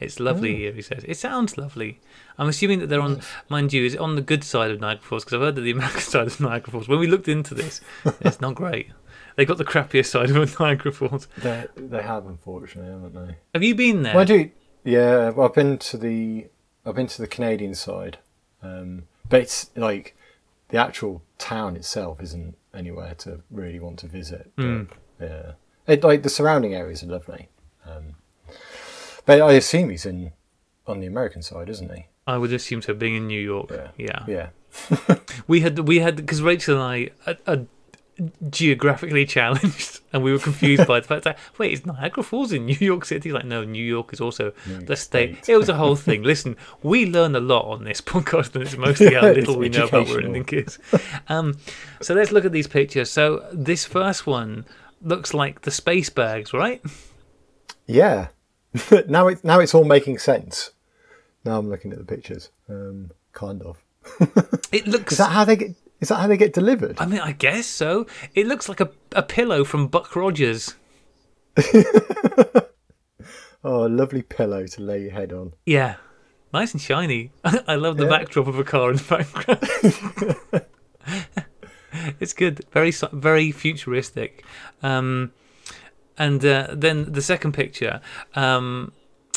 It's 0.00 0.20
lovely 0.20 0.54
here, 0.56 0.72
he 0.72 0.82
says. 0.82 1.04
It 1.08 1.16
sounds 1.16 1.58
lovely. 1.58 2.00
I'm 2.38 2.48
assuming 2.48 2.78
that 2.80 2.86
they're 2.88 3.00
on, 3.00 3.20
mind 3.48 3.72
you, 3.72 3.84
is 3.84 3.94
it 3.94 4.00
on 4.00 4.14
the 4.14 4.22
good 4.22 4.44
side 4.44 4.70
of 4.70 4.80
Niagara 4.80 5.02
Falls? 5.04 5.24
Because 5.24 5.34
I've 5.36 5.40
heard 5.40 5.54
that 5.56 5.62
the 5.62 5.72
American 5.72 6.00
side 6.14 6.26
of 6.28 6.40
Niagara 6.40 6.70
Falls, 6.72 6.88
when 6.88 7.00
we 7.00 7.06
looked 7.08 7.26
into 7.28 7.54
this, 7.54 7.80
it's 8.20 8.40
not 8.40 8.54
great. 8.54 8.88
They 9.36 9.44
got 9.44 9.58
the 9.58 9.64
crappiest 9.64 10.06
side 10.06 10.30
of 10.30 10.36
Niagara 10.60 10.92
Falls. 10.92 11.26
They 11.38 11.66
they 11.76 12.02
have 12.02 12.26
unfortunately, 12.26 12.90
haven't 12.92 13.14
they? 13.14 13.36
Have 13.54 13.62
you 13.62 13.74
been 13.74 14.02
there? 14.02 14.14
Well, 14.14 14.22
I 14.22 14.24
do. 14.24 14.50
Yeah, 14.84 15.30
well, 15.30 15.46
I've 15.48 15.54
been 15.54 15.78
to 15.78 15.96
the 15.96 16.46
I've 16.86 16.94
been 16.94 17.06
to 17.08 17.20
the 17.22 17.28
Canadian 17.28 17.74
side, 17.74 18.18
um, 18.62 19.04
but 19.28 19.40
it's 19.40 19.70
like 19.76 20.16
the 20.70 20.78
actual 20.78 21.22
town 21.38 21.76
itself 21.76 22.20
isn't 22.22 22.56
anywhere 22.74 23.14
to 23.18 23.40
really 23.50 23.80
want 23.80 23.98
to 24.00 24.06
visit. 24.06 24.50
But, 24.56 24.64
Mm. 24.64 24.88
Yeah, 25.20 25.52
it, 25.86 26.04
like 26.04 26.22
the 26.22 26.28
surrounding 26.30 26.74
areas 26.74 27.02
are 27.02 27.06
lovely. 27.06 27.48
Um, 27.86 28.14
but 29.28 29.42
I 29.42 29.52
assume 29.52 29.90
he's 29.90 30.06
in 30.06 30.32
on 30.86 31.00
the 31.00 31.06
American 31.06 31.42
side, 31.42 31.68
isn't 31.68 31.94
he? 31.94 32.06
I 32.26 32.38
would 32.38 32.50
assume 32.50 32.80
so, 32.80 32.94
being 32.94 33.14
in 33.14 33.26
New 33.26 33.40
York. 33.40 33.70
Yeah. 33.70 33.88
Yeah. 34.26 34.48
Yeah. 35.06 35.16
We 35.46 35.60
had 35.60 35.78
we 35.80 35.98
had 35.98 36.16
because 36.16 36.40
Rachel 36.40 36.80
and 36.80 36.82
I 36.82 37.30
are, 37.30 37.36
are 37.46 37.66
geographically 38.48 39.26
challenged, 39.26 40.00
and 40.14 40.22
we 40.22 40.32
were 40.32 40.38
confused 40.38 40.86
by 40.86 41.00
the 41.00 41.06
fact 41.06 41.24
that 41.24 41.38
wait, 41.58 41.74
is 41.74 41.84
Niagara 41.84 42.22
Falls 42.22 42.52
in 42.52 42.64
New 42.64 42.78
York 42.80 43.04
City? 43.04 43.32
Like, 43.32 43.44
no, 43.44 43.64
New 43.64 43.84
York 43.84 44.14
is 44.14 44.20
also 44.20 44.52
New 44.66 44.80
the 44.80 44.96
state. 44.96 45.44
State. 45.44 45.52
It 45.52 45.58
was 45.58 45.68
a 45.68 45.74
whole 45.74 45.96
thing. 45.96 46.22
Listen, 46.22 46.56
we 46.82 47.04
learn 47.04 47.36
a 47.36 47.40
lot 47.40 47.66
on 47.70 47.84
this 47.84 48.00
podcast, 48.00 48.54
and 48.54 48.64
it's 48.64 48.78
mostly 48.78 49.12
how 49.12 49.28
little 49.28 49.58
we 49.58 49.68
know 49.68 49.86
about 49.86 50.06
where 50.08 50.22
anything 50.22 50.64
is. 50.64 50.78
Um, 51.28 51.58
so 52.00 52.14
let's 52.14 52.32
look 52.32 52.46
at 52.46 52.52
these 52.52 52.66
pictures. 52.66 53.10
So 53.10 53.46
this 53.52 53.84
first 53.84 54.26
one 54.26 54.64
looks 55.02 55.34
like 55.34 55.62
the 55.62 55.70
space 55.70 56.08
bags, 56.08 56.54
right? 56.54 56.82
Yeah. 57.86 58.28
now 59.08 59.28
it 59.28 59.42
now 59.44 59.60
it's 59.60 59.74
all 59.74 59.84
making 59.84 60.18
sense. 60.18 60.70
Now 61.44 61.58
I'm 61.58 61.68
looking 61.70 61.92
at 61.92 61.98
the 61.98 62.04
pictures. 62.04 62.50
Um, 62.68 63.10
kind 63.32 63.62
of. 63.62 63.82
It 64.72 64.86
looks. 64.86 65.12
Is 65.12 65.18
that 65.18 65.32
how 65.32 65.44
they 65.44 65.56
get? 65.56 65.70
Is 66.00 66.08
that 66.08 66.16
how 66.16 66.26
they 66.26 66.36
get 66.36 66.52
delivered? 66.52 66.96
I 67.00 67.06
mean, 67.06 67.20
I 67.20 67.32
guess 67.32 67.66
so. 67.66 68.06
It 68.34 68.46
looks 68.46 68.68
like 68.68 68.80
a, 68.80 68.90
a 69.12 69.22
pillow 69.22 69.64
from 69.64 69.86
Buck 69.88 70.14
Rogers. 70.14 70.74
Oh, 73.64 73.86
a 73.86 73.88
lovely 73.88 74.22
pillow 74.22 74.66
to 74.68 74.80
lay 74.82 75.02
your 75.02 75.10
head 75.10 75.32
on. 75.32 75.52
Yeah, 75.66 75.96
nice 76.54 76.72
and 76.72 76.80
shiny. 76.80 77.32
I 77.44 77.74
love 77.74 77.96
the 77.96 78.04
Yeah. 78.04 78.10
backdrop 78.10 78.46
of 78.46 78.56
a 78.56 78.62
car 78.64 78.90
in 78.92 78.96
the 78.98 79.02
background. 80.52 80.64
it's 82.20 82.32
good, 82.32 82.64
very 82.70 82.92
very 83.12 83.50
futuristic. 83.50 84.44
Um, 84.80 85.32
and 86.18 86.44
uh, 86.44 86.68
then 86.72 87.12
the 87.12 87.22
second 87.22 87.52
picture. 87.52 88.00
Um, 88.34 88.92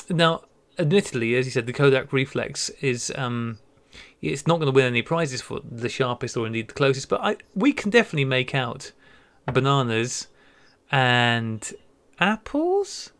now 0.09 0.43
admittedly, 0.77 1.35
as 1.35 1.45
you 1.45 1.51
said, 1.51 1.67
the 1.67 1.73
Kodak 1.73 2.11
reflex 2.11 2.69
is 2.81 3.11
um, 3.15 3.59
it's 4.21 4.47
not 4.47 4.57
going 4.57 4.71
to 4.71 4.75
win 4.75 4.85
any 4.85 5.01
prizes 5.01 5.41
for 5.41 5.61
the 5.63 5.89
sharpest 5.89 6.35
or 6.37 6.45
indeed 6.45 6.69
the 6.69 6.73
closest, 6.73 7.09
but 7.09 7.21
I 7.21 7.37
we 7.55 7.73
can 7.73 7.89
definitely 7.89 8.25
make 8.25 8.53
out 8.53 8.91
bananas 9.45 10.27
and 10.91 11.73
apples. 12.19 13.11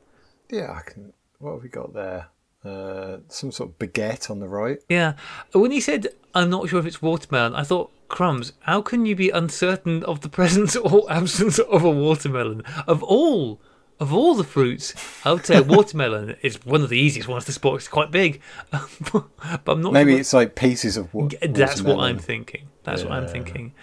Yeah, 0.49 0.71
I 0.71 0.81
can. 0.89 1.13
What 1.39 1.53
have 1.53 1.63
we 1.63 1.69
got 1.69 1.93
there? 1.93 2.27
Uh, 2.63 3.17
some 3.29 3.51
sort 3.51 3.71
of 3.71 3.79
baguette 3.79 4.29
on 4.29 4.39
the 4.39 4.47
right. 4.47 4.77
Yeah. 4.87 5.13
When 5.53 5.71
he 5.71 5.81
said, 5.81 6.09
I'm 6.35 6.51
not 6.51 6.69
sure 6.69 6.79
if 6.79 6.85
it's 6.85 7.01
watermelon, 7.01 7.55
I 7.55 7.63
thought, 7.63 7.91
crumbs, 8.11 8.53
how 8.61 8.81
can 8.81 9.05
you 9.07 9.15
be 9.15 9.29
uncertain 9.29 10.03
of 10.03 10.21
the 10.21 10.29
presence 10.29 10.75
or 10.89 11.11
absence 11.11 11.57
of 11.59 11.83
a 11.83 11.89
watermelon? 11.89 12.61
Of 12.87 13.01
all 13.03 13.59
of 13.99 14.11
all 14.11 14.33
the 14.33 14.43
fruits, 14.43 14.95
I 15.23 15.31
would 15.31 15.45
say 15.45 15.57
a 15.57 15.61
watermelon 15.63 16.35
is 16.41 16.65
one 16.65 16.81
of 16.81 16.89
the 16.89 16.97
easiest 16.97 17.27
ones 17.29 17.45
to 17.45 17.51
spot. 17.51 17.75
It's 17.75 17.87
quite 17.87 18.09
big, 18.09 18.41
but 18.71 19.25
I'm 19.67 19.81
not. 19.81 19.93
Maybe 19.93 20.13
sure- 20.13 20.19
it's 20.21 20.33
like 20.33 20.55
pieces 20.55 20.97
of 20.97 21.13
wa- 21.13 21.29
That's 21.47 21.81
what 21.83 21.99
I'm 21.99 22.17
thinking. 22.17 22.67
That's 22.83 23.03
what 23.03 23.11
I'm 23.13 23.27
thinking. 23.27 23.73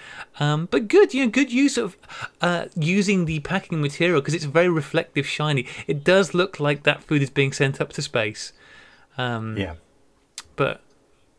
Um, 0.41 0.67
but 0.71 0.88
good, 0.88 1.14
you 1.14 1.25
know, 1.25 1.31
good 1.31 1.53
use 1.53 1.79
of 1.79 1.97
uh, 2.41 2.67
using 2.75 3.27
the 3.27 3.38
packing 3.41 3.81
material 3.81 4.21
because 4.21 4.35
it's 4.35 4.45
very 4.45 4.69
reflective, 4.69 5.25
shiny. 5.27 5.67
It 5.87 6.03
does 6.03 6.35
look 6.35 6.59
like 6.59 6.83
that 6.83 7.05
food 7.05 7.23
is 7.23 7.31
being 7.31 7.53
sent 7.53 7.81
up 7.81 7.93
to 7.93 8.03
space. 8.03 8.53
Um, 9.17 9.57
Yeah. 9.57 9.75
But 10.57 10.81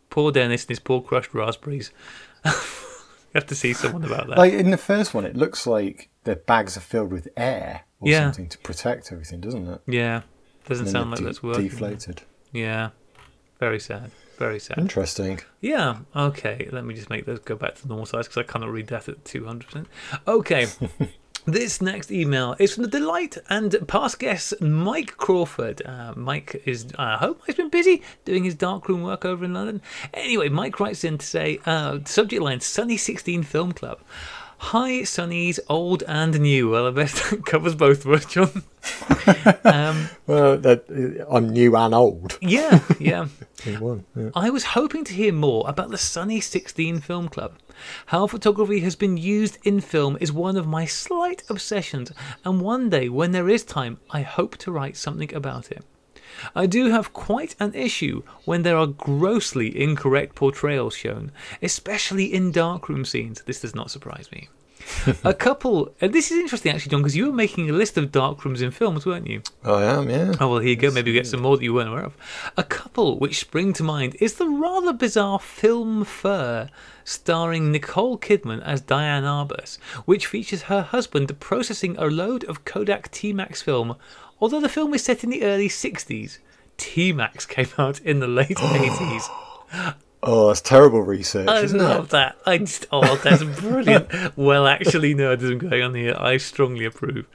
poor 0.10 0.32
Dennis 0.32 0.63
and 0.63 0.69
his 0.69 0.80
poor 0.80 1.02
crushed 1.02 1.34
raspberries. 1.34 1.91
you 2.45 2.52
have 3.36 3.47
to 3.47 3.56
see 3.56 3.73
someone 3.73 4.04
about 4.04 4.28
that. 4.28 4.38
Like 4.38 4.54
in 4.54 4.71
the 4.71 4.78
first 4.78 5.13
one, 5.13 5.25
it 5.25 5.36
looks 5.36 5.65
like 5.67 6.10
the 6.23 6.36
bags 6.36 6.78
are 6.78 6.82
filled 6.82 7.12
with 7.12 7.28
air 7.38 7.82
or 7.99 8.10
Yeah. 8.10 8.25
something 8.25 8.49
to 8.49 8.58
protect 8.60 9.12
everything, 9.12 9.41
doesn't 9.41 9.67
it? 9.67 9.82
yeah, 9.88 10.21
doesn't 10.67 10.88
sound 10.88 11.12
like 11.12 11.19
de- 11.19 11.25
that's 11.25 11.41
working. 11.43 11.63
Deflated. 11.67 12.21
Yeah, 12.52 12.89
very 13.60 13.80
sad. 13.80 14.12
Very 14.38 14.60
sad. 14.60 14.78
Interesting. 14.78 15.41
Yeah, 15.60 15.97
okay. 16.15 16.69
Let 16.71 16.86
me 16.86 16.93
just 16.93 17.10
make 17.10 17.25
those 17.25 17.39
go 17.39 17.56
back 17.58 17.75
to 17.75 17.88
normal 17.88 18.06
size 18.06 18.25
because 18.28 18.38
I 18.38 18.43
cannot 18.43 18.71
read 18.71 18.88
that 18.88 19.10
at 19.10 19.23
200%. 19.25 19.86
Okay. 20.28 20.67
this 21.51 21.81
next 21.81 22.12
email 22.12 22.55
is 22.59 22.73
from 22.73 22.83
the 22.83 22.89
delight 22.89 23.38
and 23.49 23.75
past 23.88 24.19
guest 24.19 24.59
Mike 24.62 25.17
Crawford. 25.17 25.81
Uh, 25.85 26.13
Mike 26.15 26.62
is, 26.65 26.88
I 26.97 27.17
hope 27.17 27.41
he's 27.45 27.55
been 27.55 27.69
busy 27.69 28.01
doing 28.25 28.43
his 28.43 28.55
darkroom 28.55 29.03
work 29.03 29.25
over 29.25 29.45
in 29.45 29.53
London. 29.53 29.81
Anyway, 30.13 30.49
Mike 30.49 30.79
writes 30.79 31.03
in 31.03 31.17
to 31.17 31.25
say, 31.25 31.59
uh, 31.65 31.99
subject 32.05 32.41
line 32.41 32.59
Sunny 32.59 32.97
16 32.97 33.43
Film 33.43 33.71
Club. 33.71 33.99
Hi, 34.62 35.02
Sunnies, 35.04 35.58
old 35.69 36.04
and 36.04 36.38
new. 36.39 36.69
Well, 36.69 36.88
I 36.88 36.91
best 36.91 37.30
that 37.30 37.45
covers 37.45 37.76
both 37.76 38.06
of 38.06 38.12
us, 38.12 38.26
John. 38.26 38.63
um, 39.63 40.10
Well, 40.28 40.58
that, 40.58 40.84
uh, 40.89 41.34
I'm 41.34 41.50
new 41.50 41.76
and 41.78 41.95
old 41.95 42.38
yeah, 42.41 42.82
yeah. 43.00 43.28
one. 43.80 44.04
Yeah. 44.15 44.30
I 44.36 44.50
was 44.50 44.65
hoping 44.65 45.06
to 45.06 45.13
hear 45.13 45.32
more 45.32 45.63
about 45.67 45.91
the 45.91 45.98
Sunny 45.98 46.41
16 46.41 47.00
Film 47.00 47.30
Club. 47.30 47.54
How 48.08 48.28
photography 48.28 48.82
has 48.82 48.98
been 48.98 49.15
used 49.15 49.58
in 49.63 49.80
film 49.80 50.17
is 50.19 50.34
one 50.34 50.58
of 50.58 50.67
my 50.67 50.86
slight 50.86 51.41
obsessions, 51.50 52.12
and 52.43 52.60
one 52.62 52.89
day, 52.89 53.08
when 53.08 53.32
there 53.32 53.50
is 53.50 53.63
time, 53.63 53.98
I 54.12 54.22
hope 54.22 54.58
to 54.58 54.72
write 54.72 54.98
something 54.98 55.34
about 55.34 55.72
it. 55.72 55.86
I 56.55 56.65
do 56.65 56.89
have 56.89 57.13
quite 57.13 57.55
an 57.59 57.73
issue 57.73 58.23
when 58.45 58.63
there 58.63 58.77
are 58.77 58.87
grossly 58.87 59.79
incorrect 59.79 60.35
portrayals 60.35 60.95
shown, 60.95 61.31
especially 61.61 62.33
in 62.33 62.51
darkroom 62.51 63.05
scenes. 63.05 63.41
This 63.43 63.61
does 63.61 63.75
not 63.75 63.91
surprise 63.91 64.31
me. 64.31 64.49
a 65.23 65.33
couple, 65.33 65.93
and 66.01 66.13
this 66.13 66.31
is 66.31 66.37
interesting 66.37 66.73
actually, 66.73 66.91
John, 66.91 67.01
because 67.01 67.15
you 67.15 67.27
were 67.27 67.33
making 67.33 67.69
a 67.69 67.73
list 67.73 67.97
of 67.97 68.11
darkrooms 68.11 68.61
in 68.61 68.71
films, 68.71 69.05
weren't 69.05 69.27
you? 69.27 69.41
Oh, 69.63 69.75
I 69.75 69.85
am, 69.85 70.09
yeah. 70.09 70.33
Oh, 70.39 70.49
well, 70.49 70.59
here 70.59 70.69
you 70.69 70.75
go. 70.75 70.91
Maybe 70.91 71.11
we 71.11 71.15
get 71.15 71.27
some 71.27 71.41
more 71.41 71.57
that 71.57 71.63
you 71.63 71.73
weren't 71.73 71.89
aware 71.89 72.05
of. 72.05 72.17
A 72.57 72.63
couple 72.63 73.19
which 73.19 73.39
spring 73.39 73.73
to 73.73 73.83
mind 73.83 74.15
is 74.19 74.35
the 74.35 74.47
rather 74.47 74.93
bizarre 74.93 75.39
film 75.39 76.03
Fur, 76.05 76.69
starring 77.03 77.71
Nicole 77.71 78.17
Kidman 78.17 78.61
as 78.63 78.81
Diane 78.81 79.23
Arbus, 79.23 79.77
which 80.05 80.27
features 80.27 80.63
her 80.63 80.81
husband 80.81 81.39
processing 81.39 81.95
a 81.97 82.05
load 82.05 82.43
of 82.45 82.65
Kodak 82.65 83.11
T-Max 83.11 83.61
film. 83.61 83.95
Although 84.41 84.62
the 84.62 84.69
film 84.69 84.93
is 84.93 85.04
set 85.04 85.23
in 85.23 85.30
the 85.30 85.43
early 85.43 85.67
60s, 85.69 86.38
T-Max 86.78 87.45
came 87.45 87.67
out 87.78 87.99
in 88.02 88.19
the 88.19 88.28
late 88.28 88.47
80s. 88.58 89.95
Oh, 90.21 90.47
that's 90.47 90.62
terrible 90.62 91.02
research, 91.02 91.47
I 91.47 91.62
isn't 91.62 91.80
love 91.80 92.06
it? 92.06 92.10
that. 92.12 92.38
I 92.45 92.58
just, 92.58 92.88
oh, 92.91 93.15
that's 93.17 93.43
brilliant. 93.62 94.08
well, 94.38 94.67
actually, 94.67 95.15
nerdism 95.15 95.60
going 95.69 95.82
on 95.84 95.95
here. 95.95 96.15
I 96.17 96.38
strongly 96.38 96.86
approve. 96.86 97.25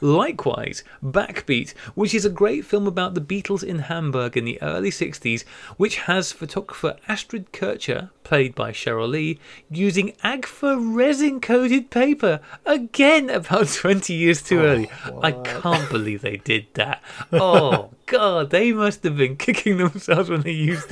Likewise, 0.00 0.84
Backbeat, 1.02 1.72
which 1.94 2.14
is 2.14 2.24
a 2.24 2.30
great 2.30 2.64
film 2.64 2.86
about 2.86 3.14
the 3.14 3.20
Beatles 3.20 3.62
in 3.62 3.80
Hamburg 3.80 4.36
in 4.36 4.44
the 4.44 4.60
early 4.62 4.90
60s, 4.90 5.44
which 5.76 5.96
has 5.96 6.32
photographer 6.32 6.96
Astrid 7.08 7.52
Kirchherr, 7.52 8.10
played 8.24 8.54
by 8.54 8.72
Sheryl 8.72 9.08
Lee, 9.08 9.38
using 9.70 10.12
Agfa 10.24 10.76
resin 10.94 11.40
coated 11.40 11.90
paper. 11.90 12.40
Again, 12.66 13.30
about 13.30 13.68
20 13.72 14.12
years 14.12 14.42
too 14.42 14.60
oh, 14.60 14.64
early. 14.64 14.90
I 15.22 15.32
can't 15.32 15.88
believe 15.90 16.22
they 16.22 16.36
did 16.36 16.66
that. 16.74 17.02
Oh, 17.32 17.90
God, 18.06 18.50
they 18.50 18.72
must 18.72 19.02
have 19.04 19.16
been 19.16 19.36
kicking 19.36 19.76
themselves 19.78 20.28
when 20.28 20.42
they 20.42 20.52
used 20.52 20.88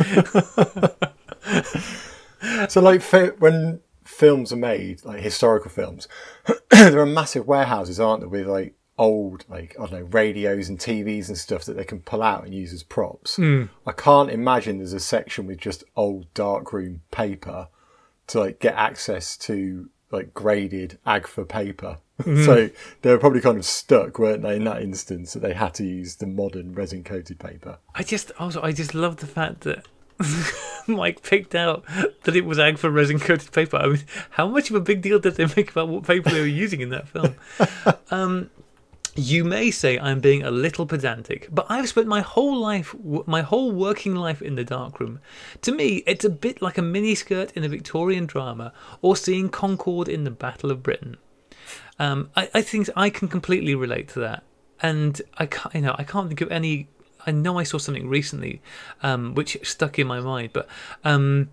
So, 2.68 2.80
like, 2.80 3.02
when 3.38 3.80
films 4.20 4.52
are 4.52 4.56
made, 4.56 5.02
like 5.02 5.20
historical 5.20 5.70
films, 5.70 6.06
there 6.70 7.00
are 7.00 7.06
massive 7.06 7.46
warehouses, 7.46 7.98
aren't 7.98 8.20
there, 8.20 8.28
with 8.28 8.46
like 8.46 8.74
old, 8.98 9.46
like 9.48 9.74
I 9.80 9.86
don't 9.86 9.92
know, 9.92 10.08
radios 10.10 10.68
and 10.68 10.78
TVs 10.78 11.28
and 11.28 11.38
stuff 11.38 11.64
that 11.64 11.72
they 11.72 11.84
can 11.84 12.00
pull 12.00 12.22
out 12.22 12.44
and 12.44 12.54
use 12.54 12.74
as 12.74 12.82
props. 12.82 13.36
Hmm. 13.36 13.64
I 13.86 13.92
can't 13.92 14.30
imagine 14.30 14.76
there's 14.76 14.92
a 14.92 15.00
section 15.00 15.46
with 15.46 15.58
just 15.58 15.84
old 15.96 16.32
darkroom 16.34 17.00
paper 17.10 17.68
to 18.26 18.40
like 18.40 18.60
get 18.60 18.74
access 18.74 19.38
to 19.38 19.88
like 20.10 20.34
graded 20.34 20.98
Agfa 21.06 21.48
paper. 21.48 21.98
Hmm. 22.20 22.44
so 22.44 22.68
they 23.00 23.10
were 23.10 23.18
probably 23.18 23.40
kind 23.40 23.56
of 23.56 23.64
stuck, 23.64 24.18
weren't 24.18 24.42
they, 24.42 24.56
in 24.56 24.64
that 24.64 24.82
instance 24.82 25.32
that 25.32 25.40
they 25.40 25.54
had 25.54 25.72
to 25.76 25.84
use 25.86 26.16
the 26.16 26.26
modern 26.26 26.74
resin 26.74 27.02
coated 27.02 27.38
paper. 27.38 27.78
I 27.94 28.02
just 28.02 28.30
also 28.38 28.60
I 28.60 28.72
just 28.72 28.94
love 28.94 29.16
the 29.16 29.26
fact 29.26 29.62
that 29.62 29.86
Mike 30.86 31.22
picked 31.22 31.54
out 31.54 31.84
that 32.24 32.36
it 32.36 32.44
was 32.44 32.58
Agfa 32.58 32.92
resin 32.92 33.18
coated 33.18 33.52
paper. 33.52 33.76
I 33.76 33.86
mean, 33.86 34.04
how 34.30 34.46
much 34.46 34.70
of 34.70 34.76
a 34.76 34.80
big 34.80 35.02
deal 35.02 35.18
did 35.18 35.36
they 35.36 35.46
make 35.56 35.70
about 35.70 35.88
what 35.88 36.04
paper 36.04 36.30
they 36.30 36.40
were 36.40 36.46
using 36.46 36.80
in 36.80 36.90
that 36.90 37.08
film? 37.08 37.34
Um, 38.12 38.50
you 39.16 39.44
may 39.44 39.70
say 39.70 39.98
I'm 39.98 40.20
being 40.20 40.42
a 40.42 40.50
little 40.50 40.86
pedantic, 40.86 41.48
but 41.50 41.66
I've 41.68 41.88
spent 41.88 42.06
my 42.06 42.20
whole 42.20 42.56
life, 42.56 42.94
my 43.26 43.42
whole 43.42 43.72
working 43.72 44.14
life 44.14 44.40
in 44.40 44.54
the 44.54 44.64
darkroom. 44.64 45.20
To 45.62 45.72
me, 45.72 46.02
it's 46.06 46.24
a 46.24 46.30
bit 46.30 46.62
like 46.62 46.78
a 46.78 46.82
miniskirt 46.82 47.52
in 47.52 47.64
a 47.64 47.68
Victorian 47.68 48.26
drama 48.26 48.72
or 49.02 49.16
seeing 49.16 49.48
Concorde 49.48 50.08
in 50.08 50.24
the 50.24 50.30
Battle 50.30 50.70
of 50.70 50.82
Britain. 50.82 51.16
Um, 51.98 52.30
I, 52.36 52.50
I 52.54 52.62
think 52.62 52.88
I 52.96 53.10
can 53.10 53.28
completely 53.28 53.74
relate 53.74 54.08
to 54.10 54.20
that, 54.20 54.42
and 54.80 55.20
I 55.36 55.46
can't, 55.46 55.74
you 55.74 55.82
know, 55.82 55.94
I 55.98 56.04
can't 56.04 56.28
think 56.28 56.40
of 56.40 56.50
any. 56.50 56.88
I 57.26 57.30
know 57.30 57.58
I 57.58 57.64
saw 57.64 57.78
something 57.78 58.08
recently, 58.08 58.60
um, 59.02 59.34
which 59.34 59.58
stuck 59.62 59.98
in 59.98 60.06
my 60.06 60.20
mind, 60.20 60.50
but 60.52 60.68
um, 61.04 61.50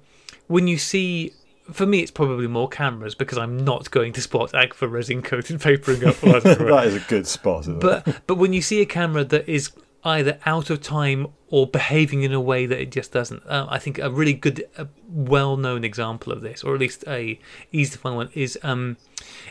when 0.47 0.67
you 0.67 0.77
see. 0.77 1.33
For 1.69 1.85
me, 1.85 1.99
it's 1.99 2.11
probably 2.11 2.47
more 2.47 2.69
cameras 2.69 3.13
because 3.13 3.37
I'm 3.37 3.57
not 3.57 3.91
going 3.91 4.13
to 4.13 4.21
spot 4.21 4.53
Agfa 4.53 4.89
resin 4.89 5.21
coated 5.21 5.59
paper 5.59 5.91
and 5.91 5.99
go, 5.99 6.13
well, 6.23 6.39
that's 6.39 6.57
correct." 6.57 6.71
That 6.71 6.87
is 6.87 6.95
a 6.95 7.05
good 7.09 7.27
spot. 7.27 7.63
Isn't 7.63 7.75
it? 7.75 7.81
but 7.81 8.21
but 8.25 8.35
when 8.35 8.53
you 8.53 8.61
see 8.61 8.79
a 8.79 8.85
camera 8.85 9.25
that 9.25 9.49
is 9.49 9.71
either 10.05 10.39
out 10.45 10.69
of 10.69 10.81
time 10.81 11.27
or 11.49 11.67
behaving 11.67 12.23
in 12.23 12.31
a 12.31 12.39
way 12.39 12.65
that 12.65 12.79
it 12.79 12.91
just 12.91 13.11
doesn't, 13.11 13.45
uh, 13.47 13.67
I 13.69 13.79
think 13.79 13.99
a 13.99 14.09
really 14.09 14.33
good, 14.33 14.65
uh, 14.77 14.85
well-known 15.09 15.83
example 15.83 16.31
of 16.31 16.41
this, 16.41 16.63
or 16.63 16.73
at 16.73 16.79
least 16.79 17.03
a 17.05 17.37
easy 17.73 17.91
to 17.91 17.97
find 17.97 18.15
one, 18.15 18.29
is 18.33 18.57
um, 18.63 18.95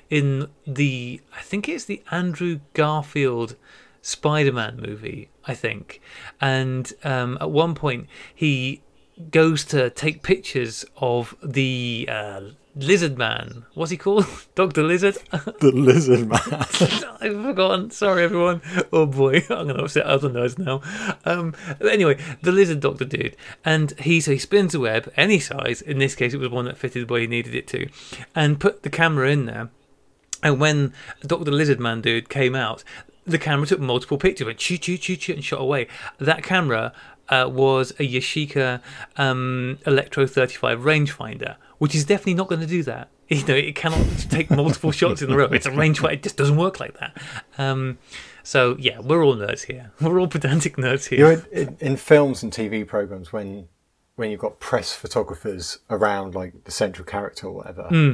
in 0.08 0.48
the 0.66 1.20
I 1.36 1.42
think 1.42 1.68
it's 1.68 1.84
the 1.84 2.02
Andrew 2.10 2.60
Garfield 2.72 3.56
Spider-Man 4.00 4.80
movie, 4.80 5.28
I 5.46 5.54
think, 5.54 6.00
and 6.40 6.92
um, 7.04 7.38
at 7.40 7.50
one 7.50 7.74
point 7.74 8.08
he 8.34 8.82
goes 9.30 9.64
to 9.64 9.90
take 9.90 10.22
pictures 10.22 10.84
of 10.98 11.34
the 11.42 12.08
uh, 12.10 12.40
lizard 12.76 13.16
man. 13.16 13.64
What's 13.74 13.90
he 13.90 13.96
called? 13.96 14.26
Doctor 14.54 14.82
Lizard. 14.82 15.16
the 15.30 15.72
lizard 15.72 16.28
man. 16.28 16.40
I've 17.20 17.42
forgotten. 17.42 17.90
Sorry, 17.90 18.24
everyone. 18.24 18.60
Oh 18.92 19.06
boy, 19.06 19.44
I'm 19.48 19.68
gonna 19.68 19.82
upset 19.82 20.04
other 20.04 20.28
nerds 20.28 20.58
now. 20.58 20.82
Um, 21.24 21.54
anyway, 21.80 22.18
the 22.42 22.52
lizard 22.52 22.80
doctor 22.80 23.04
dude, 23.04 23.36
and 23.64 23.98
he 24.00 24.20
so 24.20 24.32
he 24.32 24.38
spins 24.38 24.74
a 24.74 24.80
web 24.80 25.12
any 25.16 25.38
size. 25.38 25.80
In 25.80 25.98
this 25.98 26.14
case, 26.14 26.34
it 26.34 26.40
was 26.40 26.50
one 26.50 26.66
that 26.66 26.76
fitted 26.76 27.10
where 27.10 27.20
he 27.20 27.26
needed 27.26 27.54
it 27.54 27.66
to, 27.68 27.88
and 28.34 28.60
put 28.60 28.82
the 28.82 28.90
camera 28.90 29.30
in 29.30 29.46
there. 29.46 29.70
And 30.46 30.60
when 30.60 30.92
Doctor 31.22 31.50
Lizard 31.50 31.80
Man 31.80 32.00
dude 32.00 32.28
came 32.28 32.54
out, 32.54 32.84
the 33.24 33.36
camera 33.36 33.66
took 33.66 33.80
multiple 33.80 34.16
pictures, 34.16 34.46
went 34.46 34.58
choo 34.58 34.78
choo 34.78 34.96
choo 34.96 35.16
choo, 35.16 35.32
and 35.32 35.44
shot 35.44 35.60
away. 35.60 35.88
That 36.18 36.44
camera 36.44 36.92
uh, 37.28 37.50
was 37.52 37.90
a 37.98 38.08
Yashica 38.08 38.80
um, 39.16 39.78
Electro 39.86 40.24
35 40.24 40.82
rangefinder, 40.82 41.56
which 41.78 41.96
is 41.96 42.04
definitely 42.04 42.34
not 42.34 42.46
going 42.46 42.60
to 42.60 42.66
do 42.68 42.82
that. 42.84 43.08
You 43.28 43.44
know, 43.44 43.56
it 43.56 43.74
cannot 43.74 44.06
take 44.30 44.52
multiple 44.52 44.92
shots 44.92 45.20
in 45.20 45.32
a 45.32 45.36
row. 45.36 45.46
It's 45.46 45.66
a 45.66 45.70
rangefinder. 45.72 46.12
It 46.12 46.22
just 46.22 46.36
doesn't 46.36 46.56
work 46.56 46.78
like 46.78 46.96
that. 47.00 47.20
Um, 47.58 47.98
so 48.44 48.76
yeah, 48.78 49.00
we're 49.00 49.24
all 49.24 49.34
nerds 49.34 49.64
here. 49.64 49.90
We're 50.00 50.20
all 50.20 50.28
pedantic 50.28 50.76
nerds 50.76 51.08
here. 51.08 51.32
in, 51.32 51.44
in, 51.50 51.76
in 51.80 51.96
films 51.96 52.44
and 52.44 52.52
TV 52.52 52.86
programs, 52.86 53.32
when 53.32 53.66
when 54.14 54.30
you've 54.30 54.38
got 54.38 54.60
press 54.60 54.92
photographers 54.94 55.80
around 55.90 56.36
like 56.36 56.62
the 56.62 56.70
central 56.70 57.04
character 57.04 57.48
or 57.48 57.52
whatever, 57.52 57.88
Hmm. 57.88 58.12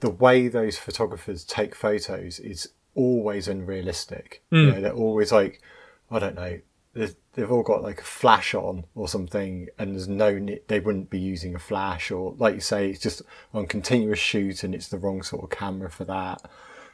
The 0.00 0.10
way 0.10 0.48
those 0.48 0.76
photographers 0.78 1.44
take 1.44 1.74
photos 1.74 2.38
is 2.38 2.68
always 2.94 3.48
unrealistic. 3.48 4.42
Hmm. 4.50 4.56
You 4.56 4.72
know, 4.72 4.80
they're 4.80 4.92
always 4.92 5.32
like, 5.32 5.62
I 6.10 6.18
don't 6.18 6.36
know, 6.36 6.60
they've 6.94 7.50
all 7.50 7.62
got 7.62 7.82
like 7.82 8.00
a 8.00 8.04
flash 8.04 8.54
on 8.54 8.84
or 8.94 9.08
something, 9.08 9.68
and 9.78 9.94
there's 9.94 10.08
no, 10.08 10.46
they 10.68 10.80
wouldn't 10.80 11.10
be 11.10 11.18
using 11.18 11.54
a 11.54 11.58
flash, 11.58 12.10
or 12.10 12.34
like 12.38 12.54
you 12.54 12.60
say, 12.60 12.90
it's 12.90 13.00
just 13.00 13.22
on 13.52 13.66
continuous 13.66 14.18
shoot, 14.18 14.62
and 14.62 14.74
it's 14.74 14.88
the 14.88 14.98
wrong 14.98 15.22
sort 15.22 15.44
of 15.44 15.50
camera 15.50 15.90
for 15.90 16.04
that. 16.04 16.42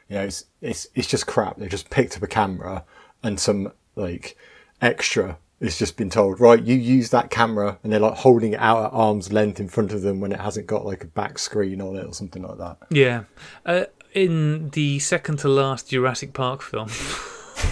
You 0.09 0.15
know, 0.15 0.23
it's 0.23 0.45
it's 0.61 0.87
it's 0.95 1.07
just 1.07 1.27
crap. 1.27 1.57
They've 1.57 1.69
just 1.69 1.89
picked 1.89 2.17
up 2.17 2.23
a 2.23 2.27
camera 2.27 2.83
and 3.23 3.39
some 3.39 3.71
like 3.95 4.35
extra 4.81 5.37
has 5.61 5.77
just 5.77 5.97
been 5.97 6.09
told, 6.09 6.39
right, 6.39 6.61
you 6.61 6.75
use 6.75 7.09
that 7.11 7.29
camera, 7.29 7.77
and 7.83 7.91
they're 7.91 7.99
like 7.99 8.15
holding 8.15 8.53
it 8.53 8.59
out 8.59 8.85
at 8.85 8.93
arm's 8.93 9.31
length 9.31 9.59
in 9.59 9.67
front 9.67 9.91
of 9.93 10.01
them 10.01 10.19
when 10.19 10.31
it 10.31 10.39
hasn't 10.39 10.67
got 10.67 10.85
like 10.85 11.03
a 11.03 11.07
back 11.07 11.37
screen 11.37 11.81
on 11.81 11.95
it 11.95 12.05
or 12.05 12.13
something 12.13 12.41
like 12.41 12.57
that. 12.57 12.77
Yeah. 12.89 13.23
Uh, 13.65 13.85
in 14.13 14.69
the 14.71 14.99
second 14.99 15.39
to 15.39 15.47
last 15.47 15.89
Jurassic 15.89 16.33
Park 16.33 16.61
film. 16.61 16.89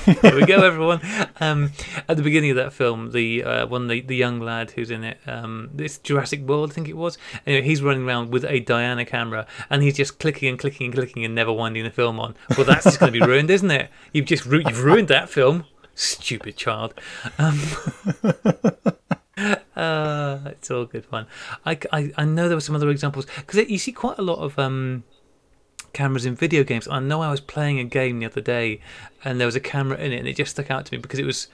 Here 0.06 0.36
we 0.36 0.46
go, 0.46 0.64
everyone. 0.64 1.02
Um, 1.40 1.72
at 2.08 2.16
the 2.18 2.24
beginning 2.24 2.52
of 2.52 2.58
that 2.58 2.74
film, 2.74 3.12
the 3.12 3.44
uh, 3.44 3.68
one 3.68 3.88
the, 3.88 4.02
the 4.02 4.16
young 4.16 4.40
lad 4.40 4.72
who's 4.72 4.92
in 4.92 5.04
it, 5.04 5.20
um, 5.26 5.70
this 5.74 5.98
Jurassic 5.98 6.42
World, 6.42 6.72
I 6.72 6.74
think 6.74 6.88
it 6.88 6.98
was. 6.98 7.18
Anyway, 7.48 7.66
he's 7.66 7.82
running 7.82 8.04
around 8.08 8.32
with 8.32 8.46
a 8.46 8.60
Diana 8.60 9.06
camera, 9.06 9.48
and 9.70 9.82
he's 9.82 9.98
just 9.98 10.20
clicking 10.20 10.50
and 10.50 10.60
clicking 10.60 10.86
and 10.86 10.94
clicking 10.94 11.26
and 11.26 11.34
never 11.34 11.52
winding 11.52 11.84
the 11.84 11.90
film 11.90 12.20
on. 12.20 12.36
Well, 12.56 12.66
that's 12.66 12.84
just 12.84 13.00
going 13.00 13.12
to 13.12 13.20
be 13.20 13.26
ruined, 13.26 13.50
isn't 13.50 13.72
it? 13.72 13.90
You've 14.14 14.26
just 14.26 14.46
ru- 14.46 14.62
you've 14.66 14.84
ruined 14.84 15.08
that 15.08 15.30
film, 15.30 15.66
stupid 16.00 16.56
child. 16.56 16.94
Um, 17.38 17.60
uh, 19.76 20.40
it's 20.46 20.72
all 20.72 20.86
good 20.86 21.06
fun. 21.06 21.28
I, 21.66 21.78
I, 21.92 22.12
I 22.18 22.26
know 22.26 22.48
there 22.48 22.58
were 22.58 22.62
some 22.62 22.76
other 22.76 22.90
examples 22.90 23.26
because 23.38 23.70
you 23.70 23.78
see 23.78 23.92
quite 23.92 24.18
a 24.18 24.22
lot 24.22 24.40
of 24.40 24.58
um, 24.58 25.04
cameras 25.94 26.26
in 26.26 26.36
video 26.36 26.64
games. 26.64 26.88
I 26.88 27.00
know 27.00 27.22
I 27.22 27.32
was 27.32 27.42
playing 27.42 27.80
a 27.80 27.84
game 27.84 28.20
the 28.20 28.26
other 28.26 28.42
day 28.42 28.82
and 29.24 29.40
there 29.40 29.46
was 29.46 29.56
a 29.56 29.60
camera 29.60 29.98
in 29.98 30.12
it 30.14 30.20
and 30.20 30.28
it 30.28 30.36
just 30.36 30.52
stuck 30.52 30.72
out 30.72 30.86
to 30.86 30.94
me 30.94 31.00
because 31.00 31.20
it 31.20 31.26
was 31.26 31.48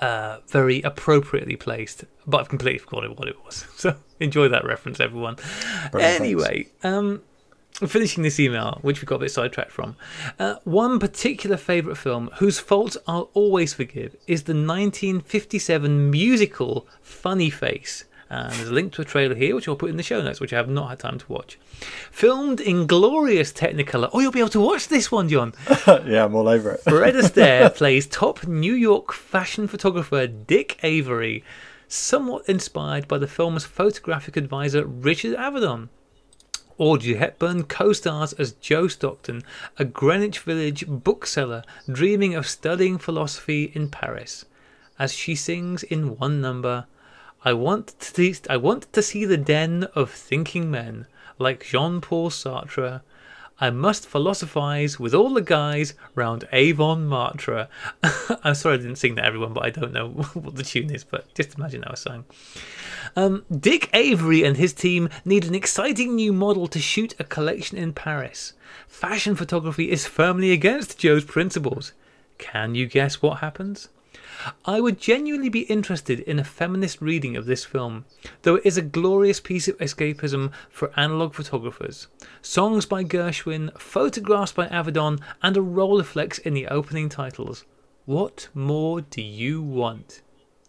uh, 0.00 0.38
very 0.48 0.82
appropriately 0.82 1.56
placed, 1.56 2.04
but 2.26 2.38
I've 2.38 2.48
completely 2.48 2.78
forgotten 2.78 3.16
what 3.16 3.28
it 3.28 3.42
was. 3.44 3.66
So 3.76 3.96
enjoy 4.20 4.48
that 4.48 4.64
reference, 4.64 5.00
everyone. 5.00 5.36
Brilliant, 5.92 6.20
anyway, 6.20 6.68
um, 6.82 7.22
finishing 7.76 8.22
this 8.22 8.40
email, 8.40 8.78
which 8.82 9.02
we 9.02 9.06
got 9.06 9.16
a 9.16 9.20
bit 9.20 9.30
sidetracked 9.30 9.70
from. 9.70 9.96
Uh, 10.38 10.56
one 10.64 10.98
particular 10.98 11.56
favourite 11.56 11.98
film 11.98 12.30
whose 12.38 12.58
faults 12.58 12.96
I'll 13.06 13.30
always 13.34 13.74
forgive 13.74 14.16
is 14.26 14.44
the 14.44 14.52
1957 14.54 16.10
musical 16.10 16.86
Funny 17.02 17.50
Face. 17.50 18.04
And 18.28 18.52
there's 18.54 18.70
a 18.70 18.72
link 18.72 18.92
to 18.94 19.02
a 19.02 19.04
trailer 19.04 19.36
here, 19.36 19.54
which 19.54 19.68
I'll 19.68 19.76
put 19.76 19.90
in 19.90 19.96
the 19.96 20.02
show 20.02 20.20
notes, 20.20 20.40
which 20.40 20.52
I 20.52 20.56
have 20.56 20.68
not 20.68 20.88
had 20.88 20.98
time 20.98 21.18
to 21.18 21.32
watch. 21.32 21.58
Filmed 22.10 22.60
in 22.60 22.86
glorious 22.86 23.52
Technicolor. 23.52 24.10
Oh, 24.12 24.18
you'll 24.18 24.32
be 24.32 24.40
able 24.40 24.48
to 24.50 24.60
watch 24.60 24.88
this 24.88 25.12
one, 25.12 25.28
John. 25.28 25.52
yeah, 25.86 26.24
I'm 26.24 26.34
all 26.34 26.48
over 26.48 26.72
it. 26.72 26.80
Fred 26.80 27.14
Astaire 27.14 27.72
plays 27.72 28.06
top 28.06 28.44
New 28.46 28.74
York 28.74 29.12
fashion 29.12 29.68
photographer 29.68 30.26
Dick 30.26 30.78
Avery, 30.82 31.44
somewhat 31.86 32.48
inspired 32.48 33.06
by 33.06 33.18
the 33.18 33.28
film's 33.28 33.64
photographic 33.64 34.36
advisor 34.36 34.84
Richard 34.84 35.36
Avedon. 35.36 35.88
Audrey 36.78 37.14
Hepburn 37.14 37.64
co 37.64 37.92
stars 37.94 38.34
as 38.34 38.52
Jo 38.52 38.86
Stockton, 38.86 39.42
a 39.78 39.84
Greenwich 39.84 40.40
Village 40.40 40.84
bookseller 40.86 41.62
dreaming 41.90 42.34
of 42.34 42.46
studying 42.46 42.98
philosophy 42.98 43.72
in 43.74 43.88
Paris. 43.88 44.44
As 44.98 45.14
she 45.14 45.34
sings 45.34 45.82
in 45.82 46.18
one 46.18 46.40
number, 46.40 46.86
I 47.44 47.54
want 47.54 47.98
to 47.98 48.14
see, 48.14 48.34
I 48.50 48.58
want 48.58 48.92
to 48.92 49.02
see 49.02 49.24
the 49.24 49.36
den 49.36 49.84
of 49.94 50.10
thinking 50.10 50.70
men, 50.70 51.06
like 51.38 51.64
Jean 51.64 52.00
Paul 52.00 52.28
Sartre. 52.28 53.00
I 53.58 53.70
must 53.70 54.06
philosophize 54.06 55.00
with 55.00 55.14
all 55.14 55.32
the 55.32 55.40
guys 55.40 55.94
round 56.14 56.44
Montmartre. 56.52 57.68
I'm 58.44 58.54
sorry 58.54 58.74
I 58.74 58.78
didn't 58.78 58.96
sing 58.96 59.14
that, 59.14 59.24
everyone, 59.24 59.54
but 59.54 59.64
I 59.64 59.70
don't 59.70 59.92
know 59.92 60.08
what 60.34 60.56
the 60.56 60.62
tune 60.62 60.94
is, 60.94 61.04
but 61.04 61.32
just 61.34 61.56
imagine 61.56 61.82
how 61.82 61.92
I 61.92 61.94
sang. 61.94 62.24
Um, 63.16 63.44
Dick 63.50 63.88
Avery 63.94 64.44
and 64.44 64.58
his 64.58 64.74
team 64.74 65.08
need 65.24 65.46
an 65.46 65.54
exciting 65.54 66.14
new 66.14 66.32
model 66.32 66.66
to 66.68 66.78
shoot 66.78 67.14
a 67.18 67.24
collection 67.24 67.78
in 67.78 67.94
Paris. 67.94 68.52
Fashion 68.86 69.34
photography 69.34 69.90
is 69.90 70.06
firmly 70.06 70.52
against 70.52 70.98
Jo's 70.98 71.24
principles. 71.24 71.92
Can 72.36 72.74
you 72.74 72.86
guess 72.86 73.22
what 73.22 73.38
happens? 73.38 73.88
I 74.64 74.80
would 74.80 74.98
genuinely 74.98 75.48
be 75.48 75.60
interested 75.62 76.20
in 76.20 76.38
a 76.38 76.44
feminist 76.44 77.00
reading 77.00 77.36
of 77.36 77.46
this 77.46 77.64
film, 77.64 78.04
though 78.42 78.56
it 78.56 78.66
is 78.66 78.76
a 78.76 78.82
glorious 78.82 79.40
piece 79.40 79.68
of 79.68 79.78
escapism 79.78 80.52
for 80.68 80.92
analog 80.96 81.34
photographers. 81.34 82.08
Songs 82.42 82.86
by 82.86 83.04
Gershwin, 83.04 83.70
photographs 83.78 84.52
by 84.52 84.66
Avedon, 84.68 85.20
and 85.42 85.56
a 85.56 85.60
Rolleiflex 85.60 86.38
in 86.40 86.54
the 86.54 86.68
opening 86.68 87.08
titles. 87.08 87.64
What 88.04 88.48
more 88.54 89.00
do 89.00 89.22
you 89.22 89.62
want? 89.62 90.22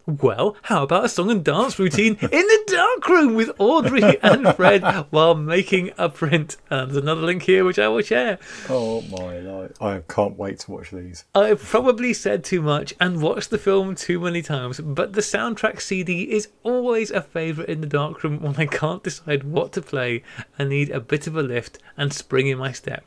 Well, 0.08 0.56
how 0.62 0.84
about 0.84 1.04
a 1.04 1.08
song 1.10 1.30
and 1.30 1.44
dance 1.44 1.78
routine 1.78 2.16
in 2.22 2.30
the 2.30 2.64
dark 2.66 3.06
room 3.10 3.34
with 3.34 3.50
Audrey 3.58 4.18
and 4.22 4.56
Fred 4.56 4.82
while 5.10 5.34
making 5.34 5.90
a 5.98 6.08
print? 6.08 6.56
And 6.70 6.90
there's 6.90 7.02
another 7.02 7.20
link 7.20 7.42
here 7.42 7.62
which 7.62 7.78
I 7.78 7.88
will 7.88 8.00
share. 8.00 8.38
Oh 8.70 9.02
my 9.02 9.38
life. 9.40 9.82
I 9.82 10.00
can't 10.08 10.38
wait 10.38 10.60
to 10.60 10.70
watch 10.70 10.92
these. 10.92 11.26
I've 11.34 11.62
probably 11.62 12.14
said 12.14 12.42
too 12.42 12.62
much 12.62 12.94
and 12.98 13.20
watched 13.20 13.50
the 13.50 13.58
film 13.58 13.94
too 13.94 14.18
many 14.18 14.40
times, 14.40 14.80
but 14.80 15.12
the 15.12 15.20
soundtrack 15.20 15.78
CD 15.78 16.22
is 16.22 16.48
always 16.62 17.10
a 17.10 17.20
favourite 17.20 17.68
in 17.68 17.82
the 17.82 17.86
dark 17.86 18.24
room 18.24 18.40
when 18.40 18.56
I 18.56 18.64
can't 18.64 19.04
decide 19.04 19.44
what 19.44 19.72
to 19.72 19.82
play 19.82 20.22
and 20.58 20.70
need 20.70 20.88
a 20.88 21.00
bit 21.00 21.26
of 21.26 21.36
a 21.36 21.42
lift 21.42 21.80
and 21.98 22.14
spring 22.14 22.46
in 22.46 22.56
my 22.56 22.72
step. 22.72 23.04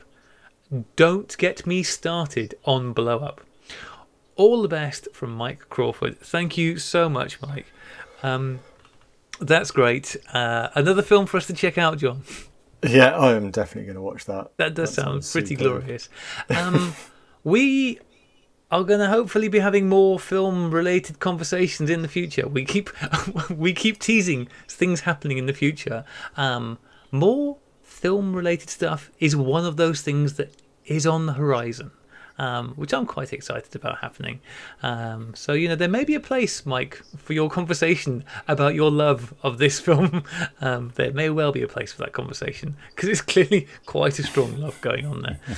Don't 0.94 1.36
get 1.36 1.66
me 1.66 1.82
started 1.82 2.54
on 2.64 2.92
Blow 2.92 3.18
Up. 3.18 3.40
All 4.36 4.62
the 4.62 4.68
best 4.68 5.08
from 5.12 5.32
Mike 5.34 5.68
Crawford. 5.68 6.18
Thank 6.20 6.56
you 6.56 6.78
so 6.78 7.08
much, 7.08 7.40
Mike. 7.42 7.66
Um, 8.22 8.60
that's 9.40 9.70
great. 9.70 10.16
Uh, 10.32 10.68
another 10.74 11.02
film 11.02 11.26
for 11.26 11.36
us 11.36 11.46
to 11.48 11.52
check 11.52 11.78
out, 11.78 11.98
John. 11.98 12.22
Yeah, 12.84 13.16
I 13.16 13.34
am 13.34 13.52
definitely 13.52 13.84
going 13.84 13.94
to 13.94 14.02
watch 14.02 14.24
that. 14.24 14.50
That 14.56 14.74
does 14.74 14.96
That 14.96 15.02
sound 15.02 15.22
pretty 15.30 15.54
superb. 15.54 15.82
glorious. 15.82 16.08
Um, 16.50 16.94
we 17.44 18.00
are 18.72 18.82
going 18.82 18.98
to 18.98 19.06
hopefully 19.06 19.46
be 19.46 19.60
having 19.60 19.88
more 19.88 20.18
film-related 20.18 21.20
conversations 21.20 21.88
in 21.90 22.02
the 22.02 22.08
future. 22.08 22.48
We 22.48 22.64
keep 22.64 22.90
we 23.50 23.72
keep 23.72 24.00
teasing 24.00 24.48
things 24.66 25.02
happening 25.02 25.38
in 25.38 25.46
the 25.46 25.52
future. 25.52 26.04
Um, 26.36 26.76
more 27.12 27.58
film-related 27.84 28.68
stuff 28.68 29.12
is 29.20 29.36
one 29.36 29.64
of 29.64 29.76
those 29.76 30.00
things 30.00 30.34
that 30.34 30.52
is 30.84 31.06
on 31.06 31.26
the 31.26 31.34
horizon. 31.34 31.92
Um, 32.38 32.70
which 32.76 32.94
I'm 32.94 33.06
quite 33.06 33.32
excited 33.32 33.74
about 33.76 33.98
happening. 33.98 34.40
Um, 34.82 35.34
so, 35.34 35.52
you 35.52 35.68
know, 35.68 35.74
there 35.74 35.88
may 35.88 36.02
be 36.04 36.14
a 36.14 36.20
place, 36.20 36.64
Mike, 36.64 37.02
for 37.18 37.34
your 37.34 37.50
conversation 37.50 38.24
about 38.48 38.74
your 38.74 38.90
love 38.90 39.34
of 39.42 39.58
this 39.58 39.78
film. 39.86 40.24
Um, 40.60 40.92
there 40.94 41.12
may 41.12 41.28
well 41.30 41.52
be 41.52 41.62
a 41.62 41.68
place 41.68 41.92
for 41.92 42.02
that 42.02 42.12
conversation 42.12 42.76
because 42.94 43.10
it's 43.10 43.20
clearly 43.20 43.68
quite 43.86 44.18
a 44.18 44.22
strong 44.22 44.58
love 44.58 44.80
going 44.80 45.06
on 45.06 45.22
there. 45.22 45.40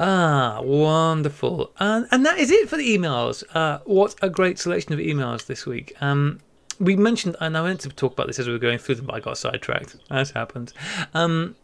Ah, 0.00 0.60
wonderful. 0.62 1.72
And, 1.80 2.06
and 2.12 2.24
that 2.24 2.38
is 2.38 2.52
it 2.52 2.68
for 2.68 2.76
the 2.76 2.96
emails. 2.96 3.42
Uh, 3.52 3.80
what 3.84 4.14
a 4.22 4.30
great 4.30 4.56
selection 4.60 4.92
of 4.92 5.00
emails 5.00 5.46
this 5.46 5.66
week. 5.66 5.92
Um, 6.00 6.38
we 6.78 6.94
mentioned, 6.94 7.34
and 7.40 7.58
I 7.58 7.62
meant 7.64 7.80
to 7.80 7.88
talk 7.88 8.12
about 8.12 8.28
this 8.28 8.38
as 8.38 8.46
we 8.46 8.52
were 8.52 8.60
going 8.60 8.78
through 8.78 8.94
them, 8.94 9.06
but 9.06 9.16
I 9.16 9.20
got 9.20 9.36
sidetracked, 9.36 9.96
as 10.08 10.30
happens. 10.30 10.72
Um, 11.14 11.56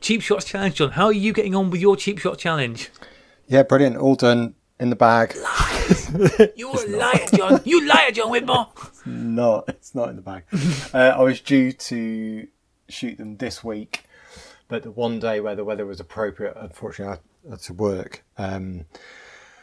cheap 0.00 0.22
Shots 0.22 0.46
Challenge, 0.46 0.74
John. 0.74 0.90
How 0.92 1.06
are 1.06 1.12
you 1.12 1.34
getting 1.34 1.54
on 1.54 1.68
with 1.68 1.82
your 1.82 1.94
Cheap 1.94 2.18
Shot 2.18 2.38
Challenge? 2.38 2.90
Yeah, 3.46 3.62
brilliant. 3.62 3.96
All 3.96 4.14
done 4.14 4.54
in 4.80 4.90
the 4.90 4.96
bag. 4.96 5.34
You're 6.56 6.74
a 6.74 6.96
liar, 6.96 7.26
John. 7.34 7.60
You 7.64 7.86
liar, 7.86 8.10
John 8.10 8.30
Whitmore. 8.30 8.68
not 9.04 9.68
it's 9.68 9.94
not 9.94 10.08
in 10.10 10.16
the 10.16 10.22
bag. 10.22 10.44
uh, 10.94 11.14
I 11.18 11.22
was 11.22 11.40
due 11.40 11.72
to 11.72 12.46
shoot 12.88 13.18
them 13.18 13.36
this 13.36 13.62
week, 13.62 14.04
but 14.68 14.82
the 14.82 14.90
one 14.90 15.18
day 15.18 15.40
where 15.40 15.54
the 15.54 15.64
weather 15.64 15.86
was 15.86 16.00
appropriate, 16.00 16.56
unfortunately, 16.56 17.18
I 17.46 17.50
had 17.50 17.60
to 17.60 17.74
work. 17.74 18.24
Um, 18.38 18.86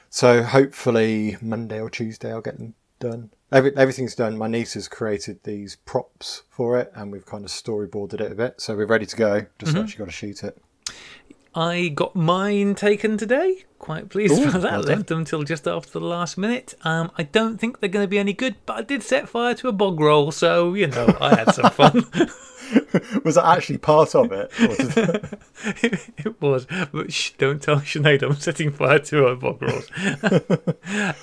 so 0.10 0.44
hopefully 0.44 1.38
Monday 1.42 1.80
or 1.80 1.90
Tuesday 1.90 2.32
I'll 2.32 2.42
get 2.42 2.58
them 2.58 2.76
done. 3.00 3.32
Every, 3.52 3.76
everything's 3.76 4.16
done. 4.16 4.38
My 4.38 4.48
niece 4.48 4.76
has 4.76 4.88
created 4.88 5.40
these 5.44 5.76
props 5.76 6.44
for 6.50 6.80
it, 6.80 6.92
and 6.96 7.12
we've 7.12 7.26
kind 7.26 7.44
of 7.44 7.52
storyboarded 7.52 8.22
it 8.22 8.32
a 8.32 8.36
bit, 8.36 8.62
so 8.62 8.76
we're 8.76 8.86
ready 8.86 9.06
to 9.06 9.16
go. 9.16 9.46
Just 9.60 9.76
actually 9.76 9.98
got 9.98 10.06
to 10.06 10.12
shoot 10.12 10.44
it. 10.44 10.62
I 11.54 11.90
got 11.90 12.16
mine 12.16 12.76
taken 12.76 13.18
today. 13.18 13.66
Quite 13.78 14.10
pleased 14.10 14.40
Ooh, 14.40 14.44
about 14.50 14.62
that. 14.62 14.72
well. 14.72 14.82
Left 14.84 15.08
them 15.08 15.20
until 15.20 15.44
just 15.44 15.68
after 15.68 15.92
the 15.92 16.00
last 16.06 16.38
minute. 16.38 16.76
Um, 16.84 17.12
I 17.18 17.24
don't 17.24 17.58
think 17.60 17.80
they're 17.80 17.90
going 17.90 18.04
to 18.04 18.10
be 18.10 18.20
any 18.20 18.34
good, 18.34 18.56
but 18.66 18.78
I 18.78 18.82
did 18.84 19.04
set 19.04 19.28
fire 19.28 19.54
to 19.56 19.68
a 19.68 19.72
bog 19.74 20.00
roll, 20.00 20.32
so 20.32 20.74
you 20.76 20.88
know 20.88 21.18
I 21.20 21.36
had 21.36 21.54
some 21.54 21.72
fun. 21.72 22.06
was 23.26 23.36
that 23.36 23.46
actually 23.46 23.80
part 23.80 24.16
of 24.16 24.32
it? 24.32 24.52
It 26.24 26.42
was, 26.42 26.66
but 26.92 27.12
shh, 27.12 27.32
don't 27.38 27.62
tell 27.62 27.78
Sinead 27.78 28.24
I'm 28.24 28.36
setting 28.36 28.72
fire 28.72 29.00
to 29.00 29.28
her 29.28 29.36
bog 29.36 29.62
rolls. 29.62 29.90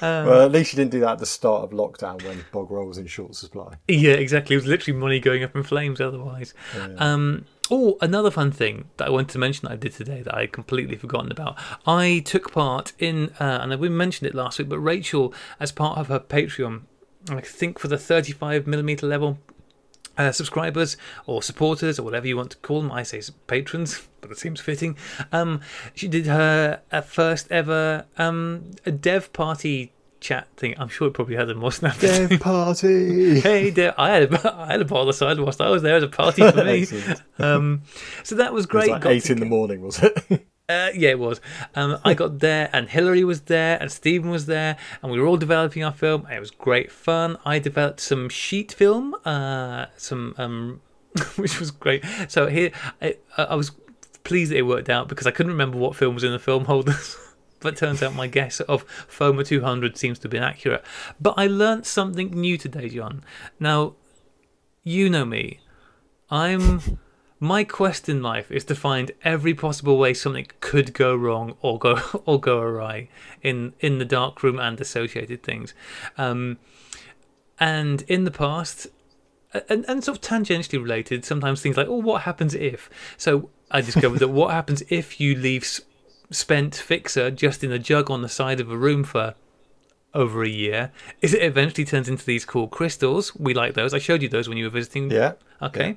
well, 0.01 0.43
at 0.43 0.53
least 0.53 0.73
you 0.73 0.77
didn't 0.77 0.91
do 0.93 1.01
that 1.01 1.13
at 1.13 1.19
the 1.19 1.27
start 1.27 1.65
of 1.65 1.71
lockdown 1.71 2.23
when 2.25 2.45
bog 2.53 2.71
roll 2.71 2.87
was 2.87 2.99
in 2.99 3.07
short 3.07 3.35
supply. 3.35 3.75
Yeah, 3.89 4.13
exactly. 4.13 4.55
It 4.55 4.59
was 4.59 4.67
literally 4.67 4.99
money 4.99 5.21
going 5.21 5.43
up 5.43 5.57
in 5.57 5.63
flames 5.63 6.01
otherwise. 6.01 6.55
Um, 6.99 7.47
oh, 7.71 7.99
another 8.01 8.31
fun 8.31 8.51
thing 8.51 8.89
that 8.97 9.09
I 9.09 9.11
wanted 9.11 9.31
to 9.31 9.39
mention 9.39 9.67
that 9.67 9.73
I 9.73 9.77
did 9.77 9.93
today 9.93 10.23
that 10.23 10.35
I 10.35 10.43
had 10.43 10.53
completely 10.53 10.97
forgotten 10.97 11.31
about. 11.31 11.57
I 11.87 12.23
took 12.25 12.53
part 12.53 12.93
in, 12.99 13.31
uh, 13.41 13.59
and 13.63 13.79
we 13.81 13.89
mentioned 13.89 14.29
it 14.29 14.35
last 14.35 14.59
week, 14.59 14.69
but 14.69 14.79
Rachel, 14.79 15.33
as 15.61 15.73
part 15.73 15.99
of 15.99 16.09
her 16.09 16.21
Patreon, 16.21 16.83
I 17.31 17.41
think 17.41 17.79
for 17.79 17.89
the 17.89 17.99
35 17.99 18.67
millimeter 18.67 19.07
level, 19.07 19.39
uh, 20.17 20.33
subscribers 20.33 20.97
or 21.27 21.43
supporters 21.43 21.99
or 21.99 22.03
whatever 22.03 22.27
you 22.27 22.37
want 22.37 22.51
to 22.51 22.57
call 22.59 22.83
them. 22.83 22.91
I 22.91 23.05
say 23.05 23.23
patrons, 23.47 24.09
but 24.21 24.31
it 24.31 24.39
seems 24.39 24.61
fitting. 24.61 24.97
Um, 25.33 25.61
she 25.95 26.09
did 26.09 26.27
her 26.27 26.83
uh, 26.91 27.01
first 27.01 27.51
ever 27.51 28.07
um, 28.19 28.73
dev 29.01 29.33
party 29.33 29.93
chat 30.21 30.49
thing. 30.57 30.75
I'm 30.79 30.89
sure 30.89 31.09
it 31.09 31.15
probably 31.15 31.37
had 31.37 31.49
a 31.51 31.55
more 31.55 31.73
snap. 31.73 31.99
Dev 31.99 32.31
party. 32.41 33.41
Hey, 33.41 33.71
dev, 33.71 33.95
I 33.99 34.11
had 34.11 34.33
a, 34.33 34.55
I 34.59 34.67
had 34.73 34.81
a 34.81 34.85
bottle 34.85 35.09
of 35.09 35.15
cider 35.15 35.43
whilst 35.43 35.61
I 35.61 35.69
was 35.71 35.83
there 35.83 35.97
as 35.97 36.03
a 36.03 36.09
party 36.09 36.43
for 36.51 36.65
me. 36.65 36.87
Um, 37.39 37.83
so 38.25 38.35
that 38.37 38.53
was 38.53 38.65
It 38.65 38.73
was 38.75 38.85
great. 38.87 38.91
like 38.91 39.07
eight 39.07 39.31
in 39.31 39.41
the 39.41 39.47
morning, 39.47 39.83
was 39.83 40.03
it? 40.03 40.17
uh, 40.69 40.91
yeah, 40.95 41.11
it 41.11 41.19
was. 41.19 41.41
Um, 41.75 41.99
I 42.05 42.15
got 42.15 42.41
there, 42.41 42.69
and 42.73 42.89
Hillary 42.89 43.25
was 43.25 43.43
there, 43.43 43.79
and 43.81 43.91
Stephen 43.93 44.31
was 44.31 44.47
there, 44.47 44.77
and 45.03 45.13
we 45.13 45.21
were 45.21 45.27
all 45.27 45.37
developing 45.37 45.85
our 45.85 45.93
film. 45.93 46.27
It 46.31 46.41
was 46.41 46.51
great 46.51 46.91
fun. 46.91 47.39
I 47.45 47.59
developed 47.59 48.01
some 48.01 48.29
sheet 48.29 48.73
film, 48.73 49.15
uh, 49.25 49.87
some 49.97 50.35
um, 50.39 50.81
which 51.37 51.59
was 51.61 51.71
great. 51.71 52.05
So 52.29 52.47
here, 52.49 52.71
I, 53.01 53.17
I 53.37 53.55
was 53.55 53.73
pleased 54.25 54.51
that 54.53 54.59
it 54.59 54.63
worked 54.63 54.91
out 54.91 55.09
because 55.09 55.27
I 55.27 55.31
couldn't 55.31 55.53
remember 55.53 55.79
what 55.79 55.97
film 55.97 56.15
was 56.15 56.25
in 56.25 56.33
the 56.33 56.39
film 56.39 56.65
holders. 56.67 57.17
But 57.61 57.77
turns 57.77 58.03
out 58.03 58.15
my 58.15 58.27
guess 58.27 58.61
of 58.61 58.87
FOMA 59.09 59.45
200 59.45 59.97
seems 59.97 60.19
to 60.21 60.25
have 60.25 60.31
been 60.31 60.43
accurate. 60.43 60.85
But 61.21 61.35
I 61.37 61.47
learnt 61.47 61.87
something 61.87 62.31
new 62.31 62.57
today, 62.57 62.89
John. 62.89 63.25
Now, 63.59 63.95
you 64.85 65.11
know 65.11 65.25
me. 65.25 65.61
I'm 66.31 66.99
my 67.41 67.63
quest 67.63 68.09
in 68.09 68.23
life 68.23 68.51
is 68.51 68.65
to 68.65 68.75
find 68.75 69.13
every 69.23 69.55
possible 69.55 69.97
way 69.97 70.13
something 70.13 70.47
could 70.61 70.93
go 70.93 71.15
wrong 71.15 71.57
or 71.63 71.79
go 71.79 72.01
or 72.27 72.41
go 72.41 72.61
awry 72.61 73.09
in 73.43 73.75
in 73.81 73.99
the 73.99 74.05
dark 74.05 74.43
room 74.43 74.59
and 74.59 74.81
associated 74.81 75.43
things. 75.43 75.75
Um, 76.17 76.59
and 77.61 78.03
in 78.03 78.25
the 78.25 78.31
past, 78.31 78.87
and, 79.69 79.85
and 79.89 80.05
sort 80.05 80.19
of 80.19 80.23
tangentially 80.23 80.81
related, 80.81 81.25
sometimes 81.25 81.61
things 81.61 81.77
like, 81.77 81.89
oh, 81.89 81.97
what 81.97 82.23
happens 82.23 82.55
if? 82.55 82.89
So 83.17 83.51
I 83.71 83.81
discovered 83.81 84.21
that 84.21 84.29
what 84.29 84.53
happens 84.53 84.83
if 84.89 85.21
you 85.21 85.35
leave 85.35 85.67
spent 86.31 86.75
fixer 86.75 87.31
just 87.31 87.65
in 87.65 87.73
a 87.73 87.79
jug 87.79 88.11
on 88.11 88.23
the 88.23 88.29
side 88.29 88.61
of 88.61 88.71
a 88.71 88.77
room 88.77 89.03
for 89.05 89.35
over 90.15 90.43
a 90.43 90.49
year 90.49 90.91
is 91.21 91.35
it 91.35 91.43
eventually 91.43 91.85
turns 91.85 92.09
into 92.09 92.25
these 92.25 92.45
cool 92.45 92.67
crystals. 92.69 93.35
We 93.37 93.55
like 93.55 93.75
those. 93.75 93.93
I 93.95 93.99
showed 93.99 94.23
you 94.23 94.29
those 94.29 94.49
when 94.49 94.59
you 94.59 94.65
were 94.65 94.71
visiting 94.71 95.11
yeah. 95.11 95.33
Okay. 95.63 95.97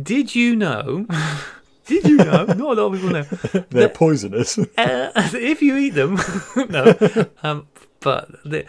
Did 0.00 0.34
you 0.34 0.54
know? 0.56 1.06
Did 1.86 2.04
you 2.04 2.16
know? 2.18 2.44
Not 2.44 2.58
a 2.60 2.64
lot 2.64 2.78
of 2.78 2.92
people 2.92 3.10
know. 3.10 3.64
They're 3.70 3.88
poisonous. 3.88 4.58
Uh, 4.58 4.64
if 5.16 5.62
you 5.62 5.76
eat 5.78 5.90
them, 5.94 6.18
no. 6.68 6.94
Um, 7.42 7.66
but 8.00 8.30
the 8.44 8.66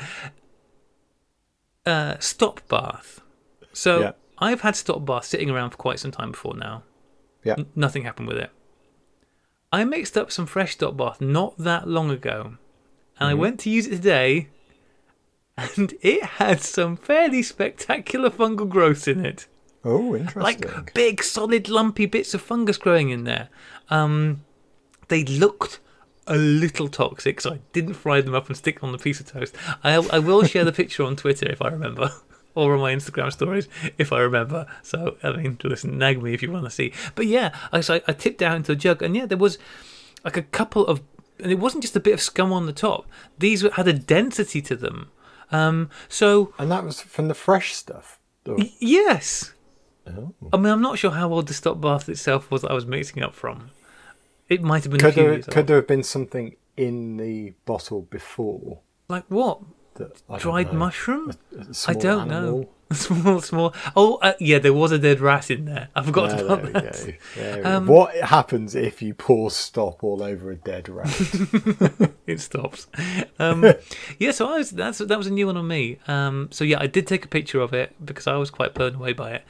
uh, 1.86 2.16
stop 2.20 2.68
bath. 2.68 3.22
So 3.74 4.00
Yeah. 4.02 4.12
I've 4.40 4.62
had 4.62 4.76
stop 4.76 5.06
bath 5.06 5.26
sitting 5.26 5.50
around 5.50 5.72
for 5.72 5.78
quite 5.78 6.00
some 6.00 6.12
time 6.12 6.32
before 6.32 6.56
now. 6.56 6.84
Yeah. 7.44 7.56
N- 7.58 7.66
nothing 7.76 8.04
happened 8.04 8.28
with 8.30 8.38
it. 8.38 8.52
I 9.72 9.84
mixed 9.84 10.18
up 10.18 10.32
some 10.32 10.46
fresh 10.46 10.74
stop 10.74 10.98
bath 10.98 11.22
not 11.22 11.58
that 11.58 11.88
long 11.88 12.10
ago, 12.10 12.54
and 13.20 13.30
I 13.30 13.34
went 13.34 13.60
to 13.62 13.70
use 13.70 13.86
it 13.88 13.98
today, 13.98 14.48
and 15.58 15.94
it 16.02 16.24
had 16.24 16.62
some 16.62 16.98
fairly 16.98 17.44
spectacular 17.44 18.30
fungal 18.30 18.68
growth 18.68 19.08
in 19.08 19.26
it. 19.26 19.48
Oh, 19.84 20.16
interesting. 20.16 20.42
like 20.42 20.94
big 20.94 21.24
solid 21.24 21.70
lumpy 21.70 22.06
bits 22.06 22.34
of 22.34 22.42
fungus 22.42 22.78
growing 22.78 23.10
in 23.12 23.24
there. 23.24 23.50
Um 23.90 24.44
they 25.08 25.24
looked 25.24 25.80
a 26.28 26.36
little 26.36 26.88
toxic 26.88 27.42
so 27.42 27.54
i 27.54 27.60
didn't 27.74 27.96
fry 27.96 28.22
them 28.22 28.36
up 28.36 28.48
and 28.48 28.56
stick 28.56 28.80
them 28.80 28.90
on 28.90 28.92
the 28.92 29.00
piece 29.00 29.20
of 29.20 29.26
toast. 29.32 29.56
I, 29.84 29.96
I 29.96 30.20
will 30.20 30.44
share 30.44 30.64
the 30.64 30.72
picture 30.72 31.04
on 31.04 31.16
twitter 31.16 31.50
if 31.50 31.60
i 31.60 31.70
remember 31.70 32.12
or 32.56 32.74
on 32.74 32.80
my 32.80 32.93
instagram 32.93 33.32
stories 33.32 33.68
if 33.97 34.12
i 34.12 34.20
remember 34.20 34.66
so 34.82 35.18
i 35.24 35.32
mean 35.36 35.58
listen 35.64 35.97
nag 35.97 36.22
me 36.22 36.34
if 36.34 36.41
you 36.41 36.52
want 36.52 36.66
to 36.66 36.72
see 36.72 36.91
but 37.16 37.26
yeah 37.26 37.56
I, 37.72 37.82
so 37.82 38.02
I, 38.08 38.14
tipped 38.14 38.39
down 38.39 38.58
into 38.58 38.72
a 38.72 38.76
jug 38.76 39.02
and 39.02 39.16
yeah 39.16 39.26
there 39.26 39.38
was 39.38 39.58
like 40.24 40.38
a 40.38 40.41
couple 40.41 40.86
of 40.88 41.02
and 41.39 41.52
it 41.52 41.60
wasn't 41.60 41.84
just 41.84 41.95
a 41.95 42.00
bit 42.00 42.14
of 42.14 42.22
scum 42.22 42.52
on 42.52 42.66
the 42.66 42.74
top 42.74 43.08
these 43.38 43.62
had 43.62 43.88
a 43.88 43.93
density 43.93 44.62
to 44.64 44.76
them 44.76 45.12
um 45.52 45.89
so 46.08 46.54
and 46.60 46.72
that 46.72 46.84
was 46.84 47.02
from 47.02 47.28
the 47.28 47.34
fresh 47.34 47.74
stuff. 47.74 48.20
Y- 48.45 48.72
yes 48.80 49.54
Oh. 50.18 50.34
I 50.54 50.58
mean, 50.58 50.72
I'm 50.72 50.82
not 50.82 50.97
sure 50.97 51.12
how 51.12 51.32
old 51.32 51.47
the 51.47 51.54
stop 51.54 51.80
bath 51.80 52.10
itself 52.10 52.50
was 52.50 52.62
that 52.62 52.72
I 52.72 52.74
was 52.74 52.86
mixing 52.86 53.22
up 53.24 53.36
from. 53.36 53.72
It 54.47 54.62
might 54.64 54.84
have 54.84 54.91
been 54.91 55.00
Could 55.00 55.16
there, 55.16 55.39
could 55.39 55.68
there 55.68 55.76
have 55.78 55.88
been 55.88 56.04
something 56.04 56.56
in 56.76 57.18
the 57.18 57.54
bottle 57.66 58.02
before 58.04 58.80
Like 59.08 59.26
what? 59.28 59.62
That 60.00 60.22
I 60.30 60.38
Dried 60.39 60.74
mushroom? 60.74 61.32
a 61.56 61.66
I 61.88 61.93
don't 61.93 62.28
know. 62.28 62.70
small, 62.91 63.39
small. 63.39 63.72
Oh, 63.95 64.16
uh, 64.16 64.34
yeah, 64.39 64.58
there 64.58 64.74
was 64.74 64.91
a 64.91 64.97
dead 64.97 65.20
rat 65.20 65.52
in 65.52 65.66
there. 65.66 65.89
I 65.95 66.02
forgot 66.02 66.32
Ah, 66.34 66.39
about 66.43 66.64
there 66.64 66.82
that. 66.82 67.14
There 67.36 67.68
Um. 67.68 67.86
What 67.86 68.16
happens 68.16 68.74
if 68.74 69.04
you 69.04 69.14
pour 69.14 69.52
stop 69.52 70.04
all 70.04 70.24
over 70.24 70.50
a 70.50 70.56
dead 70.56 70.89
rat? 70.89 71.08
It 72.26 72.39
stops. 72.39 72.88
Um, 73.38 73.64
yeah, 74.20 74.32
so 74.32 74.50
I 74.52 74.58
was 74.58 74.72
that's 74.72 74.97
that 74.97 75.18
was 75.18 75.28
a 75.28 75.32
new 75.32 75.45
one 75.45 75.58
on 75.58 75.68
me. 75.68 76.00
Um, 76.08 76.47
so 76.52 76.64
yeah, 76.64 76.78
I 76.80 76.88
did 76.88 77.06
take 77.06 77.26
a 77.26 77.28
picture 77.28 77.60
of 77.62 77.74
it 77.74 77.93
because 78.04 78.26
I 78.26 78.36
was 78.38 78.50
quite 78.50 78.74
blown 78.74 78.95
away 78.95 79.14
by 79.14 79.34
it. 79.34 79.43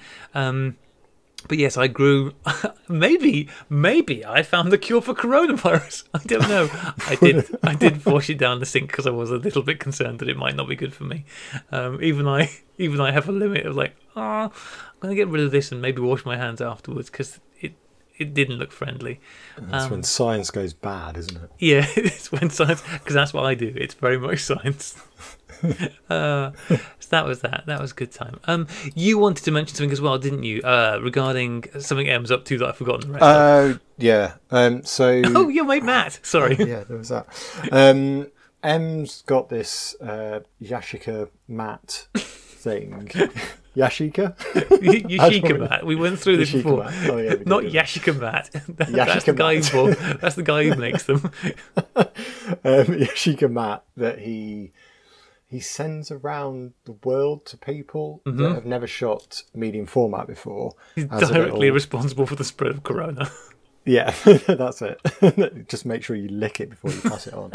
But 1.48 1.58
yes, 1.58 1.78
I 1.78 1.88
grew. 1.88 2.34
maybe, 2.90 3.50
maybe 3.70 4.26
I 4.26 4.44
found 4.44 4.72
the 4.72 4.78
cure 4.78 5.02
for 5.02 5.14
coronavirus. 5.14 6.04
I 6.14 6.20
don't 6.26 6.50
know. 6.50 6.70
I 7.08 7.16
did. 7.16 7.58
I 7.64 7.76
did 7.76 8.06
wash 8.06 8.30
it 8.30 8.38
down 8.38 8.60
the 8.60 8.66
sink 8.66 8.88
because 8.88 9.08
I 9.08 9.12
was 9.12 9.32
a 9.32 9.38
little 9.38 9.64
bit 9.64 9.80
concerned 9.80 10.20
that 10.20 10.30
it 10.30 10.38
might 10.38 10.56
not 10.56 10.68
be 10.68 10.76
good 10.76 10.94
for 10.94 11.06
me. 11.06 11.26
Um, 11.72 12.02
even 12.04 12.28
I, 12.28 12.52
even 12.78 13.00
I 13.00 13.12
have 13.12 13.30
a 13.30 13.32
limit 13.32 13.66
of 13.66 13.76
like, 13.76 13.96
oh, 14.16 14.22
I'm 14.22 14.52
gonna 15.00 15.16
get 15.16 15.28
rid 15.28 15.44
of 15.44 15.52
this 15.52 15.72
and 15.72 15.82
maybe 15.82 16.02
wash 16.02 16.26
my 16.26 16.38
hands 16.38 16.62
afterwards 16.62 17.10
because 17.10 17.40
it 18.20 18.34
didn't 18.34 18.58
look 18.58 18.72
friendly. 18.72 19.20
That's 19.58 19.86
Um, 19.86 19.92
when 19.92 20.04
science 20.04 20.52
goes 20.52 20.74
bad, 20.74 21.18
isn't 21.18 21.36
it? 21.38 21.50
Yeah, 21.58 21.86
it's 21.96 22.32
when 22.32 22.50
science, 22.50 22.84
because 22.94 23.14
that's 23.16 23.34
what 23.34 23.46
I 23.46 23.56
do. 23.56 23.74
It's 23.76 23.94
very 23.96 24.18
much 24.20 24.44
science. 24.44 25.02
uh, 26.10 26.52
so 26.68 26.80
that 27.10 27.26
was 27.26 27.42
that. 27.42 27.64
That 27.66 27.82
was 27.82 27.92
a 27.92 27.96
good 27.96 28.12
time. 28.12 28.40
Um, 28.46 28.68
you 28.96 29.18
wanted 29.18 29.44
to 29.46 29.52
mention 29.52 29.76
something 29.76 29.92
as 29.92 30.00
well, 30.02 30.18
didn't 30.18 30.44
you? 30.44 30.62
Uh, 30.62 31.00
regarding 31.02 31.66
something 31.80 32.08
M's 32.08 32.32
up 32.32 32.46
to 32.46 32.58
that 32.60 32.68
I've 32.70 32.78
forgotten 32.78 33.08
the 33.12 33.14
rest. 33.20 33.24
Oh, 33.26 33.80
yeah. 33.98 34.34
Um, 34.52 34.84
so 34.84 35.22
Oh, 35.26 35.50
your 35.50 35.66
mate 35.66 35.84
Matt. 35.84 36.20
Sorry. 36.24 36.56
yeah, 36.60 36.84
there 36.84 36.98
was 36.98 37.10
that. 37.10 37.28
Um, 37.72 38.28
M's 38.64 39.24
got 39.26 39.50
this 39.50 39.96
uh, 40.02 40.42
Yashica 40.62 41.30
mat 41.48 42.08
thing. 42.16 43.10
Yashica? 43.80 44.38
Yashica 45.10 45.60
Matt. 45.60 45.86
We 45.86 45.96
went 45.96 46.20
through 46.20 46.38
this 46.38 46.52
before. 46.52 46.86
Oh, 46.88 47.18
yeah, 47.18 47.36
Not 47.46 47.64
that. 47.64 47.72
Yashica 47.74 48.20
Matt. 48.20 48.50
that's 48.78 49.26
the 49.26 49.34
guy 49.34 49.56
who 49.62 49.94
That's 50.18 50.36
the 50.36 50.44
guy 50.44 50.64
who 50.66 50.76
makes 50.76 51.04
them. 51.04 51.32
um, 51.76 52.06
Yashica 52.64 53.52
mat 53.52 53.84
that 53.98 54.20
he 54.20 54.72
he 55.48 55.60
sends 55.60 56.12
around 56.12 56.74
the 56.86 56.92
world 57.04 57.44
to 57.48 57.58
people 57.58 58.22
that 58.26 58.54
have 58.54 58.66
never 58.66 58.86
shot 58.86 59.42
medium 59.56 59.88
format 59.88 60.28
before. 60.28 60.74
He's 60.94 61.06
directly 61.06 61.60
little- 61.60 61.74
responsible 61.74 62.26
for 62.28 62.36
the 62.36 62.44
spread 62.44 62.72
of 62.72 62.84
corona. 62.84 63.32
Yeah, 63.86 64.12
that's 64.48 64.84
it. 64.84 65.68
just 65.68 65.86
make 65.88 66.04
sure 66.04 66.16
you 66.16 66.28
lick 66.30 66.60
it 66.60 66.70
before 66.70 66.92
you 66.92 67.02
pass 67.02 67.26
it 67.26 67.34
on. 67.34 67.54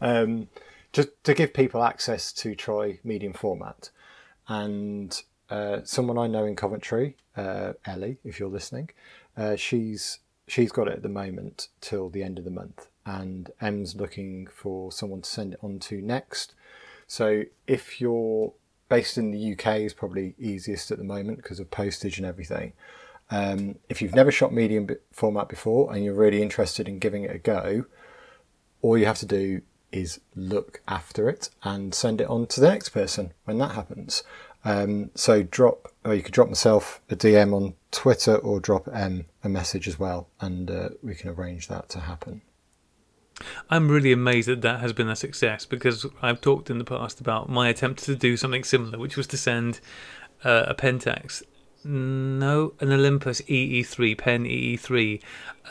um, 0.00 0.48
just 0.94 1.08
to 1.24 1.34
give 1.34 1.52
people 1.52 1.82
access 1.84 2.32
to 2.34 2.54
try 2.54 3.00
medium 3.04 3.34
format. 3.34 3.90
And 4.48 5.20
uh, 5.50 5.80
someone 5.84 6.18
I 6.18 6.26
know 6.26 6.44
in 6.44 6.56
Coventry, 6.56 7.16
uh, 7.36 7.74
Ellie, 7.86 8.18
if 8.24 8.38
you're 8.38 8.48
listening, 8.48 8.90
uh, 9.36 9.56
she's 9.56 10.20
she's 10.46 10.72
got 10.72 10.88
it 10.88 10.94
at 10.94 11.02
the 11.02 11.08
moment 11.08 11.68
till 11.80 12.08
the 12.08 12.22
end 12.22 12.38
of 12.38 12.44
the 12.44 12.50
month, 12.50 12.88
and 13.06 13.50
M's 13.60 13.94
looking 13.94 14.46
for 14.46 14.92
someone 14.92 15.22
to 15.22 15.28
send 15.28 15.54
it 15.54 15.60
on 15.62 15.78
to 15.80 16.00
next. 16.00 16.54
So 17.06 17.44
if 17.66 18.00
you're 18.00 18.52
based 18.88 19.18
in 19.18 19.30
the 19.30 19.52
UK, 19.52 19.80
is 19.80 19.94
probably 19.94 20.34
easiest 20.38 20.90
at 20.90 20.98
the 20.98 21.04
moment 21.04 21.38
because 21.38 21.60
of 21.60 21.70
postage 21.70 22.18
and 22.18 22.26
everything. 22.26 22.72
Um, 23.30 23.76
if 23.88 24.02
you've 24.02 24.14
never 24.14 24.30
shot 24.30 24.52
medium 24.52 24.88
format 25.12 25.48
before 25.48 25.92
and 25.92 26.04
you're 26.04 26.14
really 26.14 26.42
interested 26.42 26.88
in 26.88 26.98
giving 26.98 27.24
it 27.24 27.34
a 27.34 27.38
go, 27.38 27.86
all 28.82 28.98
you 28.98 29.06
have 29.06 29.18
to 29.18 29.26
do 29.26 29.62
is 29.90 30.20
look 30.34 30.82
after 30.86 31.28
it 31.28 31.48
and 31.62 31.94
send 31.94 32.20
it 32.20 32.28
on 32.28 32.46
to 32.48 32.60
the 32.60 32.68
next 32.68 32.90
person 32.90 33.32
when 33.44 33.58
that 33.58 33.72
happens. 33.72 34.22
Um, 34.64 35.10
so 35.14 35.42
drop, 35.42 35.92
or 36.04 36.14
you 36.14 36.22
could 36.22 36.32
drop 36.32 36.48
myself 36.48 37.00
a 37.10 37.16
DM 37.16 37.54
on 37.54 37.74
Twitter 37.90 38.36
or 38.36 38.60
drop 38.60 38.88
M 38.92 39.26
a 39.42 39.48
message 39.48 39.86
as 39.86 39.98
well, 39.98 40.28
and 40.40 40.70
uh, 40.70 40.88
we 41.02 41.14
can 41.14 41.30
arrange 41.30 41.68
that 41.68 41.88
to 41.90 42.00
happen. 42.00 42.42
I'm 43.68 43.88
really 43.88 44.12
amazed 44.12 44.48
that 44.48 44.62
that 44.62 44.80
has 44.80 44.92
been 44.92 45.08
a 45.08 45.16
success 45.16 45.66
because 45.66 46.06
I've 46.22 46.40
talked 46.40 46.70
in 46.70 46.78
the 46.78 46.84
past 46.84 47.20
about 47.20 47.48
my 47.48 47.68
attempt 47.68 48.04
to 48.04 48.14
do 48.14 48.36
something 48.36 48.64
similar, 48.64 48.98
which 48.98 49.16
was 49.16 49.26
to 49.28 49.36
send 49.36 49.80
uh, 50.44 50.64
a 50.68 50.74
Pentax, 50.74 51.42
no, 51.84 52.72
an 52.80 52.92
Olympus 52.92 53.42
EE3 53.42 54.16
pen 54.16 54.44
EE3, 54.44 55.20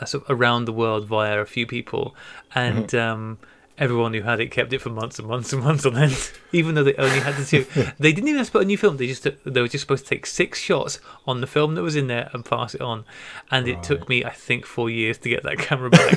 uh, 0.00 0.04
sort 0.04 0.24
of 0.24 0.30
around 0.38 0.66
the 0.66 0.72
world 0.72 1.06
via 1.06 1.40
a 1.40 1.46
few 1.46 1.66
people, 1.66 2.14
and. 2.54 2.88
Mm-hmm. 2.88 3.12
Um, 3.12 3.38
everyone 3.76 4.14
who 4.14 4.22
had 4.22 4.38
it 4.40 4.50
kept 4.52 4.72
it 4.72 4.80
for 4.80 4.90
months 4.90 5.18
and 5.18 5.26
months 5.26 5.52
and 5.52 5.62
months 5.62 5.84
on 5.84 5.96
end, 5.96 6.32
even 6.52 6.74
though 6.74 6.84
they 6.84 6.94
only 6.94 7.18
had 7.20 7.34
the 7.34 7.44
two. 7.44 7.64
they 7.98 8.12
didn't 8.12 8.28
even 8.28 8.38
have 8.38 8.46
to 8.46 8.52
put 8.52 8.62
a 8.62 8.66
new 8.66 8.78
film. 8.78 8.96
They 8.96 9.06
just 9.08 9.22
took, 9.24 9.42
they 9.44 9.60
were 9.60 9.68
just 9.68 9.82
supposed 9.82 10.04
to 10.06 10.10
take 10.10 10.26
six 10.26 10.60
shots 10.60 11.00
on 11.26 11.40
the 11.40 11.46
film 11.46 11.74
that 11.74 11.82
was 11.82 11.96
in 11.96 12.06
there 12.06 12.30
and 12.32 12.44
pass 12.44 12.74
it 12.74 12.80
on. 12.80 13.04
And 13.50 13.66
it 13.66 13.82
took 13.82 14.08
me, 14.08 14.24
I 14.24 14.30
think, 14.30 14.64
four 14.64 14.88
years 14.90 15.18
to 15.18 15.28
get 15.28 15.42
that 15.42 15.58
camera 15.58 15.90
back. 15.90 16.10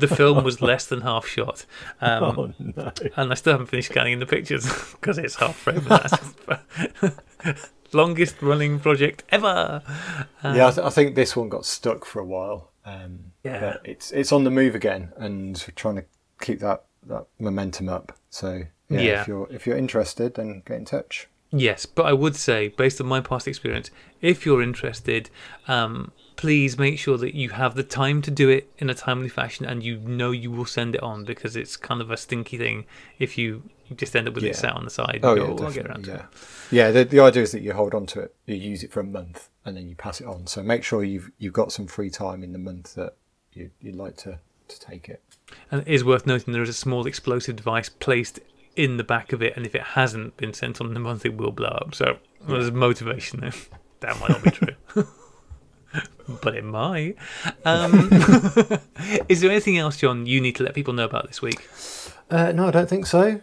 the 0.00 0.06
film 0.08 0.44
was 0.44 0.62
less 0.62 0.86
than 0.86 1.00
half 1.00 1.26
shot, 1.26 1.66
um, 2.00 2.22
Oh 2.24 2.54
no! 2.58 2.92
and 3.16 3.32
I 3.32 3.34
still 3.34 3.54
haven't 3.54 3.66
finished 3.66 3.90
scanning 3.90 4.18
the 4.20 4.26
pictures 4.26 4.64
because 4.92 5.18
it's 5.18 5.34
half 5.36 5.56
frame. 5.56 5.86
Longest 7.94 8.40
running 8.40 8.80
project 8.80 9.22
ever. 9.30 9.82
yeah, 10.42 10.68
I, 10.68 10.70
th- 10.70 10.86
I 10.86 10.88
think 10.90 11.14
this 11.14 11.36
one 11.36 11.50
got 11.50 11.66
stuck 11.66 12.04
for 12.06 12.20
a 12.20 12.24
while. 12.24 12.70
Um, 12.86 13.32
Yeah. 13.44 13.60
but 13.60 13.80
it's 13.84 14.10
it's 14.12 14.32
on 14.32 14.44
the 14.44 14.50
move 14.50 14.74
again, 14.74 15.12
and 15.16 15.62
we're 15.68 15.74
trying 15.74 15.96
to 15.96 16.04
keep 16.40 16.60
that, 16.60 16.84
that 17.06 17.26
momentum 17.38 17.88
up. 17.88 18.16
So 18.30 18.62
yeah, 18.88 19.00
Yeah. 19.00 19.20
if 19.22 19.28
you're 19.28 19.48
if 19.50 19.66
you're 19.66 19.76
interested, 19.76 20.34
then 20.34 20.62
get 20.66 20.76
in 20.78 20.84
touch. 20.84 21.28
Yes, 21.54 21.84
but 21.84 22.06
I 22.06 22.14
would 22.14 22.34
say, 22.34 22.68
based 22.68 22.98
on 22.98 23.06
my 23.06 23.20
past 23.20 23.46
experience, 23.46 23.90
if 24.22 24.46
you're 24.46 24.62
interested, 24.62 25.28
um, 25.68 26.10
please 26.36 26.78
make 26.78 26.98
sure 26.98 27.18
that 27.18 27.34
you 27.34 27.50
have 27.50 27.74
the 27.74 27.82
time 27.82 28.22
to 28.22 28.30
do 28.30 28.48
it 28.48 28.70
in 28.78 28.88
a 28.88 28.94
timely 28.94 29.28
fashion 29.28 29.66
and 29.66 29.82
you 29.82 29.98
know 29.98 30.30
you 30.30 30.50
will 30.50 30.64
send 30.64 30.94
it 30.94 31.02
on 31.02 31.24
because 31.26 31.54
it's 31.54 31.76
kind 31.76 32.00
of 32.00 32.10
a 32.10 32.16
stinky 32.16 32.56
thing 32.56 32.86
if 33.18 33.36
you 33.36 33.62
just 33.96 34.16
end 34.16 34.26
up 34.28 34.32
with 34.34 34.44
Yeah. 34.44 34.50
it 34.50 34.56
sat 34.56 34.72
on 34.72 34.84
the 34.84 34.90
side. 34.90 35.20
Oh 35.22 35.34
yeah, 35.34 35.46
go, 35.46 35.56
"Oh, 35.60 35.64
I'll 35.66 35.70
get 35.72 35.84
around 35.86 36.04
definitely. 36.04 36.04
to 36.04 36.10
Yeah, 36.70 36.86
it. 36.86 36.94
yeah. 36.96 37.02
The, 37.02 37.04
the 37.04 37.20
idea 37.20 37.42
is 37.42 37.52
that 37.52 37.60
you 37.60 37.74
hold 37.74 37.94
on 37.94 38.06
to 38.06 38.20
it, 38.20 38.34
you 38.46 38.54
use 38.54 38.82
it 38.82 38.90
for 38.90 39.00
a 39.00 39.04
month, 39.04 39.50
and 39.66 39.76
then 39.76 39.86
you 39.90 39.94
pass 39.94 40.22
it 40.22 40.26
on. 40.26 40.46
So 40.46 40.62
make 40.62 40.82
sure 40.84 41.04
you've 41.04 41.30
you've 41.38 41.52
got 41.52 41.70
some 41.70 41.86
free 41.86 42.08
time 42.08 42.42
in 42.42 42.52
the 42.54 42.58
month 42.58 42.94
that 42.94 43.14
you 43.52 43.70
you'd 43.82 43.96
like 43.96 44.16
to 44.18 44.38
to 44.68 44.80
take 44.80 45.10
it. 45.10 45.20
And 45.70 45.82
it 45.82 45.88
is 45.88 46.04
worth 46.04 46.26
noting 46.26 46.52
there 46.52 46.62
is 46.62 46.68
a 46.68 46.74
small 46.74 47.06
explosive 47.06 47.56
device 47.56 47.88
placed 47.88 48.40
in 48.76 48.96
the 48.96 49.04
back 49.04 49.32
of 49.32 49.42
it, 49.42 49.54
and 49.56 49.66
if 49.66 49.74
it 49.74 49.82
hasn't 49.82 50.36
been 50.36 50.54
sent 50.54 50.80
on 50.80 50.94
the 50.94 51.00
month, 51.00 51.26
it 51.26 51.36
will 51.36 51.52
blow 51.52 51.68
up. 51.68 51.94
So 51.94 52.18
there's 52.48 52.70
motivation 52.72 53.40
there. 53.40 53.52
That 54.00 54.18
might 54.18 54.30
not 54.30 54.42
be 54.42 54.50
true. 54.50 54.74
but 56.42 56.56
it 56.56 56.64
might. 56.64 57.14
Um, 57.64 58.08
is 59.28 59.40
there 59.40 59.50
anything 59.50 59.78
else, 59.78 59.96
John, 59.96 60.26
you 60.26 60.40
need 60.40 60.56
to 60.56 60.64
let 60.64 60.74
people 60.74 60.92
know 60.92 61.04
about 61.04 61.28
this 61.28 61.40
week? 61.40 61.68
Uh, 62.28 62.50
no, 62.50 62.66
I 62.66 62.70
don't 62.72 62.88
think 62.88 63.06
so. 63.06 63.40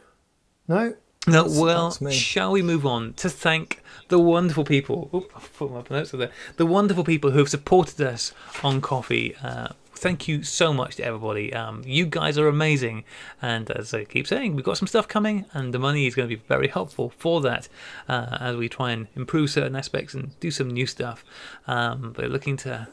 No. 0.68 0.96
No, 1.28 1.44
That's- 1.44 1.58
well, 1.58 1.92
that's 1.92 2.14
shall 2.14 2.52
we 2.52 2.62
move 2.62 2.86
on 2.86 3.14
to 3.14 3.30
thank 3.30 3.82
the 4.08 4.20
wonderful 4.20 4.64
people? 4.66 5.10
Oop, 5.14 5.32
I've 5.36 5.54
put 5.58 5.72
my 5.72 5.84
notes 5.98 6.12
there. 6.12 6.32
The 6.58 6.66
wonderful 6.66 7.04
people 7.04 7.32
who 7.32 7.40
have 7.40 7.50
supported 7.50 8.02
us 8.02 8.34
on 8.64 8.82
Ko-fi. 8.82 9.36
Uh, 9.42 9.70
thank 10.00 10.28
you 10.28 10.44
so 10.44 10.74
much 10.74 10.96
to 10.96 11.04
everybody. 11.04 11.54
Um, 11.54 11.84
you 11.86 12.06
guys 12.06 12.38
are 12.38 12.48
amazing, 12.48 13.04
and 13.42 13.70
as 13.72 13.94
I 13.94 14.06
keep 14.06 14.28
saying, 14.28 14.56
we've 14.56 14.66
got 14.66 14.78
some 14.78 14.88
stuff 14.88 15.08
coming, 15.08 15.46
and 15.54 15.74
the 15.74 15.80
money 15.80 16.08
is 16.08 16.16
going 16.16 16.30
to 16.30 16.36
be 16.36 16.42
very 16.48 16.68
helpful 16.68 17.10
for 17.18 17.42
that 17.42 17.68
uh, 18.08 18.38
as 18.40 18.56
we 18.56 18.70
try 18.70 18.92
and 18.92 19.08
improve 19.16 19.50
certain 19.50 19.76
aspects 19.76 20.14
and 20.14 20.40
do 20.40 20.52
some 20.52 20.70
new 20.70 20.86
stuff. 20.86 21.24
Um, 21.68 22.14
but 22.16 22.32
looking 22.32 22.58
to 22.58 22.88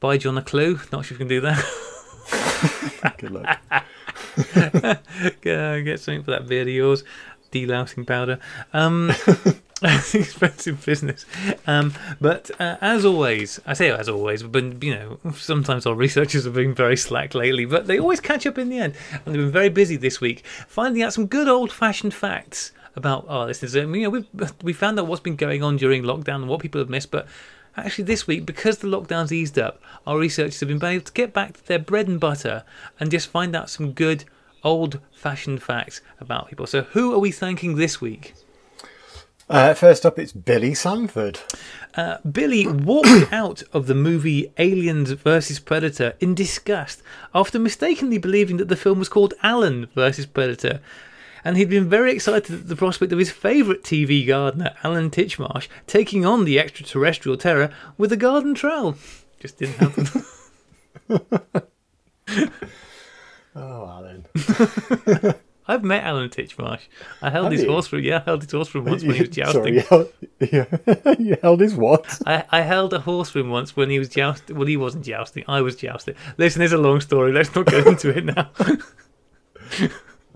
buy 0.00 0.18
John 0.18 0.36
a 0.36 0.42
clue. 0.42 0.80
Not 0.92 1.04
sure 1.04 1.14
if 1.14 1.18
we 1.18 1.18
can 1.18 1.28
do 1.28 1.40
that. 1.40 3.14
Good 3.18 3.30
luck. 3.30 3.58
Go 5.40 5.82
get 5.82 6.00
something 6.00 6.22
for 6.24 6.32
that 6.32 6.48
beard 6.48 6.68
of 6.68 6.74
yours. 6.74 7.04
Delousing 7.52 8.06
powder. 8.06 8.38
Um, 8.72 9.12
expensive 10.14 10.84
business. 10.84 11.26
Um, 11.66 11.94
but 12.20 12.50
uh, 12.58 12.76
as 12.80 13.04
always, 13.04 13.60
I 13.66 13.74
say 13.74 13.90
as 13.90 14.08
always, 14.08 14.42
but 14.42 14.82
you 14.82 14.94
know, 14.94 15.32
sometimes 15.34 15.86
our 15.86 15.94
researchers 15.94 16.44
have 16.44 16.54
been 16.54 16.74
very 16.74 16.96
slack 16.96 17.34
lately, 17.34 17.64
but 17.64 17.86
they 17.86 17.98
always 17.98 18.20
catch 18.20 18.46
up 18.46 18.58
in 18.58 18.68
the 18.68 18.78
end. 18.78 18.94
And 19.12 19.34
they've 19.34 19.42
been 19.42 19.52
very 19.52 19.68
busy 19.68 19.96
this 19.96 20.20
week 20.20 20.44
finding 20.66 21.02
out 21.02 21.12
some 21.12 21.26
good 21.26 21.48
old 21.48 21.70
fashioned 21.70 22.14
facts 22.14 22.72
about 22.96 23.26
our 23.28 23.46
listeners. 23.46 23.74
And, 23.74 23.94
you 23.94 24.04
know, 24.04 24.10
we've, 24.10 24.52
we 24.62 24.72
found 24.72 24.98
out 24.98 25.06
what's 25.06 25.20
been 25.20 25.36
going 25.36 25.62
on 25.62 25.76
during 25.76 26.02
lockdown 26.02 26.36
and 26.36 26.48
what 26.48 26.60
people 26.60 26.80
have 26.80 26.90
missed, 26.90 27.10
but 27.10 27.26
Actually, 27.76 28.04
this 28.04 28.26
week, 28.26 28.46
because 28.46 28.78
the 28.78 28.86
lockdown's 28.86 29.32
eased 29.32 29.58
up, 29.58 29.82
our 30.06 30.16
researchers 30.16 30.60
have 30.60 30.68
been 30.68 30.84
able 30.84 31.04
to 31.04 31.12
get 31.12 31.32
back 31.32 31.54
to 31.54 31.66
their 31.66 31.78
bread 31.78 32.06
and 32.06 32.20
butter 32.20 32.62
and 33.00 33.10
just 33.10 33.28
find 33.28 33.56
out 33.56 33.68
some 33.68 33.90
good, 33.90 34.24
old 34.62 35.00
fashioned 35.12 35.60
facts 35.60 36.00
about 36.20 36.48
people. 36.48 36.68
So, 36.68 36.82
who 36.82 37.12
are 37.12 37.18
we 37.18 37.32
thanking 37.32 37.74
this 37.74 38.00
week? 38.00 38.34
Uh, 39.48 39.74
first 39.74 40.06
up, 40.06 40.18
it's 40.18 40.32
Billy 40.32 40.74
Sanford. 40.74 41.40
Uh, 41.94 42.18
Billy 42.30 42.66
walked 42.66 43.32
out 43.32 43.62
of 43.72 43.86
the 43.86 43.94
movie 43.94 44.52
Aliens 44.58 45.10
vs. 45.12 45.58
Predator 45.58 46.14
in 46.20 46.34
disgust 46.34 47.02
after 47.34 47.58
mistakenly 47.58 48.18
believing 48.18 48.56
that 48.56 48.68
the 48.68 48.76
film 48.76 48.98
was 48.98 49.08
called 49.08 49.34
Alan 49.42 49.86
vs. 49.94 50.26
Predator. 50.26 50.80
And 51.44 51.58
he'd 51.58 51.68
been 51.68 51.90
very 51.90 52.12
excited 52.12 52.54
at 52.54 52.68
the 52.68 52.76
prospect 52.76 53.12
of 53.12 53.18
his 53.18 53.30
favourite 53.30 53.82
TV 53.82 54.26
gardener, 54.26 54.74
Alan 54.82 55.10
Titchmarsh, 55.10 55.68
taking 55.86 56.24
on 56.24 56.46
the 56.46 56.58
extraterrestrial 56.58 57.36
terror 57.36 57.70
with 57.98 58.12
a 58.12 58.16
garden 58.16 58.54
trowel. 58.54 58.96
Just 59.38 59.58
didn't 59.58 59.76
happen. 59.76 60.24
Oh, 63.56 63.86
Alan. 63.86 64.26
I've 65.66 65.82
met 65.82 66.04
Alan 66.04 66.28
Titchmarsh. 66.28 66.80
I 67.22 67.30
held 67.30 67.44
Have 67.44 67.52
his 67.52 67.62
you? 67.62 67.70
horse 67.70 67.86
for 67.86 67.98
yeah, 67.98 68.18
I 68.18 68.22
held 68.24 68.42
his 68.42 68.52
horse 68.52 68.68
for 68.68 68.78
him 68.78 68.84
once 68.84 69.02
when 69.02 69.14
he 69.14 69.20
was 69.22 69.28
jousting. 69.30 69.62
Sorry, 69.62 69.74
you 69.74 69.80
held, 69.80 70.12
yeah. 70.40 71.14
you 71.18 71.36
held 71.42 71.60
his 71.60 71.74
what? 71.74 72.20
I, 72.26 72.44
I 72.50 72.60
held 72.60 72.92
a 72.92 73.00
horse 73.00 73.30
for 73.30 73.38
him 73.38 73.48
once 73.50 73.74
when 73.76 73.88
he 73.88 73.98
was 73.98 74.08
jousting. 74.10 74.56
Well, 74.56 74.66
he 74.66 74.76
wasn't 74.76 75.04
jousting. 75.06 75.44
I 75.48 75.62
was 75.62 75.76
jousting. 75.76 76.14
Listen, 76.36 76.60
it's 76.62 76.72
a 76.72 76.78
long 76.78 77.00
story. 77.00 77.32
Let's 77.32 77.54
not 77.54 77.66
get 77.66 77.86
into 77.86 78.10
it 78.16 78.24
now. 78.24 78.50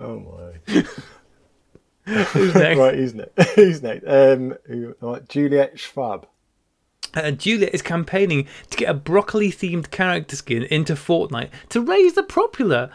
Oh 0.00 0.20
my. 0.20 0.84
Who's 2.06 2.54
next? 2.54 2.78
right, 2.78 2.94
who's 2.94 3.14
next? 3.14 3.50
who's 3.54 3.82
next? 3.82 4.04
Um, 4.06 4.54
who, 4.66 4.94
right, 5.00 5.28
Juliet 5.28 5.78
Schwab. 5.78 6.26
Uh, 7.18 7.30
Juliet 7.32 7.74
is 7.74 7.82
campaigning 7.82 8.46
to 8.70 8.76
get 8.76 8.88
a 8.88 8.94
broccoli-themed 8.94 9.90
character 9.90 10.36
skin 10.36 10.62
into 10.64 10.94
Fortnite 10.94 11.50
to 11.70 11.80
raise 11.80 12.14
the 12.14 12.22
popular, 12.22 12.90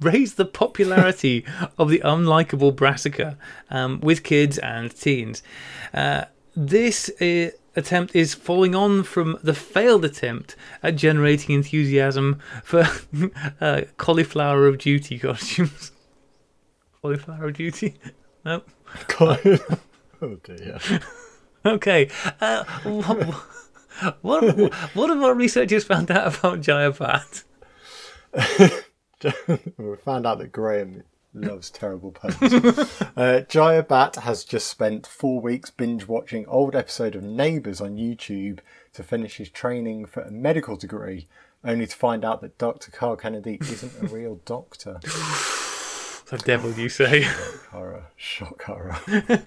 raise 0.00 0.34
the 0.34 0.46
popularity 0.46 1.44
of 1.78 1.90
the 1.90 2.00
unlikable 2.00 2.74
Brassica 2.74 3.36
um, 3.70 4.00
with 4.00 4.22
kids 4.22 4.58
and 4.58 4.94
teens. 4.94 5.42
Uh, 5.92 6.24
this 6.56 7.10
uh, 7.20 7.50
attempt 7.76 8.14
is 8.14 8.34
following 8.34 8.74
on 8.74 9.02
from 9.02 9.38
the 9.42 9.54
failed 9.54 10.04
attempt 10.04 10.56
at 10.82 10.96
generating 10.96 11.54
enthusiasm 11.54 12.40
for 12.62 12.86
uh, 13.60 13.82
cauliflower 13.96 14.66
of 14.66 14.78
duty 14.78 15.18
costumes. 15.18 15.92
cauliflower 17.02 17.48
of 17.48 17.54
duty. 17.54 17.94
No. 18.44 18.62
oh 19.20 20.36
dear. 20.42 20.78
Okay. 21.64 22.08
Uh, 22.40 22.64
what, 22.84 23.34
what, 24.22 24.74
what 24.94 25.10
have 25.10 25.22
our 25.22 25.34
researchers 25.34 25.84
found 25.84 26.10
out 26.10 26.38
about 26.38 26.60
Jayapat? 26.60 27.44
we 29.76 29.96
found 29.96 30.26
out 30.26 30.38
that 30.38 30.52
Graham 30.52 31.04
loves 31.34 31.70
terrible 31.70 32.12
puns. 32.12 32.52
uh, 33.16 33.40
Jaya 33.48 33.82
Bat 33.82 34.16
has 34.16 34.44
just 34.44 34.68
spent 34.68 35.06
four 35.06 35.40
weeks 35.40 35.70
binge 35.70 36.06
watching 36.06 36.46
old 36.46 36.74
episode 36.74 37.14
of 37.14 37.22
Neighbours 37.22 37.80
on 37.80 37.96
YouTube 37.96 38.60
to 38.94 39.02
finish 39.02 39.36
his 39.36 39.48
training 39.48 40.06
for 40.06 40.22
a 40.22 40.30
medical 40.30 40.76
degree, 40.76 41.26
only 41.64 41.86
to 41.86 41.96
find 41.96 42.24
out 42.24 42.40
that 42.40 42.58
Dr. 42.58 42.90
Carl 42.90 43.16
Kennedy 43.16 43.58
isn't 43.60 44.02
a 44.02 44.06
real 44.06 44.40
doctor. 44.44 45.00
The 46.26 46.38
devil, 46.38 46.72
you 46.72 46.88
say? 46.88 47.26
Horror, 47.72 48.06
shock 48.16 48.62
horror. 48.62 48.96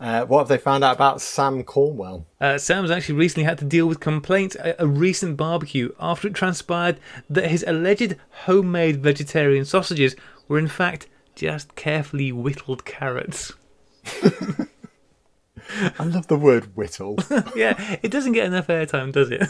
uh, 0.00 0.24
what 0.24 0.40
have 0.40 0.48
they 0.48 0.58
found 0.58 0.84
out 0.84 0.96
about 0.96 1.20
Sam 1.20 1.62
Cornwell? 1.64 2.26
Uh, 2.40 2.58
Sam's 2.58 2.90
actually 2.90 3.16
recently 3.16 3.44
had 3.44 3.58
to 3.58 3.64
deal 3.64 3.86
with 3.86 4.00
complaints 4.00 4.56
at 4.60 4.76
a 4.78 4.86
recent 4.86 5.36
barbecue 5.36 5.92
after 5.98 6.28
it 6.28 6.34
transpired 6.34 6.98
that 7.28 7.50
his 7.50 7.64
alleged 7.66 8.16
homemade 8.44 9.02
vegetarian 9.02 9.64
sausages 9.64 10.16
were 10.48 10.58
in 10.58 10.68
fact 10.68 11.08
just 11.34 11.74
carefully 11.74 12.32
whittled 12.32 12.84
carrots. 12.84 13.52
I 15.98 16.04
love 16.04 16.28
the 16.28 16.38
word 16.38 16.76
whittle. 16.76 17.18
yeah, 17.56 17.98
it 18.02 18.10
doesn't 18.10 18.32
get 18.32 18.46
enough 18.46 18.68
airtime, 18.68 19.12
does 19.12 19.30
it? 19.30 19.42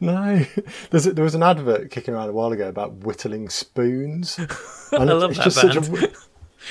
No, 0.00 0.44
There's 0.90 1.06
a, 1.06 1.12
there 1.12 1.24
was 1.24 1.34
an 1.34 1.42
advert 1.42 1.90
kicking 1.90 2.14
around 2.14 2.30
a 2.30 2.32
while 2.32 2.52
ago 2.52 2.68
about 2.68 3.04
whittling 3.04 3.50
spoons. 3.50 4.38
I 4.92 5.04
love 5.04 5.30
it's 5.30 5.38
that 5.38 5.44
just 5.44 5.60
such 5.60 5.76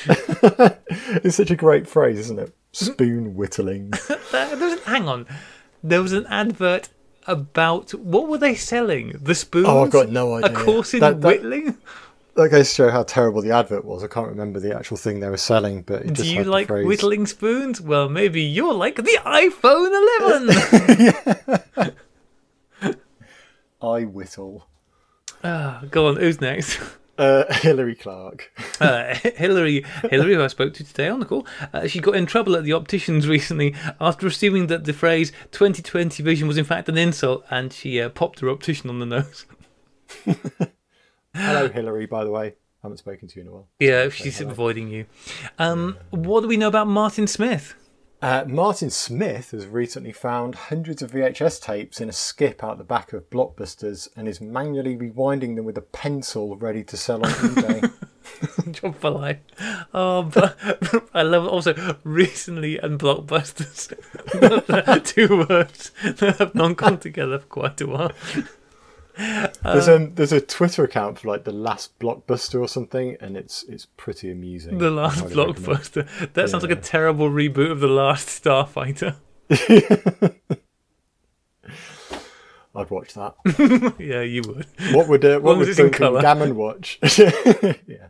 a, 0.10 0.78
it's 1.24 1.38
such 1.38 1.52
a 1.52 1.56
great 1.56 1.88
phrase, 1.88 2.18
isn't 2.20 2.40
it? 2.40 2.56
Spoon 2.72 3.36
whittling. 3.36 3.92
There 4.32 4.56
there 4.56 4.70
was 4.70 4.80
hang 4.84 5.08
on. 5.08 5.26
There 5.84 6.02
was 6.02 6.14
an 6.14 6.26
advert 6.28 6.90
about 7.28 7.92
what 7.94 8.28
were 8.28 8.38
they 8.38 8.56
selling? 8.56 9.14
The 9.22 9.36
spoons? 9.36 9.68
Oh, 9.68 9.84
I've 9.84 9.92
got 9.92 10.10
no 10.10 10.36
idea. 10.36 10.52
A 10.52 10.54
course 10.66 10.94
in 10.94 11.00
That- 11.00 11.22
that- 11.22 11.28
whittling? 11.28 11.78
That 12.36 12.50
goes 12.50 12.70
to 12.70 12.76
show 12.76 12.90
how 12.90 13.04
terrible 13.04 13.42
the 13.42 13.52
advert 13.52 13.84
was. 13.84 14.02
I 14.02 14.08
can't 14.08 14.30
remember 14.30 14.62
the 14.62 14.74
actual 14.74 14.96
thing 14.96 15.20
they 15.20 15.28
were 15.28 15.36
selling, 15.36 15.82
but 15.82 16.04
it 16.04 16.14
Do 16.14 16.26
you 16.26 16.46
like 16.46 16.68
phrase. 16.68 16.86
whittling 16.86 17.26
spoons? 17.26 17.82
Well, 17.82 18.08
maybe 18.08 18.42
you're 18.42 18.74
like 18.74 18.96
the 18.96 19.20
iPhone 19.26 19.92
11. 21.76 21.96
I 23.82 24.04
whittle. 24.06 24.68
Ah, 25.44 25.84
go 25.90 26.08
on, 26.08 26.16
who's 26.18 26.40
next? 26.40 26.80
Uh, 27.20 27.54
Hillary 27.56 27.96
Clark. 27.96 28.50
Uh, 28.80 29.14
Hillary, 29.14 29.84
Hillary, 30.10 30.36
who 30.36 30.42
I 30.42 30.48
spoke 30.48 30.74
to 30.76 30.86
today 30.86 31.10
on 31.10 31.20
the 31.20 31.26
call, 31.26 31.46
uh, 31.74 31.86
she 31.86 32.00
got 32.00 32.16
in 32.16 32.26
trouble 32.26 32.56
at 32.56 32.64
the 32.64 32.72
opticians 32.72 33.28
recently 33.36 33.76
after 34.00 34.26
assuming 34.26 34.68
that 34.68 34.86
the 34.86 34.94
phrase 34.94 35.34
2020 35.52 36.24
vision 36.24 36.48
was 36.48 36.58
in 36.58 36.64
fact 36.64 36.88
an 36.88 36.98
insult, 36.98 37.44
and 37.50 37.74
she 37.74 38.02
uh, 38.02 38.08
popped 38.08 38.40
her 38.40 38.50
optician 38.50 38.90
on 38.90 39.00
the 39.00 39.06
nose. 39.06 39.46
Hello, 41.36 41.68
Hillary. 41.68 42.06
By 42.06 42.24
the 42.24 42.32
way, 42.32 42.48
I 42.48 42.54
haven't 42.84 42.98
spoken 42.98 43.28
to 43.28 43.36
you 43.36 43.42
in 43.42 43.48
a 43.50 43.52
while. 43.52 43.68
Yeah, 43.80 44.08
she's 44.08 44.40
avoiding 44.40 44.88
you. 44.88 45.06
Um, 45.60 45.98
what 46.12 46.42
do 46.42 46.48
we 46.48 46.56
know 46.56 46.70
about 46.70 46.88
Martin 46.88 47.28
Smith? 47.28 47.76
Uh, 48.22 48.44
Martin 48.46 48.90
Smith 48.90 49.52
has 49.52 49.66
recently 49.66 50.12
found 50.12 50.54
hundreds 50.54 51.02
of 51.02 51.12
VHS 51.12 51.62
tapes 51.62 52.02
in 52.02 52.10
a 52.10 52.14
skip 52.14 52.62
out 52.62 52.78
the 52.78 52.84
back 52.84 53.14
of 53.14 53.30
Blockbusters 53.30 54.10
and 54.14 54.28
is 54.28 54.42
manually 54.42 54.98
rewinding 54.98 55.56
them 55.56 55.64
with 55.64 55.78
a 55.78 55.82
pencil 55.82 56.58
ready 56.58 56.84
to 56.84 56.98
sell 56.98 57.26
on 57.26 57.32
eBay. 57.32 57.92
Job 58.72 58.96
for 58.98 59.10
life. 59.10 59.38
Oh, 59.94 60.24
but 60.24 60.58
I 61.14 61.22
love 61.22 61.48
also 61.48 61.98
recently 62.04 62.78
and 62.78 63.00
blockbusters. 63.00 63.88
Two 65.06 65.46
words 65.48 65.92
that 66.04 66.38
have 66.40 66.54
not 66.54 66.76
gone 66.76 67.00
together 67.00 67.40
for 67.40 67.48
quite 67.48 67.80
a 67.80 67.88
while. 67.88 68.12
There's, 69.64 69.90
um, 69.90 70.16
there's 70.16 70.32
a 70.32 70.40
Twitter 70.40 70.84
account 70.84 71.20
for 71.20 71.28
like 71.28 71.44
the 71.44 71.52
last 71.52 71.98
Blockbuster 72.00 72.60
or 72.62 72.68
something, 72.68 73.18
and 73.20 73.36
it's 73.36 73.64
it's 73.64 73.86
pretty 73.98 74.32
amusing. 74.32 74.78
The 74.78 74.92
last 74.92 75.22
recommend. 75.22 75.58
blockbuster. 75.58 76.34
That 76.34 76.50
sounds 76.50 76.64
like 76.64 76.72
a 76.72 76.76
terrible 76.78 77.30
reboot 77.30 77.72
of 77.72 77.80
the 77.80 77.88
last 77.88 78.44
Starfighter. 78.44 79.16
I'd 82.76 82.90
watch 82.90 83.14
that. 83.16 83.36
yeah, 84.00 84.22
you 84.22 84.42
would. 84.48 84.68
What 84.94 85.08
would 85.10 85.26
uh, 85.26 85.40
what 85.40 85.58
would 85.58 85.76
Duncan. 85.76 86.22
Gammon 86.22 86.56
watch? 86.56 87.00
yeah. 87.88 88.08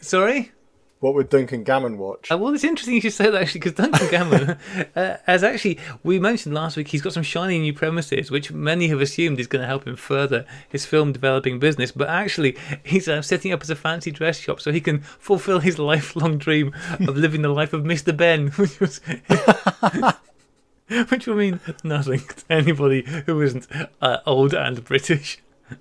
Sorry. 0.00 0.52
What 1.00 1.14
would 1.14 1.30
Duncan 1.30 1.64
Gammon 1.64 1.96
watch? 1.96 2.30
Uh, 2.30 2.36
well, 2.36 2.54
it's 2.54 2.62
interesting 2.62 2.94
you 2.94 3.00
should 3.00 3.14
say 3.14 3.30
that 3.30 3.40
actually, 3.40 3.60
because 3.60 3.72
Duncan 3.72 4.08
Gammon 4.10 4.58
uh, 4.94 5.16
has 5.26 5.42
actually, 5.42 5.78
we 6.02 6.18
mentioned 6.18 6.54
last 6.54 6.76
week, 6.76 6.88
he's 6.88 7.00
got 7.00 7.14
some 7.14 7.22
shiny 7.22 7.58
new 7.58 7.72
premises, 7.72 8.30
which 8.30 8.52
many 8.52 8.88
have 8.88 9.00
assumed 9.00 9.40
is 9.40 9.46
going 9.46 9.62
to 9.62 9.66
help 9.66 9.86
him 9.86 9.96
further 9.96 10.44
his 10.68 10.84
film 10.84 11.12
developing 11.12 11.58
business. 11.58 11.90
But 11.90 12.10
actually, 12.10 12.54
he's 12.84 13.08
uh, 13.08 13.22
setting 13.22 13.50
up 13.50 13.62
as 13.62 13.70
a 13.70 13.76
fancy 13.76 14.10
dress 14.10 14.38
shop 14.38 14.60
so 14.60 14.72
he 14.72 14.80
can 14.82 15.00
fulfill 15.00 15.60
his 15.60 15.78
lifelong 15.78 16.36
dream 16.36 16.74
of 17.00 17.16
living 17.16 17.40
the 17.40 17.48
life 17.48 17.72
of 17.72 17.82
Mr. 17.82 18.14
Benn, 18.14 18.48
which 18.56 18.78
was. 18.78 19.00
which 21.08 21.26
will 21.26 21.36
mean 21.36 21.60
nothing 21.82 22.18
to 22.18 22.44
anybody 22.50 23.04
who 23.24 23.40
isn't 23.40 23.66
uh, 24.02 24.18
old 24.26 24.52
and 24.52 24.84
British. 24.84 25.38
Do 25.70 25.76
you 25.76 25.78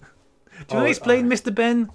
want 0.69 0.71
Oh, 0.71 0.83
to 0.83 0.89
explain 0.89 1.29
Mr. 1.29 1.53
Benn? 1.53 1.89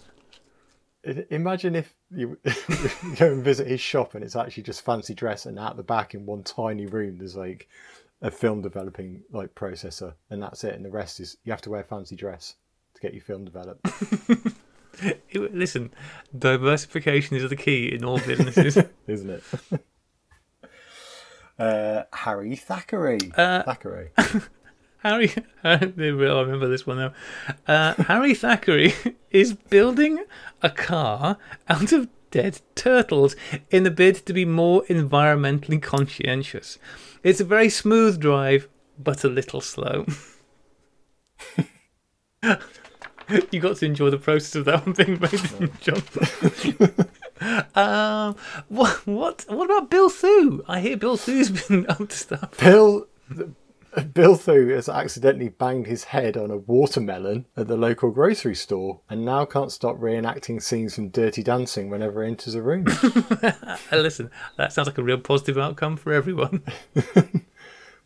Imagine 1.30 1.76
if 1.76 1.94
you 2.14 2.38
you 2.44 3.16
go 3.16 3.32
and 3.32 3.42
visit 3.42 3.66
his 3.66 3.80
shop 3.80 4.14
and 4.14 4.24
it's 4.24 4.36
actually 4.36 4.62
just 4.62 4.84
fancy 4.84 5.14
dress, 5.14 5.46
and 5.46 5.58
out 5.58 5.76
the 5.76 5.82
back 5.82 6.14
in 6.14 6.26
one 6.26 6.42
tiny 6.42 6.86
room 6.86 7.18
there's 7.18 7.36
like 7.36 7.68
a 8.22 8.30
film 8.30 8.62
developing 8.62 9.22
like 9.32 9.54
processor, 9.54 10.14
and 10.30 10.42
that's 10.42 10.64
it, 10.64 10.74
and 10.74 10.84
the 10.84 10.90
rest 10.90 11.20
is 11.20 11.36
you 11.44 11.52
have 11.52 11.62
to 11.62 11.70
wear 11.70 11.84
fancy 11.84 12.16
dress 12.16 12.54
to 12.94 13.00
get 13.00 13.12
your 13.12 13.22
film 13.22 13.44
developed. 13.44 13.86
Listen, 15.34 15.90
diversification 16.36 17.36
is 17.36 17.48
the 17.48 17.56
key 17.56 17.92
in 17.92 18.04
all 18.04 18.18
businesses. 18.18 18.78
isn't 19.06 19.30
it? 19.30 19.42
uh, 21.58 22.02
Harry 22.12 22.56
Thackeray. 22.56 23.32
Uh, 23.36 23.62
Thackeray. 23.64 24.10
Harry, 25.04 25.30
I 25.64 25.76
remember 25.76 26.66
this 26.66 26.86
one 26.86 26.96
now. 26.96 27.12
Uh, 27.68 27.94
Harry 28.04 28.34
Thackeray 28.34 28.94
is 29.30 29.52
building 29.52 30.24
a 30.62 30.70
car 30.70 31.36
out 31.68 31.92
of 31.92 32.08
dead 32.30 32.62
turtles 32.74 33.36
in 33.70 33.86
a 33.86 33.90
bid 33.90 34.16
to 34.26 34.32
be 34.32 34.46
more 34.46 34.82
environmentally 34.84 35.80
conscientious. 35.80 36.78
It's 37.22 37.40
a 37.40 37.44
very 37.44 37.68
smooth 37.68 38.18
drive, 38.18 38.66
but 38.98 39.24
a 39.24 39.28
little 39.28 39.60
slow. 39.60 40.06
you 43.50 43.60
got 43.60 43.76
to 43.76 43.86
enjoy 43.86 44.08
the 44.08 44.18
process 44.18 44.54
of 44.54 44.64
that 44.64 44.86
one 44.86 44.94
being 44.94 45.20
made, 45.20 45.70
John? 45.80 46.02
um, 47.74 48.36
what, 48.68 49.06
what, 49.06 49.44
what 49.48 49.66
about 49.66 49.90
Bill 49.90 50.08
Thu? 50.08 50.64
I 50.66 50.80
hear 50.80 50.96
Bill 50.96 51.18
Thu's 51.18 51.50
been 51.50 51.86
up 51.90 52.08
to 52.08 52.16
stuff. 52.16 52.58
Bill. 52.58 53.06
Bill 54.14 54.36
Thu 54.36 54.68
has 54.68 54.88
accidentally 54.88 55.48
banged 55.48 55.86
his 55.86 56.04
head 56.04 56.36
on 56.36 56.50
a 56.50 56.56
watermelon 56.56 57.46
at 57.56 57.68
the 57.68 57.76
local 57.76 58.10
grocery 58.10 58.54
store 58.54 59.00
and 59.08 59.24
now 59.24 59.44
can't 59.44 59.72
stop 59.72 59.96
reenacting 59.96 60.62
scenes 60.62 60.94
from 60.94 61.08
Dirty 61.08 61.42
Dancing 61.42 61.90
whenever 61.90 62.22
he 62.22 62.30
enters 62.30 62.54
a 62.54 62.62
room. 62.62 62.84
Listen, 63.92 64.30
that 64.56 64.72
sounds 64.72 64.88
like 64.88 64.98
a 64.98 65.02
real 65.02 65.18
positive 65.18 65.58
outcome 65.58 65.96
for 65.96 66.12
everyone. 66.12 66.62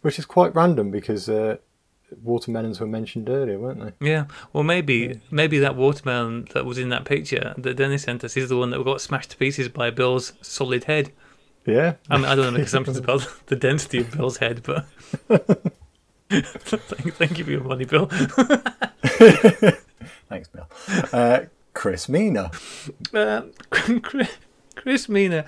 Which 0.02 0.18
is 0.18 0.26
quite 0.26 0.54
random 0.54 0.90
because 0.90 1.28
uh, 1.28 1.56
watermelons 2.22 2.80
were 2.80 2.86
mentioned 2.86 3.28
earlier, 3.28 3.58
weren't 3.58 3.98
they? 4.00 4.08
Yeah, 4.08 4.26
well, 4.52 4.64
maybe 4.64 5.20
maybe 5.30 5.58
that 5.58 5.76
watermelon 5.76 6.48
that 6.54 6.64
was 6.64 6.78
in 6.78 6.88
that 6.90 7.04
picture 7.04 7.54
that 7.58 7.76
Dennis 7.76 8.02
sent 8.02 8.24
us 8.24 8.36
is 8.36 8.48
the 8.48 8.56
one 8.56 8.70
that 8.70 8.84
got 8.84 9.00
smashed 9.00 9.30
to 9.32 9.36
pieces 9.36 9.68
by 9.68 9.90
Bill's 9.90 10.34
solid 10.40 10.84
head. 10.84 11.12
Yeah. 11.68 11.94
I 12.08 12.16
mean, 12.16 12.24
I 12.24 12.34
don't 12.34 12.46
know 12.46 12.52
make 12.52 12.66
assumptions 12.66 12.96
about 12.96 13.28
the 13.46 13.56
density 13.56 13.98
of 13.98 14.10
Bill's 14.10 14.38
head, 14.38 14.62
but 14.62 14.86
thank, 16.30 17.14
thank 17.14 17.38
you 17.38 17.44
for 17.44 17.50
your 17.50 17.62
money, 17.62 17.84
Bill. 17.84 18.06
Thanks, 20.28 20.48
Bill. 20.48 20.66
Uh, 21.12 21.40
Chris 21.74 22.08
Mina. 22.08 22.50
Uh, 23.12 23.42
Chris 24.74 25.08
Mina 25.08 25.44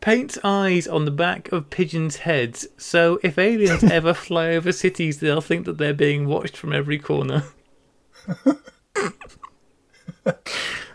paints 0.00 0.38
eyes 0.42 0.88
on 0.88 1.04
the 1.04 1.10
back 1.10 1.52
of 1.52 1.68
pigeons' 1.68 2.16
heads, 2.16 2.66
so 2.78 3.20
if 3.22 3.38
aliens 3.38 3.84
ever 3.84 4.14
fly 4.14 4.50
over 4.50 4.72
cities, 4.72 5.20
they'll 5.20 5.42
think 5.42 5.66
that 5.66 5.76
they're 5.76 5.92
being 5.92 6.26
watched 6.26 6.56
from 6.56 6.72
every 6.72 6.98
corner. 6.98 7.44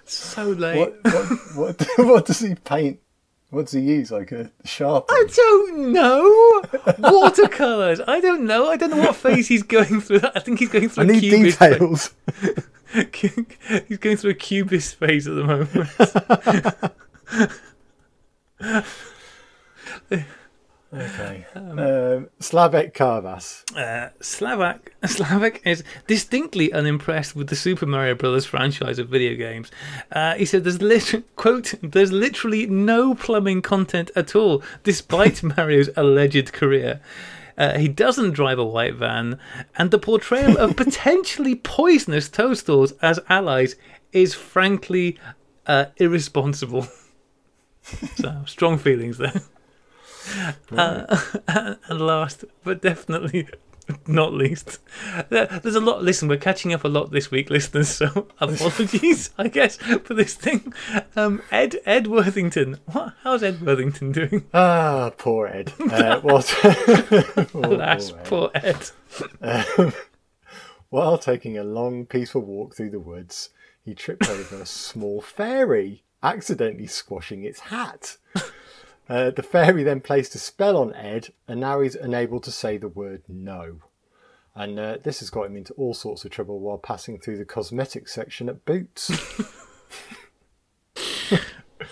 so 0.05 0.43
late. 0.43 0.79
What, 0.79 0.97
what, 1.03 1.29
what, 1.55 1.87
what 1.97 2.25
does 2.25 2.39
he 2.39 2.55
paint? 2.55 2.99
What 3.55 3.67
does 3.67 3.71
he 3.71 3.79
use? 3.79 4.11
Like 4.11 4.33
a 4.33 4.51
sharp? 4.65 5.05
I 5.09 5.25
don't 5.33 5.93
know. 5.93 6.61
Watercolors. 6.99 8.01
I 8.05 8.19
don't 8.19 8.45
know. 8.45 8.67
I 8.67 8.75
don't 8.75 8.89
know 8.89 8.97
what 8.97 9.15
phase 9.15 9.47
he's 9.47 9.63
going 9.63 10.01
through. 10.01 10.19
I 10.35 10.41
think 10.41 10.59
he's 10.59 10.67
going 10.67 10.89
through 10.89 11.03
a 11.03 11.07
need 11.07 11.21
cubist 11.21 11.57
details. 11.57 12.13
he's 13.87 13.97
going 13.97 14.17
through 14.17 14.31
a 14.31 14.33
cubist 14.33 14.95
phase 14.95 15.25
at 15.25 15.35
the 15.35 15.45
moment. 15.45 15.89
Okay. 20.95 21.45
Um, 21.55 22.29
Slavek 22.39 22.93
Karvas. 22.93 23.63
Uh, 23.75 24.11
Slavak 24.21 24.79
Slavak 25.03 25.59
is 25.65 25.83
distinctly 26.07 26.71
unimpressed 26.71 27.35
with 27.35 27.47
the 27.47 27.55
Super 27.55 27.85
Mario 27.85 28.15
Brothers 28.15 28.45
franchise 28.45 28.97
of 28.97 29.09
video 29.09 29.35
games. 29.35 29.71
Uh, 30.11 30.35
he 30.35 30.45
said, 30.45 30.63
"There's 30.63 30.81
lit- 30.81 31.23
quote 31.35 31.73
There's 31.81 32.11
literally 32.11 32.65
no 32.65 33.13
plumbing 33.13 33.61
content 33.61 34.09
at 34.15 34.35
all, 34.35 34.63
despite 34.83 35.43
Mario's 35.57 35.89
alleged 35.97 36.53
career." 36.53 37.01
Uh, 37.57 37.77
he 37.77 37.87
doesn't 37.87 38.31
drive 38.31 38.59
a 38.59 38.65
white 38.65 38.95
van, 38.95 39.39
and 39.77 39.91
the 39.91 39.99
portrayal 39.99 40.57
of 40.57 40.75
potentially 40.75 41.55
poisonous 41.55 42.29
toadstools 42.29 42.91
as 43.01 43.19
allies 43.29 43.75
is 44.11 44.33
frankly 44.33 45.17
uh, 45.65 45.85
irresponsible. 45.97 46.87
so 48.15 48.43
strong 48.45 48.77
feelings 48.77 49.17
there. 49.17 49.41
Uh, 50.71 51.17
and 51.87 52.01
last, 52.01 52.45
but 52.63 52.81
definitely 52.81 53.47
not 54.07 54.33
least, 54.33 54.79
there's 55.29 55.75
a 55.75 55.79
lot. 55.79 56.03
Listen, 56.03 56.27
we're 56.27 56.37
catching 56.37 56.73
up 56.73 56.83
a 56.83 56.87
lot 56.87 57.11
this 57.11 57.29
week, 57.31 57.49
listeners. 57.49 57.89
So 57.89 58.27
apologies, 58.39 59.29
I 59.37 59.47
guess, 59.47 59.77
for 59.77 60.13
this 60.15 60.33
thing. 60.33 60.73
Um, 61.15 61.41
Ed 61.51 61.77
Ed 61.85 62.07
Worthington, 62.07 62.79
what? 62.87 63.13
How's 63.21 63.43
Ed 63.43 63.61
Worthington 63.61 64.11
doing? 64.11 64.45
Ah, 64.53 65.11
poor 65.17 65.47
Ed. 65.47 65.73
Uh, 65.79 66.19
what? 66.21 66.45
Poor- 67.51 67.63
Alas, 67.65 68.11
poor 68.23 68.49
Ed. 68.55 68.89
poor 69.19 69.29
Ed. 69.43 69.73
Um, 69.77 69.93
while 70.89 71.17
taking 71.17 71.57
a 71.57 71.63
long, 71.63 72.05
peaceful 72.05 72.41
walk 72.41 72.75
through 72.75 72.89
the 72.91 72.99
woods, 72.99 73.49
he 73.83 73.93
tripped 73.93 74.27
over 74.29 74.61
a 74.61 74.65
small 74.65 75.21
fairy, 75.21 76.03
accidentally 76.23 76.87
squashing 76.87 77.43
its 77.43 77.59
hat. 77.59 78.17
Uh, 79.07 79.29
the 79.29 79.43
fairy 79.43 79.83
then 79.83 80.01
placed 80.01 80.33
a 80.35 80.39
spell 80.39 80.77
on 80.77 80.93
Ed, 80.95 81.29
and 81.47 81.59
now 81.59 81.81
he's 81.81 81.95
unable 81.95 82.39
to 82.39 82.51
say 82.51 82.77
the 82.77 82.87
word 82.87 83.23
no. 83.27 83.79
And 84.55 84.79
uh, 84.79 84.97
this 85.03 85.19
has 85.19 85.29
got 85.29 85.47
him 85.47 85.57
into 85.57 85.73
all 85.73 85.93
sorts 85.93 86.25
of 86.25 86.31
trouble 86.31 86.59
while 86.59 86.77
passing 86.77 87.19
through 87.19 87.37
the 87.37 87.45
cosmetics 87.45 88.13
section 88.13 88.49
at 88.49 88.65
Boots. 88.65 89.11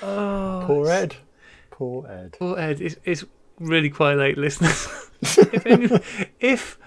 Oh, 0.01 0.63
Poor 0.65 0.89
Ed. 0.89 1.15
Poor 1.71 2.07
Ed. 2.07 2.35
Poor 2.39 2.57
Ed, 2.57 2.81
it's, 2.81 2.95
it's 3.03 3.23
really 3.59 3.89
quite 3.89 4.15
late, 4.15 4.37
listeners. 4.37 4.87
if, 5.21 5.65
any, 5.65 5.89
if 6.39 6.77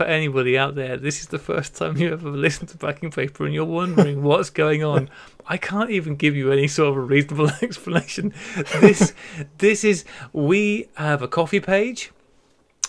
for 0.00 0.06
anybody 0.06 0.56
out 0.56 0.76
there, 0.76 0.96
this 0.96 1.20
is 1.20 1.26
the 1.26 1.38
first 1.38 1.76
time 1.76 1.98
you 1.98 2.10
ever 2.10 2.30
listened 2.30 2.70
to 2.70 2.78
Backing 2.78 3.10
Paper 3.10 3.44
and 3.44 3.52
you're 3.52 3.66
wondering 3.66 4.22
what's 4.30 4.48
going 4.48 4.82
on, 4.82 5.10
I 5.46 5.58
can't 5.58 5.90
even 5.90 6.16
give 6.16 6.34
you 6.34 6.50
any 6.50 6.68
sort 6.68 6.88
of 6.92 6.96
a 6.96 7.00
reasonable 7.00 7.50
explanation. 7.62 8.32
This, 8.80 9.12
this 9.58 9.84
is 9.84 10.06
we 10.32 10.88
have 10.94 11.20
a 11.20 11.28
Ko-fi 11.28 11.60
page, 11.60 12.12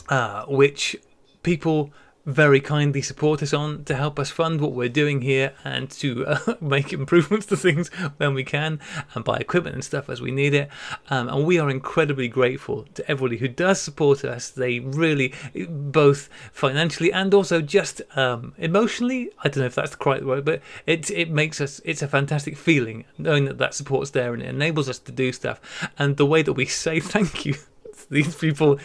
uh, 0.08 0.46
which 0.46 0.96
people 1.44 1.92
very 2.26 2.60
kindly 2.60 3.02
support 3.02 3.42
us 3.42 3.54
on 3.54 3.84
to 3.86 3.96
help 3.96 4.20
us 4.20 4.30
fund 4.30 4.62
what 4.62 4.74
we're 4.74 4.90
doing 4.90 5.22
here 5.22 5.54
and 5.64 5.90
to 5.90 6.26
uh, 6.26 6.56
make 6.62 6.94
improvements 6.94 7.46
to 7.48 7.58
things 7.58 7.90
when 8.18 8.34
we 8.34 8.44
can 8.44 8.80
and 9.14 9.24
buy 9.24 9.38
equipment 9.38 9.76
and 9.76 9.84
stuff 9.84 10.10
as 10.10 10.22
we 10.22 10.32
need 10.32 10.54
it. 10.54 10.70
Um, 11.10 11.30
and 11.30 11.46
we 11.46 11.58
are 11.60 11.70
incredibly 11.70 12.28
grateful 12.28 12.86
to 12.94 13.10
everybody 13.10 13.38
who 13.38 13.48
does 13.48 13.82
support 13.82 14.24
us. 14.24 14.50
They 14.50 14.80
really, 14.80 15.34
both 15.68 16.30
financially 16.52 17.12
and 17.12 17.34
also 17.34 17.62
just 17.62 18.02
um, 18.16 18.54
emotionally, 18.58 19.32
I 19.44 19.50
don't 19.50 19.62
know 19.62 19.66
if 19.66 19.76
that's 19.76 19.96
quite 19.96 20.22
the 20.22 20.28
word, 20.28 20.46
but 20.46 20.62
it, 20.86 21.10
it 21.10 21.32
makes 21.32 21.60
us, 21.60 21.82
it's 21.84 22.02
a 22.02 22.08
fantastic 22.08 22.56
feeling 22.56 23.06
knowing 23.18 23.46
that 23.46 23.58
that 23.58 23.74
support's 23.74 24.12
there 24.12 24.34
and 24.34 24.44
it 24.44 24.50
enables 24.50 24.88
us 24.88 25.00
to 25.00 25.12
do 25.12 25.32
stuff. 25.32 25.90
And 25.98 26.18
the 26.18 26.26
way 26.26 26.44
that 26.44 26.54
we 26.54 26.66
say 26.82 27.00
thank 27.00 27.46
you 27.46 27.54
to 27.84 28.10
these 28.10 28.36
people 28.36 28.80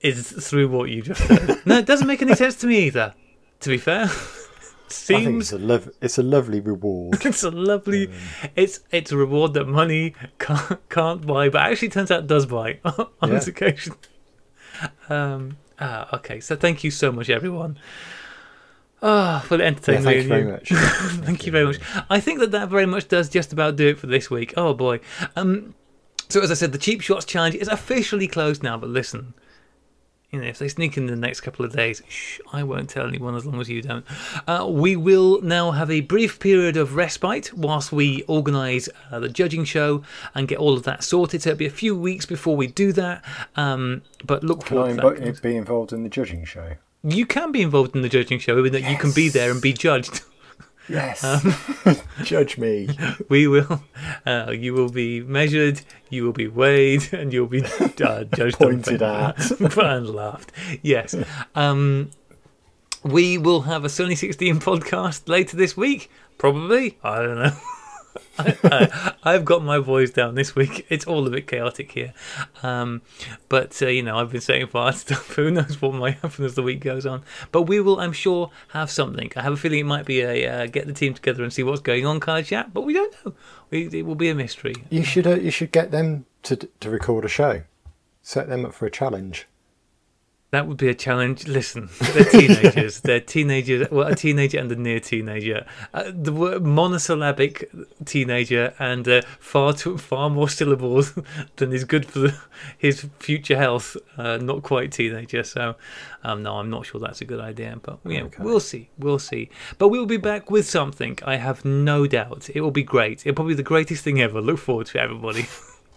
is 0.00 0.30
through 0.30 0.68
what 0.68 0.90
you 0.90 1.02
just 1.02 1.26
said. 1.26 1.60
no, 1.66 1.78
it 1.78 1.86
doesn't 1.86 2.06
make 2.06 2.22
any 2.22 2.34
sense 2.34 2.54
to 2.56 2.66
me 2.66 2.86
either. 2.86 3.14
To 3.60 3.68
be 3.70 3.78
fair, 3.78 4.08
seems 4.88 5.52
it's 5.52 5.52
a, 5.52 5.58
lov- 5.58 5.90
it's 6.00 6.18
a 6.18 6.22
lovely 6.22 6.60
reward. 6.60 7.18
it's 7.26 7.42
a 7.42 7.50
lovely, 7.50 8.10
it's 8.54 8.80
it's 8.92 9.10
a 9.12 9.16
reward 9.16 9.54
that 9.54 9.66
money 9.66 10.14
can't, 10.38 10.88
can't 10.88 11.26
buy, 11.26 11.48
but 11.48 11.62
actually 11.62 11.88
turns 11.88 12.10
out 12.10 12.26
does 12.26 12.46
buy 12.46 12.78
on 12.84 13.08
Yeah. 13.22 13.28
this 13.30 13.48
occasion. 13.48 13.94
Um. 15.08 15.56
Ah. 15.80 16.08
Okay. 16.16 16.40
So 16.40 16.54
thank 16.56 16.84
you 16.84 16.90
so 16.90 17.10
much, 17.12 17.28
everyone. 17.30 17.78
Ah, 19.00 19.44
for 19.46 19.56
the 19.56 19.62
yeah, 19.62 19.68
entertainment. 19.68 20.04
thank 20.04 20.22
you 20.22 20.28
very 20.28 20.44
much. 20.44 20.68
Thank 21.24 21.46
you 21.46 21.52
very 21.52 21.66
much. 21.66 21.76
I 22.10 22.18
think 22.20 22.40
that 22.40 22.50
that 22.50 22.68
very 22.68 22.86
much 22.86 23.06
does 23.08 23.28
just 23.28 23.52
about 23.52 23.76
do 23.76 23.88
it 23.88 23.98
for 23.98 24.06
this 24.08 24.30
week. 24.30 24.54
Oh 24.56 24.74
boy. 24.74 25.00
Um. 25.36 25.74
So 26.28 26.40
as 26.42 26.50
I 26.50 26.54
said, 26.54 26.72
the 26.72 26.78
cheap 26.78 27.00
shots 27.00 27.24
challenge 27.24 27.54
is 27.54 27.68
officially 27.68 28.26
closed 28.28 28.62
now. 28.62 28.76
But 28.76 28.90
listen, 28.90 29.34
you 30.30 30.40
know, 30.40 30.46
if 30.46 30.58
they 30.58 30.68
sneak 30.68 30.96
in 30.98 31.06
the 31.06 31.16
next 31.16 31.40
couple 31.40 31.64
of 31.64 31.72
days, 31.72 32.02
shh, 32.08 32.38
I 32.52 32.62
won't 32.62 32.90
tell 32.90 33.06
anyone 33.06 33.34
as 33.34 33.46
long 33.46 33.60
as 33.60 33.68
you 33.70 33.80
don't. 33.80 34.04
Uh, 34.46 34.66
we 34.68 34.94
will 34.94 35.40
now 35.40 35.70
have 35.70 35.90
a 35.90 36.02
brief 36.02 36.38
period 36.38 36.76
of 36.76 36.96
respite 36.96 37.52
whilst 37.54 37.92
we 37.92 38.22
organise 38.24 38.90
uh, 39.10 39.20
the 39.20 39.30
judging 39.30 39.64
show 39.64 40.02
and 40.34 40.46
get 40.46 40.58
all 40.58 40.74
of 40.74 40.82
that 40.82 41.02
sorted. 41.02 41.42
So 41.42 41.50
it'll 41.50 41.58
be 41.58 41.66
a 41.66 41.70
few 41.70 41.96
weeks 41.98 42.26
before 42.26 42.56
we 42.56 42.66
do 42.66 42.92
that. 42.92 43.24
Um, 43.56 44.02
but 44.24 44.44
look 44.44 44.66
Can 44.66 44.78
I 44.78 44.88
to 44.90 44.94
that. 44.96 45.02
invo- 45.16 45.42
be 45.42 45.56
involved 45.56 45.94
in 45.94 46.02
the 46.02 46.10
judging 46.10 46.44
show? 46.44 46.72
You 47.02 47.24
can 47.24 47.50
be 47.50 47.62
involved 47.62 47.96
in 47.96 48.02
the 48.02 48.08
judging 48.08 48.38
show, 48.38 48.58
even 48.58 48.72
that 48.72 48.82
you 48.82 48.98
can 48.98 49.12
be 49.12 49.28
there 49.30 49.50
and 49.50 49.62
be 49.62 49.72
judged. 49.72 50.20
Yes. 50.88 51.22
Um, 51.24 51.54
Judge 52.22 52.58
me. 52.58 52.88
we 53.28 53.46
will. 53.46 53.82
Uh, 54.26 54.52
you 54.56 54.74
will 54.74 54.88
be 54.88 55.20
measured. 55.20 55.82
You 56.10 56.24
will 56.24 56.32
be 56.32 56.48
weighed, 56.48 57.08
and 57.12 57.32
you'll 57.32 57.46
be 57.46 57.64
uh, 57.64 57.88
judged. 58.24 58.58
Pointed 58.58 59.00
things. 59.00 59.76
and 59.78 60.10
laughed. 60.10 60.52
Yes. 60.82 61.14
Um, 61.54 62.10
we 63.04 63.38
will 63.38 63.62
have 63.62 63.84
a 63.84 63.88
Sunny 63.88 64.14
16 64.14 64.60
podcast 64.60 65.28
later 65.28 65.56
this 65.56 65.76
week. 65.76 66.10
Probably. 66.36 66.98
I 67.02 67.22
don't 67.22 67.38
know. 67.38 67.56
I, 68.38 69.14
I've 69.22 69.44
got 69.44 69.62
my 69.62 69.78
voice 69.78 70.10
down 70.10 70.34
this 70.34 70.54
week. 70.54 70.86
It's 70.98 71.06
all 71.06 71.26
a 71.26 71.30
bit 71.30 71.46
chaotic 71.46 71.92
here. 71.92 72.14
Um, 72.62 73.02
but, 73.48 73.80
uh, 73.82 73.88
you 73.88 74.02
know, 74.02 74.18
I've 74.18 74.32
been 74.32 74.40
saying 74.40 74.68
far 74.68 74.92
stuff. 75.04 75.34
Who 75.34 75.50
knows 75.50 75.80
what 75.82 75.94
might 75.94 76.18
happen 76.18 76.44
as 76.44 76.54
the 76.54 76.62
week 76.62 76.80
goes 76.80 77.04
on. 77.06 77.22
But 77.52 77.62
we 77.62 77.80
will, 77.80 78.00
I'm 78.00 78.12
sure, 78.12 78.50
have 78.68 78.90
something. 78.90 79.30
I 79.36 79.42
have 79.42 79.52
a 79.52 79.56
feeling 79.56 79.80
it 79.80 79.84
might 79.84 80.06
be 80.06 80.22
a 80.22 80.48
uh, 80.48 80.66
get 80.66 80.86
the 80.86 80.92
team 80.92 81.14
together 81.14 81.42
and 81.42 81.52
see 81.52 81.62
what's 81.62 81.80
going 81.80 82.06
on 82.06 82.20
of 82.22 82.46
chat, 82.46 82.72
but 82.72 82.82
we 82.82 82.94
don't 82.94 83.14
know. 83.24 83.34
We, 83.70 83.86
it 83.88 84.06
will 84.06 84.14
be 84.14 84.28
a 84.28 84.34
mystery. 84.34 84.74
You 84.90 85.04
should 85.04 85.26
uh, 85.26 85.36
you 85.36 85.50
should 85.50 85.72
get 85.72 85.90
them 85.90 86.26
to 86.44 86.56
to 86.56 86.90
record 86.90 87.24
a 87.24 87.28
show. 87.28 87.62
Set 88.22 88.48
them 88.48 88.64
up 88.64 88.74
for 88.74 88.86
a 88.86 88.90
challenge. 88.90 89.46
That 90.50 90.66
would 90.66 90.78
be 90.78 90.88
a 90.88 90.94
challenge. 90.94 91.46
Listen, 91.46 91.90
they're 92.14 92.24
teenagers. 92.24 93.00
they're 93.02 93.20
teenagers. 93.20 93.90
Well, 93.90 94.08
a 94.08 94.14
teenager 94.14 94.58
and 94.58 94.72
a 94.72 94.76
near 94.76 94.98
teenager. 94.98 95.66
Uh, 95.92 96.04
the 96.10 96.58
monosyllabic 96.60 97.70
teenager 98.06 98.72
and 98.78 99.06
uh, 99.06 99.20
far 99.38 99.74
too, 99.74 99.98
far 99.98 100.30
more 100.30 100.48
syllables 100.48 101.12
than 101.56 101.72
is 101.74 101.84
good 101.84 102.06
for 102.06 102.18
the, 102.20 102.38
his 102.78 103.06
future 103.18 103.58
health. 103.58 103.96
Uh, 104.16 104.38
not 104.38 104.62
quite 104.62 104.90
teenager. 104.90 105.42
So, 105.42 105.74
um, 106.24 106.42
no, 106.42 106.54
I'm 106.56 106.70
not 106.70 106.86
sure 106.86 106.98
that's 106.98 107.20
a 107.20 107.26
good 107.26 107.40
idea. 107.40 107.78
But 107.82 107.98
yeah, 108.06 108.22
Okay. 108.22 108.42
we'll 108.42 108.60
see. 108.60 108.88
We'll 108.98 109.18
see. 109.18 109.50
But 109.76 109.88
we 109.88 109.98
will 109.98 110.06
be 110.06 110.16
back 110.16 110.50
with 110.50 110.66
something. 110.66 111.18
I 111.26 111.36
have 111.36 111.64
no 111.66 112.06
doubt. 112.06 112.48
It 112.54 112.62
will 112.62 112.70
be 112.70 112.82
great. 112.82 113.26
It'll 113.26 113.34
probably 113.36 113.52
be 113.52 113.56
the 113.58 113.62
greatest 113.64 114.02
thing 114.02 114.18
ever. 114.20 114.40
Look 114.40 114.58
forward 114.58 114.86
to 114.88 114.98
it, 114.98 115.02
everybody. 115.02 115.42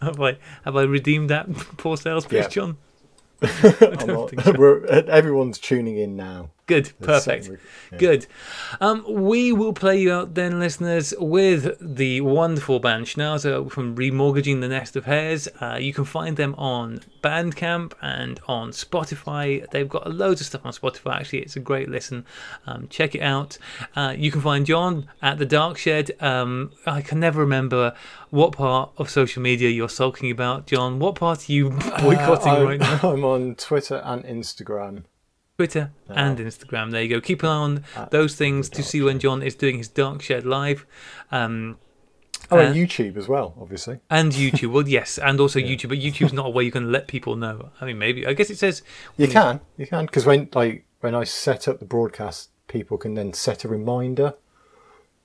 have 0.02 0.20
I 0.20 0.38
have 0.66 0.76
I 0.76 0.84
redeemed 0.84 1.30
that 1.30 1.50
poor 1.78 1.96
sales 1.96 2.26
pitch, 2.26 2.44
Yeah. 2.44 2.48
John? 2.50 2.78
I'm 3.64 3.94
don't 3.96 4.08
not- 4.08 4.30
think 4.30 4.42
so. 4.44 4.52
we're- 4.54 4.88
everyone's 5.08 5.58
tuning 5.60 5.98
in 5.98 6.16
now. 6.16 6.52
Good, 6.68 6.94
perfect. 7.02 7.50
yeah. 7.92 7.98
Good. 7.98 8.28
Um, 8.80 9.04
we 9.08 9.52
will 9.52 9.74
play 9.74 10.00
you 10.00 10.14
out 10.14 10.36
then, 10.36 10.60
listeners, 10.60 11.14
with 11.20 11.76
the 11.82 12.22
wonderful 12.22 12.80
band 12.80 13.08
Schnauzer 13.08 13.70
from 13.70 13.96
Remortgaging 13.96 14.62
the 14.62 14.70
Nest 14.70 14.96
of 14.96 15.04
Hares. 15.06 15.50
Uh, 15.60 15.78
you 15.82 15.92
can 15.94 16.06
find 16.06 16.38
them 16.38 16.56
on 16.56 17.02
Bandcamp 17.22 17.92
and 18.02 18.40
on 18.48 18.72
Spotify. 18.72 19.70
They've 19.72 19.90
got 19.90 20.10
loads 20.14 20.40
of 20.40 20.48
stuff 20.48 20.66
on 20.66 20.72
Spotify. 20.72 21.16
Actually, 21.20 21.40
it's 21.40 21.58
a 21.58 21.60
great 21.60 21.90
listen. 21.90 22.26
Um, 22.66 22.88
check 22.90 23.16
it 23.16 23.22
out. 23.22 23.58
Uh, 23.96 24.14
you 24.18 24.32
can 24.32 24.40
find 24.40 24.66
John 24.66 25.10
at 25.22 25.40
the 25.40 25.46
Dark 25.46 25.78
Shed. 25.78 26.12
Um, 26.22 26.72
I 26.86 27.02
can 27.02 27.20
never 27.20 27.42
remember 27.42 27.94
what 28.30 28.54
part 28.54 28.92
of 28.98 29.10
social 29.10 29.42
media 29.42 29.70
you're 29.70 29.90
sulking 29.90 30.32
about, 30.32 30.68
John. 30.68 31.00
What 31.00 31.16
part 31.16 31.50
are 31.50 31.52
you 31.52 31.70
boycotting 32.00 32.54
Uh, 32.54 32.64
right 32.64 32.80
now? 32.80 33.00
I'm 33.12 33.26
on 33.26 33.56
Twitter 33.56 34.02
and 34.06 34.24
Instagram. 34.24 35.04
Twitter 35.58 35.92
and 36.08 36.38
Instagram. 36.40 36.92
There 36.92 37.04
you 37.04 37.10
go. 37.10 37.22
Keep 37.22 37.44
an 37.44 37.50
eye 37.50 37.54
on 37.54 37.84
those 38.10 38.36
things 38.36 38.70
to 38.70 38.84
see 38.84 39.02
when 39.02 39.20
John 39.20 39.44
is 39.44 39.56
doing 39.56 39.78
his 39.78 39.88
Dark 39.88 40.22
Shed 40.22 40.46
live. 40.46 40.86
Um, 41.32 41.78
Oh, 42.50 42.58
Uh, 42.58 42.62
and 42.64 42.76
YouTube 42.76 43.16
as 43.18 43.30
well, 43.30 43.54
obviously. 43.62 44.00
and 44.10 44.32
YouTube. 44.44 44.72
Well, 44.74 44.86
yes, 44.88 45.18
and 45.20 45.40
also 45.40 45.60
YouTube, 45.60 45.90
but 45.90 46.00
YouTube's 46.00 46.34
not 46.34 46.48
a 46.48 46.50
way 46.50 46.64
you 46.66 46.72
can 46.72 46.92
let 46.92 47.08
people 47.08 47.36
know. 47.38 47.70
I 47.80 47.86
mean, 47.86 47.98
maybe. 48.00 48.26
I 48.26 48.34
guess 48.34 48.50
it 48.50 48.58
says 48.58 48.82
You 49.16 49.28
can, 49.28 49.62
you 49.78 49.86
can, 49.88 50.06
because 50.06 50.26
when 50.26 50.50
like 50.54 50.86
when 51.02 51.16
I 51.16 51.24
set 51.24 51.68
up 51.70 51.80
the 51.80 51.86
broadcast, 51.86 52.50
people 52.68 52.98
can 52.98 53.14
then 53.14 53.32
set 53.34 53.64
a 53.64 53.68
reminder. 53.70 54.34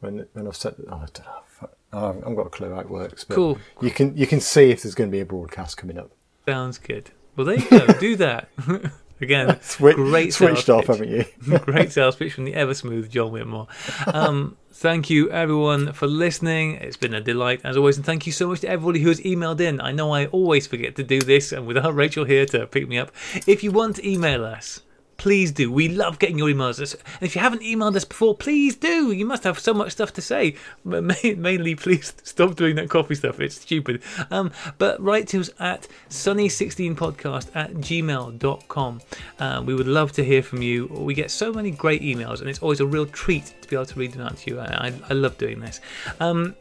When 0.00 0.26
when 0.34 0.46
I've 0.46 0.54
set, 0.56 0.74
oh, 0.88 0.94
I 0.96 0.98
don't 0.98 1.18
know, 1.20 1.40
fuck, 1.48 1.72
I 1.92 2.00
haven't 2.08 2.34
got 2.36 2.46
a 2.46 2.50
clue 2.50 2.72
how 2.74 2.80
it 2.80 2.90
works. 2.90 3.24
But 3.24 3.34
Cool. 3.34 3.58
You 3.80 3.90
can 3.90 4.16
you 4.16 4.26
can 4.26 4.40
see 4.40 4.70
if 4.70 4.82
there's 4.82 4.94
going 4.94 5.10
to 5.10 5.12
be 5.12 5.20
a 5.20 5.26
broadcast 5.26 5.76
coming 5.78 5.98
up. 5.98 6.12
sounds 6.46 6.78
good. 6.78 7.10
Well, 7.34 7.46
there 7.46 7.56
you 7.58 7.68
go. 7.70 7.86
Do 7.98 8.14
that. 8.16 8.50
Again, 9.20 9.48
Swi- 9.62 9.94
great 9.94 10.32
switched 10.34 10.68
off, 10.68 10.86
pitch. 10.86 10.98
haven't 10.98 11.08
you? 11.46 11.58
Great 11.60 11.90
sales 11.92 12.16
pitch 12.16 12.34
from 12.34 12.44
the 12.44 12.54
ever 12.54 12.74
smooth 12.74 13.10
John 13.10 13.32
Whitmore. 13.32 13.66
Um, 14.06 14.56
thank 14.72 15.08
you, 15.08 15.30
everyone, 15.30 15.92
for 15.94 16.06
listening. 16.06 16.74
It's 16.74 16.98
been 16.98 17.14
a 17.14 17.20
delight, 17.20 17.60
as 17.64 17.76
always. 17.76 17.96
And 17.96 18.04
thank 18.04 18.26
you 18.26 18.32
so 18.32 18.48
much 18.48 18.60
to 18.60 18.68
everybody 18.68 19.00
who 19.00 19.08
has 19.08 19.20
emailed 19.20 19.60
in. 19.60 19.80
I 19.80 19.92
know 19.92 20.12
I 20.12 20.26
always 20.26 20.66
forget 20.66 20.96
to 20.96 21.02
do 21.02 21.20
this, 21.20 21.52
and 21.52 21.66
without 21.66 21.94
Rachel 21.94 22.24
here 22.26 22.44
to 22.46 22.66
pick 22.66 22.88
me 22.88 22.98
up, 22.98 23.10
if 23.46 23.64
you 23.64 23.70
want 23.72 23.96
to 23.96 24.06
email 24.08 24.44
us, 24.44 24.82
please 25.16 25.52
do. 25.52 25.70
We 25.70 25.88
love 25.88 26.18
getting 26.18 26.38
your 26.38 26.48
emails. 26.48 26.78
And 26.78 27.22
if 27.22 27.34
you 27.34 27.40
haven't 27.40 27.62
emailed 27.62 27.96
us 27.96 28.04
before, 28.04 28.34
please 28.34 28.76
do. 28.76 29.12
You 29.12 29.26
must 29.26 29.44
have 29.44 29.58
so 29.58 29.74
much 29.74 29.92
stuff 29.92 30.12
to 30.14 30.22
say. 30.22 30.56
Mainly, 30.84 31.74
please 31.74 32.12
stop 32.22 32.56
doing 32.56 32.76
that 32.76 32.90
Ko-fi 32.90 33.14
stuff. 33.14 33.40
It's 33.40 33.60
stupid. 33.60 34.02
Um, 34.30 34.52
but 34.78 35.00
write 35.00 35.28
to 35.28 35.40
us 35.40 35.50
at 35.58 35.88
sunny16podcast 36.10 37.54
at 37.54 37.74
gmail.com. 37.74 39.00
Uh, 39.38 39.62
we 39.64 39.74
would 39.74 39.88
love 39.88 40.12
to 40.12 40.24
hear 40.24 40.42
from 40.42 40.62
you. 40.62 40.86
We 40.86 41.14
get 41.14 41.30
so 41.30 41.52
many 41.52 41.70
great 41.70 42.02
emails, 42.02 42.40
and 42.40 42.48
it's 42.48 42.60
always 42.60 42.80
a 42.80 42.86
real 42.86 43.06
treat 43.06 43.54
to 43.62 43.68
be 43.68 43.76
able 43.76 43.86
to 43.86 43.98
read 43.98 44.12
them 44.12 44.22
out 44.22 44.36
to 44.38 44.50
you. 44.50 44.60
I, 44.60 44.88
I, 44.88 44.92
I 45.10 45.14
love 45.14 45.38
doing 45.38 45.60
this. 45.60 45.80
Um, 46.20 46.54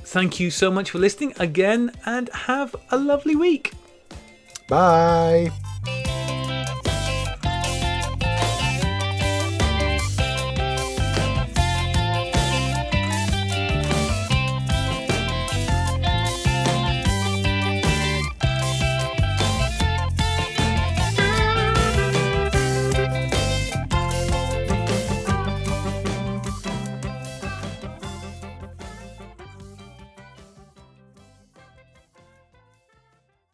thank 0.00 0.40
you 0.40 0.50
so 0.50 0.70
much 0.70 0.90
for 0.90 0.98
listening 0.98 1.34
again, 1.38 1.90
and 2.06 2.28
have 2.30 2.74
a 2.90 2.96
lovely 2.96 3.36
week. 3.36 3.72
Bye. 4.68 5.50